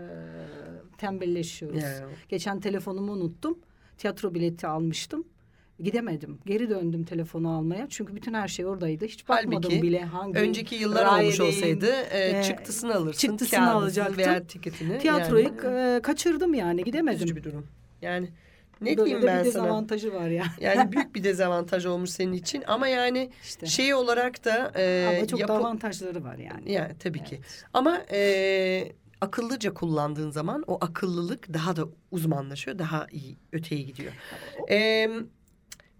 tembelleşiyoruz. 0.97 1.83
Yani. 1.83 2.13
Geçen 2.29 2.59
telefonumu 2.59 3.11
unuttum. 3.11 3.59
Tiyatro 3.97 4.33
bileti 4.33 4.67
almıştım. 4.67 5.25
Gidemedim. 5.79 6.39
Geri 6.45 6.69
döndüm 6.69 7.03
telefonu 7.03 7.49
almaya. 7.49 7.87
Çünkü 7.89 8.15
bütün 8.15 8.33
her 8.33 8.47
şey 8.47 8.65
oradaydı. 8.65 9.05
Hiç 9.05 9.29
bakmadım 9.29 9.61
Halbuki 9.63 9.81
bile 9.81 10.03
hangi 10.03 10.39
Önceki 10.39 10.75
yıllar 10.75 11.21
olmuş 11.21 11.39
olsaydı 11.39 11.91
e, 12.11 12.39
e, 12.39 12.43
çıktısını 12.43 12.95
alırsın. 12.95 13.27
çıktısını 13.27 13.71
alacaktım. 13.71 14.17
Veya 14.17 14.47
tiketini. 14.47 14.99
Tiyatroyu 14.99 15.51
yani. 15.63 15.95
e, 15.97 16.01
kaçırdım 16.01 16.53
yani 16.53 16.83
gidemedim. 16.83 17.17
Üzücü 17.17 17.35
bir 17.35 17.43
durum. 17.43 17.67
Yani 18.01 18.29
ne 18.81 18.97
Böyle 18.97 19.05
diyeyim 19.05 19.21
de 19.23 19.27
ben 19.27 19.45
bir 19.45 19.51
sana? 19.51 19.63
dezavantajı 19.63 20.13
var 20.13 20.27
ya. 20.29 20.43
Yani 20.59 20.91
büyük 20.91 21.15
bir 21.15 21.23
dezavantaj 21.23 21.85
olmuş 21.85 22.09
senin 22.09 22.33
için 22.33 22.63
ama 22.67 22.87
yani 22.87 23.29
İşte. 23.43 23.65
şey 23.65 23.93
olarak 23.93 24.45
da 24.45 24.71
e, 24.75 25.15
Ama 25.17 25.27
çok 25.27 25.39
yapı- 25.39 25.53
avantajları 25.53 26.23
var 26.23 26.37
yani. 26.37 26.71
Yani 26.71 26.93
tabii 26.99 27.23
ki. 27.23 27.39
Ama 27.73 28.01
e, 28.11 28.91
akıllıca 29.21 29.73
kullandığın 29.73 30.31
zaman 30.31 30.63
o 30.67 30.77
akıllılık 30.81 31.53
daha 31.53 31.75
da 31.75 31.83
uzmanlaşıyor. 32.11 32.79
Daha 32.79 33.07
iyi 33.11 33.37
öteye 33.51 33.81
gidiyor. 33.81 34.11
E, 34.69 35.09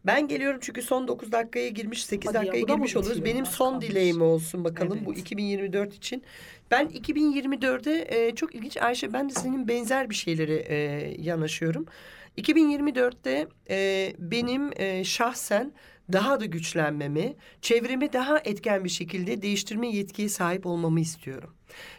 ben 0.05 0.28
geliyorum 0.28 0.59
çünkü 0.63 0.82
son 0.82 1.07
9 1.07 1.32
dakikaya 1.32 1.67
girmiş, 1.69 2.05
8 2.05 2.30
Hadi 2.30 2.36
ya, 2.38 2.41
dakikaya 2.41 2.63
bu 2.63 2.67
da 2.67 2.71
mı 2.73 2.78
girmiş 2.78 2.95
oluruz. 2.95 3.26
Benim 3.26 3.45
son 3.45 3.69
kalmış. 3.71 3.89
dileğim 3.89 4.21
olsun 4.21 4.63
bakalım 4.63 4.99
bu 5.05 5.09
Evet. 5.13 5.21
2024 5.21 5.93
için. 5.95 6.23
Ben 6.71 6.88
2024'e 6.88 8.07
e, 8.28 8.36
çok 8.36 8.55
ilginç 8.55 8.78
Ayşe 8.78 9.13
ben 9.13 9.30
de 9.30 9.34
senin 9.34 9.67
benzer 9.67 10.09
bir 10.09 10.15
şeylere 10.15 10.55
e, 10.55 10.76
yanaşıyorum. 11.21 11.86
2024'te 12.38 13.47
e, 13.69 14.13
benim 14.19 14.71
e, 14.75 15.03
şahsen 15.03 15.73
daha 16.14 16.39
da 16.39 16.45
güçlenmemi, 16.45 17.36
çevremi 17.62 18.14
daha 18.14 18.39
etken 18.39 18.84
bir 18.84 18.89
şekilde 18.89 19.41
değiştirme 19.41 19.88
yetkiye 19.88 20.30
sahip 20.30 20.66
olmamı 20.66 20.99
istiyorum. 20.99 21.53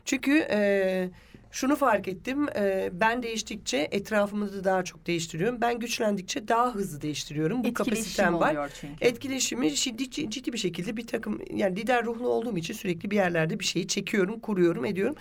Çünkü 0.05 0.47
e, 0.51 1.11
şunu 1.51 1.77
fark 1.77 2.09
ettim, 2.09 2.49
e, 2.57 2.91
ben 2.93 3.23
değiştikçe 3.23 3.89
etrafımı 3.91 4.53
da 4.53 4.65
daha 4.65 4.85
çok 4.85 5.07
değiştiriyorum. 5.07 5.61
Ben 5.61 5.79
güçlendikçe 5.79 6.49
daha 6.49 6.75
hızlı 6.75 7.01
değiştiriyorum. 7.01 7.65
Bu 7.65 7.69
Etkileşim 7.69 7.95
kapasitem 7.95 8.41
var. 8.41 8.71
çünkü. 8.81 9.05
Etkileşimi 9.05 9.75
ciddi, 9.75 10.11
ciddi 10.11 10.53
bir 10.53 10.59
şekilde 10.59 10.97
bir 10.97 11.07
takım 11.07 11.41
yani 11.51 11.77
lider 11.77 12.05
ruhlu 12.05 12.29
olduğum 12.29 12.59
için 12.59 12.75
sürekli 12.75 13.11
bir 13.11 13.17
yerlerde 13.17 13.61
bir 13.61 13.65
şeyi 13.65 13.89
çekiyorum, 13.89 14.41
kuruyorum, 14.41 14.85
ediyorum. 14.85 15.15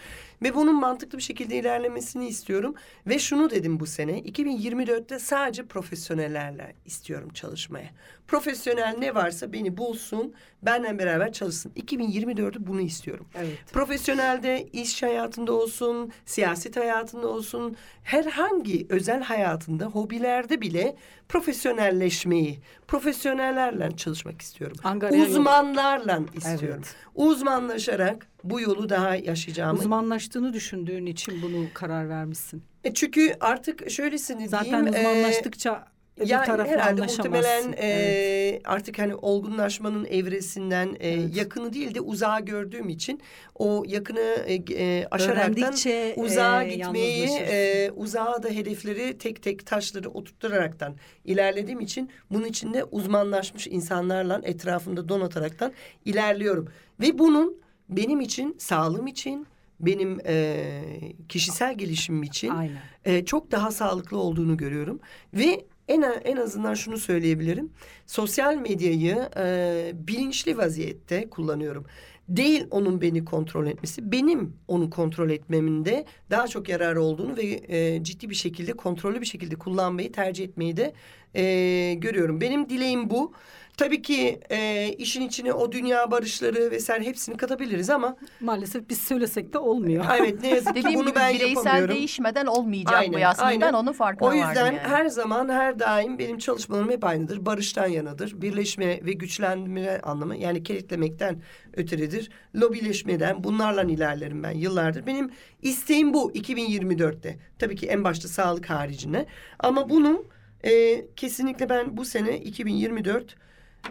Ve 0.43 0.55
bunun 0.55 0.79
mantıklı 0.79 1.17
bir 1.17 1.23
şekilde 1.23 1.57
ilerlemesini 1.57 2.27
istiyorum. 2.27 2.75
Ve 3.07 3.19
şunu 3.19 3.49
dedim 3.49 3.79
bu 3.79 3.85
sene 3.85 4.19
2024'te 4.19 5.19
sadece 5.19 5.65
profesyonellerle 5.65 6.75
istiyorum 6.85 7.29
çalışmaya. 7.33 7.89
Profesyonel 8.27 8.74
ne 8.81 9.15
varsa 9.15 9.53
beni 9.53 9.77
bulsun, 9.77 10.33
benimle 10.61 10.99
beraber 10.99 11.33
çalışsın. 11.33 11.71
2024'ü 11.75 12.67
bunu 12.67 12.81
istiyorum. 12.81 13.25
Evet. 13.35 13.57
Profesyonelde, 13.73 14.67
iş 14.73 15.03
hayatında 15.03 15.53
olsun, 15.53 16.11
siyaset 16.25 16.77
hayatında 16.77 17.27
olsun, 17.27 17.75
herhangi 18.03 18.85
özel 18.89 19.21
hayatında, 19.23 19.85
hobilerde 19.85 20.61
bile 20.61 20.95
profesyonelleşmeyi, 21.29 22.59
profesyonellerle 22.87 23.97
çalışmak 23.97 24.41
istiyorum. 24.41 24.77
Angarya. 24.83 25.23
Uzmanlarla 25.23 26.19
istiyorum. 26.35 26.81
Evet. 26.83 26.95
Uzmanlaşarak 27.15 28.27
bu 28.43 28.61
yolu 28.61 28.89
daha 28.89 29.15
yaşayacağımı. 29.15 29.79
Uzmanlaştığını 29.79 30.53
düşündüğün 30.53 31.05
için 31.05 31.41
bunu 31.41 31.65
karar 31.73 32.09
vermişsin. 32.09 32.63
E 32.83 32.93
çünkü 32.93 33.35
artık 33.39 33.91
şöylesini 33.91 34.49
Zaten 34.49 34.85
diyeyim. 34.85 34.95
e, 34.95 34.99
uzmanlaştıkça 34.99 35.85
öbür 36.17 36.27
ya 36.29 36.47
herhalde 36.47 37.01
muhtemelen 37.01 37.73
e, 37.77 37.85
Evet. 37.85 38.61
artık 38.65 38.99
hani 38.99 39.15
olgunlaşmanın 39.15 40.05
evresinden 40.05 40.95
e, 40.99 41.09
Evet. 41.09 41.35
yakını 41.37 41.73
değil 41.73 41.95
de 41.95 42.01
uzağı 42.01 42.45
gördüğüm 42.45 42.89
için 42.89 43.21
o 43.55 43.83
yakını 43.87 44.19
e, 44.19 44.53
e, 44.53 45.07
aşaraktan 45.11 45.63
Öğrendikçe, 45.63 46.13
uzağa 46.17 46.63
e, 46.63 46.75
gitmeyi 46.75 47.27
e, 47.27 47.91
uzağa 47.91 48.43
da 48.43 48.49
hedefleri 48.49 49.17
tek 49.17 49.43
tek 49.43 49.65
taşları 49.65 50.09
oturtturaraktan 50.09 50.95
ilerlediğim 51.25 51.79
için 51.79 52.09
bunun 52.31 52.45
içinde 52.45 52.83
uzmanlaşmış 52.83 53.67
insanlarla 53.67 54.41
etrafında 54.43 55.09
donataraktan 55.09 55.73
ilerliyorum 56.05 56.69
ve 56.99 57.19
bunun 57.19 57.57
benim 57.89 58.21
için 58.21 58.55
sağlığım 58.59 59.07
için 59.07 59.47
benim 59.79 60.19
e, 60.25 60.81
kişisel 61.29 61.77
gelişimim 61.77 62.23
için 62.23 62.49
Aynen. 62.49 62.77
e, 63.05 63.25
çok 63.25 63.51
daha 63.51 63.71
sağlıklı 63.71 64.17
olduğunu 64.17 64.57
görüyorum 64.57 64.99
ve 65.33 65.65
en 65.87 66.01
en 66.01 66.37
azından 66.37 66.73
şunu 66.73 66.97
söyleyebilirim. 66.97 67.69
Sosyal 68.07 68.55
medyayı 68.55 69.29
e, 69.37 69.91
bilinçli 69.93 70.57
vaziyette 70.57 71.29
kullanıyorum. 71.29 71.85
Değil 72.29 72.67
onun 72.71 73.01
beni 73.01 73.25
kontrol 73.25 73.67
etmesi, 73.67 74.11
benim 74.11 74.53
onu 74.67 74.89
kontrol 74.89 75.29
etmemin 75.29 75.85
de 75.85 76.05
daha 76.29 76.47
çok 76.47 76.69
yararı 76.69 77.01
olduğunu 77.01 77.37
ve 77.37 77.61
e, 77.67 78.03
ciddi 78.03 78.29
bir 78.29 78.35
şekilde 78.35 78.73
kontrollü 78.73 79.21
bir 79.21 79.25
şekilde 79.25 79.55
kullanmayı 79.55 80.11
tercih 80.11 80.43
etmeyi 80.43 80.77
de 80.77 80.93
e, 81.35 81.93
görüyorum. 81.93 82.41
Benim 82.41 82.69
dileğim 82.69 83.09
bu. 83.09 83.33
Tabii 83.77 84.01
ki 84.01 84.39
e, 84.51 84.89
işin 84.97 85.21
içine 85.21 85.53
o 85.53 85.71
dünya 85.71 86.11
barışları 86.11 86.71
vesaire 86.71 87.03
hepsini 87.05 87.37
katabiliriz 87.37 87.89
ama 87.89 88.17
Maalesef 88.39 88.89
biz 88.89 88.97
söylesek 89.01 89.53
de 89.53 89.57
olmuyor. 89.57 90.05
evet 90.19 90.41
ne 90.41 90.49
yazık 90.49 90.75
ki 90.75 90.83
Dediğim 90.83 90.99
bunu 90.99 91.09
gibi 91.09 91.15
ben 91.15 91.33
bireysel 91.33 91.55
yapamıyorum. 91.55 91.95
değişmeden 91.95 92.45
olmayacak 92.45 92.95
Aynen, 92.95 93.13
bu 93.13 93.19
Yasmin. 93.19 93.45
aynen. 93.45 93.61
Ben 93.61 93.73
onun 93.73 93.91
farkına 93.93 94.29
O 94.29 94.33
yüzden 94.33 94.65
yani. 94.65 94.77
her 94.77 95.05
zaman 95.07 95.49
her 95.49 95.79
daim 95.79 96.19
benim 96.19 96.37
çalışmalarım 96.37 96.89
hep 96.91 97.03
aynıdır. 97.03 97.45
Barıştan 97.45 97.87
yanadır. 97.87 98.41
Birleşme 98.41 99.05
ve 99.05 99.11
güçlenme 99.13 99.99
anlamı 100.01 100.35
yani 100.37 100.63
kilitlemekten 100.63 101.41
öteredir. 101.73 102.29
Lobileşmeden 102.55 103.43
bunlarla 103.43 103.83
ilerlerim 103.83 104.43
ben 104.43 104.51
yıllardır. 104.51 105.05
Benim 105.05 105.29
isteğim 105.61 106.13
bu 106.13 106.31
2024'te. 106.31 107.37
Tabii 107.59 107.75
ki 107.75 107.87
en 107.87 108.03
başta 108.03 108.27
sağlık 108.27 108.69
haricinde. 108.69 109.25
Ama 109.59 109.89
bunun 109.89 110.25
e, 110.63 111.05
kesinlikle 111.15 111.69
ben 111.69 111.97
bu 111.97 112.05
sene 112.05 112.39
2024 112.39 113.35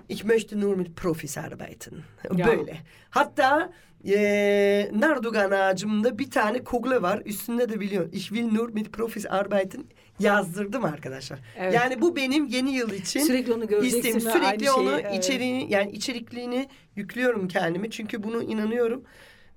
Ich 0.08 0.24
möchte 0.24 0.60
nur 0.60 0.76
mit 0.76 0.96
Profis 0.96 1.38
arbeiten. 1.38 2.02
Ya. 2.36 2.46
Böyle. 2.46 2.76
Hatta 3.10 3.72
e, 4.06 4.90
Nardugan 4.94 5.50
ağacımda 5.50 6.18
bir 6.18 6.30
tane 6.30 6.64
kugle 6.64 7.02
var. 7.02 7.22
Üstünde 7.24 7.68
de 7.68 7.80
biliyorsun. 7.80 8.12
Ich 8.12 8.28
will 8.28 8.52
nur 8.52 8.68
mit 8.74 8.92
Profis 8.92 9.26
arbeiten 9.26 9.84
yazdırdım 10.18 10.84
arkadaşlar. 10.84 11.38
Evet. 11.58 11.74
Yani 11.74 12.00
bu 12.00 12.16
benim 12.16 12.46
yeni 12.46 12.74
yıl 12.74 12.90
için 12.90 13.20
Sürekli 13.20 13.52
onu 13.52 13.66
göreceksin 13.66 13.98
isteğim. 13.98 14.20
Sürekli 14.20 14.70
onu 14.70 14.90
şeyi, 14.90 15.00
evet. 15.00 15.24
içeriğini 15.24 15.72
yani 15.72 15.90
içerikliğini 15.90 16.68
yüklüyorum 16.96 17.48
kendimi. 17.48 17.90
Çünkü 17.90 18.22
bunu 18.22 18.42
inanıyorum. 18.42 19.04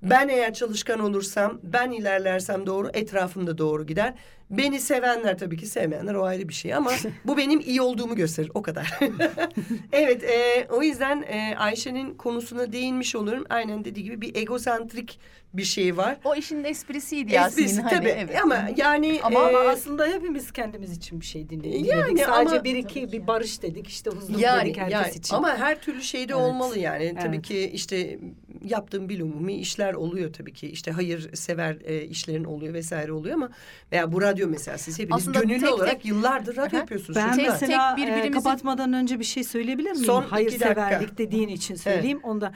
Ben 0.01 0.27
eğer 0.27 0.53
çalışkan 0.53 0.99
olursam, 0.99 1.59
ben 1.63 1.91
ilerlersem 1.91 2.65
doğru, 2.65 2.89
etrafımda 2.93 3.57
doğru 3.57 3.85
gider. 3.85 4.13
Beni 4.49 4.79
sevenler 4.79 5.37
tabii 5.37 5.57
ki 5.57 5.67
sevmeyenler 5.67 6.13
o 6.13 6.23
ayrı 6.23 6.49
bir 6.49 6.53
şey 6.53 6.73
ama 6.73 6.91
bu 7.25 7.37
benim 7.37 7.59
iyi 7.59 7.81
olduğumu 7.81 8.15
gösterir 8.15 8.51
o 8.53 8.61
kadar. 8.61 8.99
evet 9.91 10.23
e, 10.23 10.67
o 10.69 10.83
yüzden 10.83 11.21
e, 11.21 11.55
Ayşe'nin 11.57 12.13
konusuna 12.13 12.71
değinmiş 12.71 13.15
olurum. 13.15 13.45
Aynen 13.49 13.85
dediği 13.85 14.03
gibi 14.03 14.21
bir 14.21 14.35
egosantrik 14.35 15.19
bir 15.53 15.63
şey 15.63 15.97
var. 15.97 16.17
O 16.23 16.35
işin 16.35 16.63
esprisiydi 16.63 17.33
Yasemin. 17.33 17.65
Esprisi 17.65 17.81
hani, 17.81 17.97
tabii 17.97 18.09
evet. 18.09 18.41
ama 18.43 18.69
yani 18.77 19.19
Ama, 19.23 19.39
ama 19.39 19.63
e, 19.63 19.67
aslında 19.67 20.05
hepimiz 20.07 20.51
kendimiz 20.51 20.91
için 20.97 21.21
bir 21.21 21.25
şey 21.25 21.49
dinledik. 21.49 21.85
Yani 21.85 22.19
Sadece 22.19 22.55
ama- 22.55 22.63
bir 22.63 22.75
iki 22.75 23.11
bir 23.11 23.27
barış 23.27 23.61
dedik 23.61 23.87
işte 23.87 24.09
huzur 24.09 24.39
yani, 24.39 24.65
dedik 24.65 24.77
herkes 24.77 24.93
yani 24.93 25.15
için. 25.15 25.35
ama 25.35 25.57
her 25.57 25.81
türlü 25.81 26.01
şeyde 26.01 26.33
Evet. 26.33 26.43
olmalı 26.43 26.79
yani. 26.79 27.15
Tabii 27.21 27.35
Evet. 27.35 27.45
ki 27.47 27.71
işte 27.73 28.19
yaptığım 28.63 29.09
bilumumi 29.09 29.53
işler 29.55 29.93
oluyor 29.93 30.33
tabii 30.33 30.53
ki. 30.53 30.67
İşte 30.67 30.91
hayır 30.91 31.35
sever 31.35 31.77
e, 31.85 32.03
işlerin 32.03 32.43
oluyor 32.43 32.73
vesaire 32.73 33.11
oluyor 33.11 33.35
ama 33.35 33.49
veya 33.91 34.11
bu 34.11 34.21
radyo 34.37 34.49
mesela 34.49 34.77
siz 34.77 34.99
hepiniz 34.99 35.21
Aslında 35.21 35.39
gönüllü 35.39 35.59
tek 35.59 35.73
olarak 35.73 35.91
tek- 35.91 36.05
yıllardır 36.05 36.51
radyo 36.57 36.63
Aha. 36.69 36.77
yapıyorsunuz. 36.77 37.15
Ben 37.15 37.29
çocuklar. 37.31 37.51
mesela 37.53 37.95
tek 37.95 38.05
e, 38.05 38.07
birbirimizi- 38.11 38.31
kapatmadan 38.33 38.93
önce 38.93 39.19
bir 39.19 39.23
şey 39.23 39.43
söyleyebilir 39.43 39.91
miyim? 39.91 40.05
Son 40.05 40.21
iki 40.21 40.29
Hayırseverlik 40.29 41.17
dediğin 41.17 41.47
için 41.47 41.75
söyleyeyim. 41.75 42.19
Onda 42.23 42.51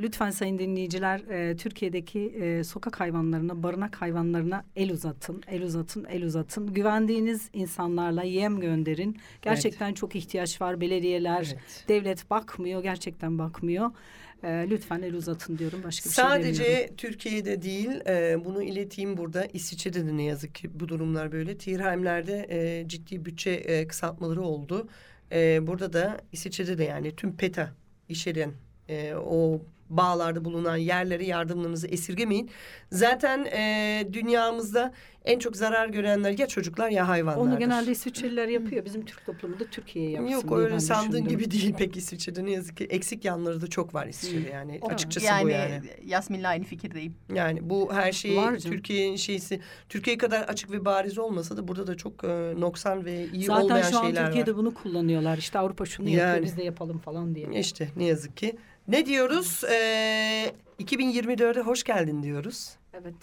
lütfen 0.00 0.30
sayın 0.30 0.58
dinleyiciler 0.58 1.18
e, 1.20 1.56
Türkiye'deki 1.56 2.20
e, 2.20 2.64
sokak 2.64 3.00
hayvanlarına, 3.00 3.62
barınak 3.62 4.02
hayvanlarına 4.02 4.64
el 4.76 4.90
uzatın, 4.92 5.42
el 5.48 5.62
uzatın, 5.62 6.04
el 6.04 6.24
uzatın. 6.24 6.66
Güvendiğiniz 6.74 7.50
insanlarla 7.52 8.22
yem 8.22 8.60
gönderin. 8.60 9.16
Gerçekten 9.42 9.94
çok 9.94 10.16
ihtiyaç 10.16 10.60
var. 10.60 10.80
Belediyeler, 10.80 11.46
Evet. 11.52 11.84
devlet 11.88 12.30
bakmıyor, 12.30 12.82
gerçekten 12.82 13.38
bakmıyor. 13.38 13.90
E, 14.44 14.66
lütfen 14.70 15.02
el 15.02 15.14
uzatın 15.14 15.58
diyorum. 15.58 15.82
Başka 15.84 16.10
bir 16.10 16.14
şey 16.14 16.24
demiyorum. 16.24 16.44
Sadece 16.44 16.90
Türkiye'de 16.96 17.62
değil, 17.62 17.90
e, 18.06 18.44
bunu 18.44 18.62
ileteyim 18.62 19.16
burada. 19.16 19.44
İsviçre'de 19.44 20.06
de 20.06 20.16
ne 20.16 20.22
yazık 20.22 20.54
ki 20.54 20.80
bu 20.80 20.88
durumlar 20.88 21.32
böyle. 21.32 21.58
Tierheim'lerde 21.58 22.46
e, 22.50 22.88
ciddi 22.88 23.24
bütçe 23.24 23.50
e, 23.50 23.86
kısaltmaları 23.86 24.42
oldu. 24.42 24.88
E, 25.32 25.66
burada 25.66 25.92
da 25.92 26.20
İsviçre'de 26.32 26.78
de 26.78 26.84
yani 26.84 27.16
tüm 27.16 27.36
PETA 27.36 27.74
işleyen 28.08 28.52
e, 28.88 29.14
o 29.14 29.62
bağlarda 29.90 30.44
bulunan 30.44 30.76
yerlere 30.76 31.24
yardımlarınızı 31.26 31.86
esirgemeyin. 31.86 32.50
Zaten 32.90 33.44
e, 33.44 34.08
dünyamızda 34.12 34.92
en 35.24 35.38
çok 35.38 35.56
zarar 35.56 35.88
görenler 35.88 36.38
ya 36.38 36.46
çocuklar 36.46 36.90
ya 36.90 37.08
hayvanlardır. 37.08 37.50
Onu 37.50 37.58
genelde 37.58 37.90
İsviçreliler 37.92 38.48
yapıyor. 38.48 38.84
Bizim 38.84 39.04
Türk 39.04 39.26
toplumu 39.26 39.60
da 39.60 39.64
Türkiye'ye 39.64 40.10
yapsın 40.10 40.28
Yok 40.32 40.52
öyle 40.58 40.80
sandığın 40.80 41.12
düşündüm. 41.12 41.28
gibi 41.28 41.50
değil 41.50 41.74
pek 41.74 41.96
İsviçre'de 41.96 42.44
ne 42.44 42.50
yazık 42.50 42.76
ki 42.76 42.84
eksik 42.84 43.24
yanları 43.24 43.60
da 43.60 43.66
çok 43.66 43.94
var 43.94 44.06
İsviçre'de 44.06 44.48
yani 44.48 44.78
O- 44.82 44.88
açıkçası 44.88 45.26
yani, 45.26 45.44
bu 45.44 45.48
yani. 45.48 45.80
Yasmin'le 46.04 46.44
aynı 46.44 46.64
fikirdeyim. 46.64 47.14
Yani 47.34 47.70
bu 47.70 47.92
her 47.94 48.12
şeyi 48.12 48.36
Var. 48.36 48.58
Türkiye'nin 48.58 49.16
şeysi 49.16 49.60
Türkiye 49.88 50.18
kadar 50.18 50.42
açık 50.42 50.70
ve 50.70 50.84
bariz 50.84 51.18
olmasa 51.18 51.56
da 51.56 51.68
burada 51.68 51.86
da 51.86 51.96
çok 51.96 52.24
e, 52.24 52.54
noksan 52.58 53.04
ve 53.04 53.26
iyi 53.32 53.44
Zaten 53.44 53.62
olmayan 53.64 53.90
şu 53.90 53.98
an 53.98 54.02
şeyler 54.04 54.24
Türkiye'de 54.26 54.50
var. 54.50 54.58
bunu 54.58 54.74
kullanıyorlar. 54.74 55.38
İşte 55.38 55.58
Avrupa 55.58 55.84
şunu 55.86 56.08
Yani. 56.08 56.18
yapıyor 56.18 56.44
biz 56.46 56.56
de 56.56 56.62
yapalım 56.62 56.98
falan 56.98 57.34
diye. 57.34 57.48
İşte 57.60 57.88
ne 57.96 58.04
yazık 58.04 58.36
ki. 58.36 58.56
Ne 58.88 59.06
diyoruz? 59.06 59.64
Ee, 59.64 60.52
2024'e 60.80 61.60
hoş 61.62 61.82
geldin 61.84 62.22
diyoruz. 62.22 62.70
Evet. 62.94 63.14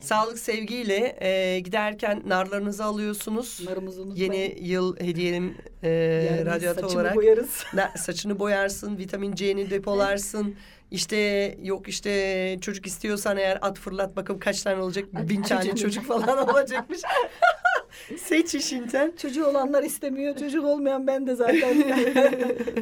Sağlık 0.00 0.38
sevgiyle 0.38 1.16
e, 1.20 1.60
giderken 1.60 2.22
narlarınızı 2.26 2.84
alıyorsunuz. 2.84 3.60
Narımızı 3.64 4.02
unutmayın. 4.02 4.32
Yeni 4.32 4.56
yıl 4.60 5.00
hediyelim 5.00 5.56
e, 5.82 5.88
Yani 5.88 6.46
radyatör 6.46 6.82
saçımı 6.82 7.00
olarak. 7.00 7.16
boyarız. 7.16 7.64
Na- 7.74 7.92
saçını 7.96 8.38
boyarsın, 8.38 8.98
vitamin 8.98 9.34
C'ni 9.34 9.70
depolarsın. 9.70 10.56
İşte 10.90 11.16
yok 11.62 11.88
işte 11.88 12.58
çocuk 12.60 12.86
istiyorsan 12.86 13.36
eğer 13.36 13.58
at 13.62 13.78
fırlat 13.78 14.16
bakalım 14.16 14.40
kaç 14.40 14.62
tane 14.62 14.82
olacak. 14.82 15.04
Bin 15.28 15.42
tane 15.42 15.76
çocuk 15.76 16.06
falan 16.06 16.48
olacakmış. 16.48 17.00
Seç 18.18 18.54
işinden. 18.54 19.12
Çocuğu 19.22 19.46
olanlar 19.46 19.82
istemiyor. 19.82 20.36
Çocuk 20.38 20.64
olmayan 20.64 21.06
ben 21.06 21.26
de 21.26 21.34
zaten. 21.34 21.76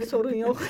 Sorun 0.10 0.34
yok. 0.34 0.62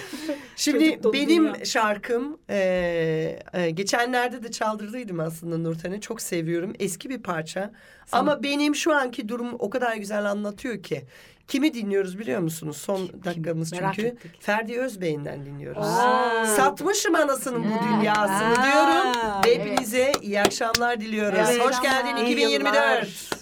Şimdi 0.57 1.01
benim 1.12 1.55
dünya. 1.55 1.64
şarkım 1.64 2.38
e, 2.51 3.38
e, 3.53 3.70
geçenlerde 3.70 4.43
de 4.43 4.51
çaldırdıydım 4.51 5.20
aslında 5.20 5.59
Nurten'e. 5.59 6.01
Çok 6.01 6.20
seviyorum. 6.20 6.72
Eski 6.78 7.11
bir 7.11 7.22
parça. 7.22 7.72
Ama 8.12 8.43
benim 8.43 8.74
şu 8.74 8.95
anki 8.95 9.28
durum 9.28 9.57
o 9.59 9.70
kadar 9.70 9.97
güzel 9.97 10.24
anlatıyor 10.30 10.82
ki. 10.82 11.05
Kimi 11.49 11.74
dinliyoruz 11.74 12.18
biliyor 12.18 12.40
musunuz? 12.40 12.76
Son 12.76 13.11
dakikamız 13.24 13.72
Merak 13.72 13.95
çünkü. 13.95 14.09
ettik. 14.09 14.43
Ferdi 14.43 14.78
Özbey'inden 14.80 15.45
dinliyoruz. 15.47 15.86
Aa. 15.86 16.47
Satmışım 16.47 17.14
anasının 17.14 17.64
bu 17.64 17.84
dünyasını 17.84 18.59
Aa. 18.59 18.64
diyorum. 18.64 19.43
Ve 19.47 19.59
hepinize 19.59 20.12
iyi 20.22 20.40
akşamlar 20.40 21.01
diliyoruz. 21.01 21.38
Evet. 21.51 21.61
Hoş 21.61 21.82
geldin 21.82 22.16
İyi 22.16 22.32
2024. 22.32 23.41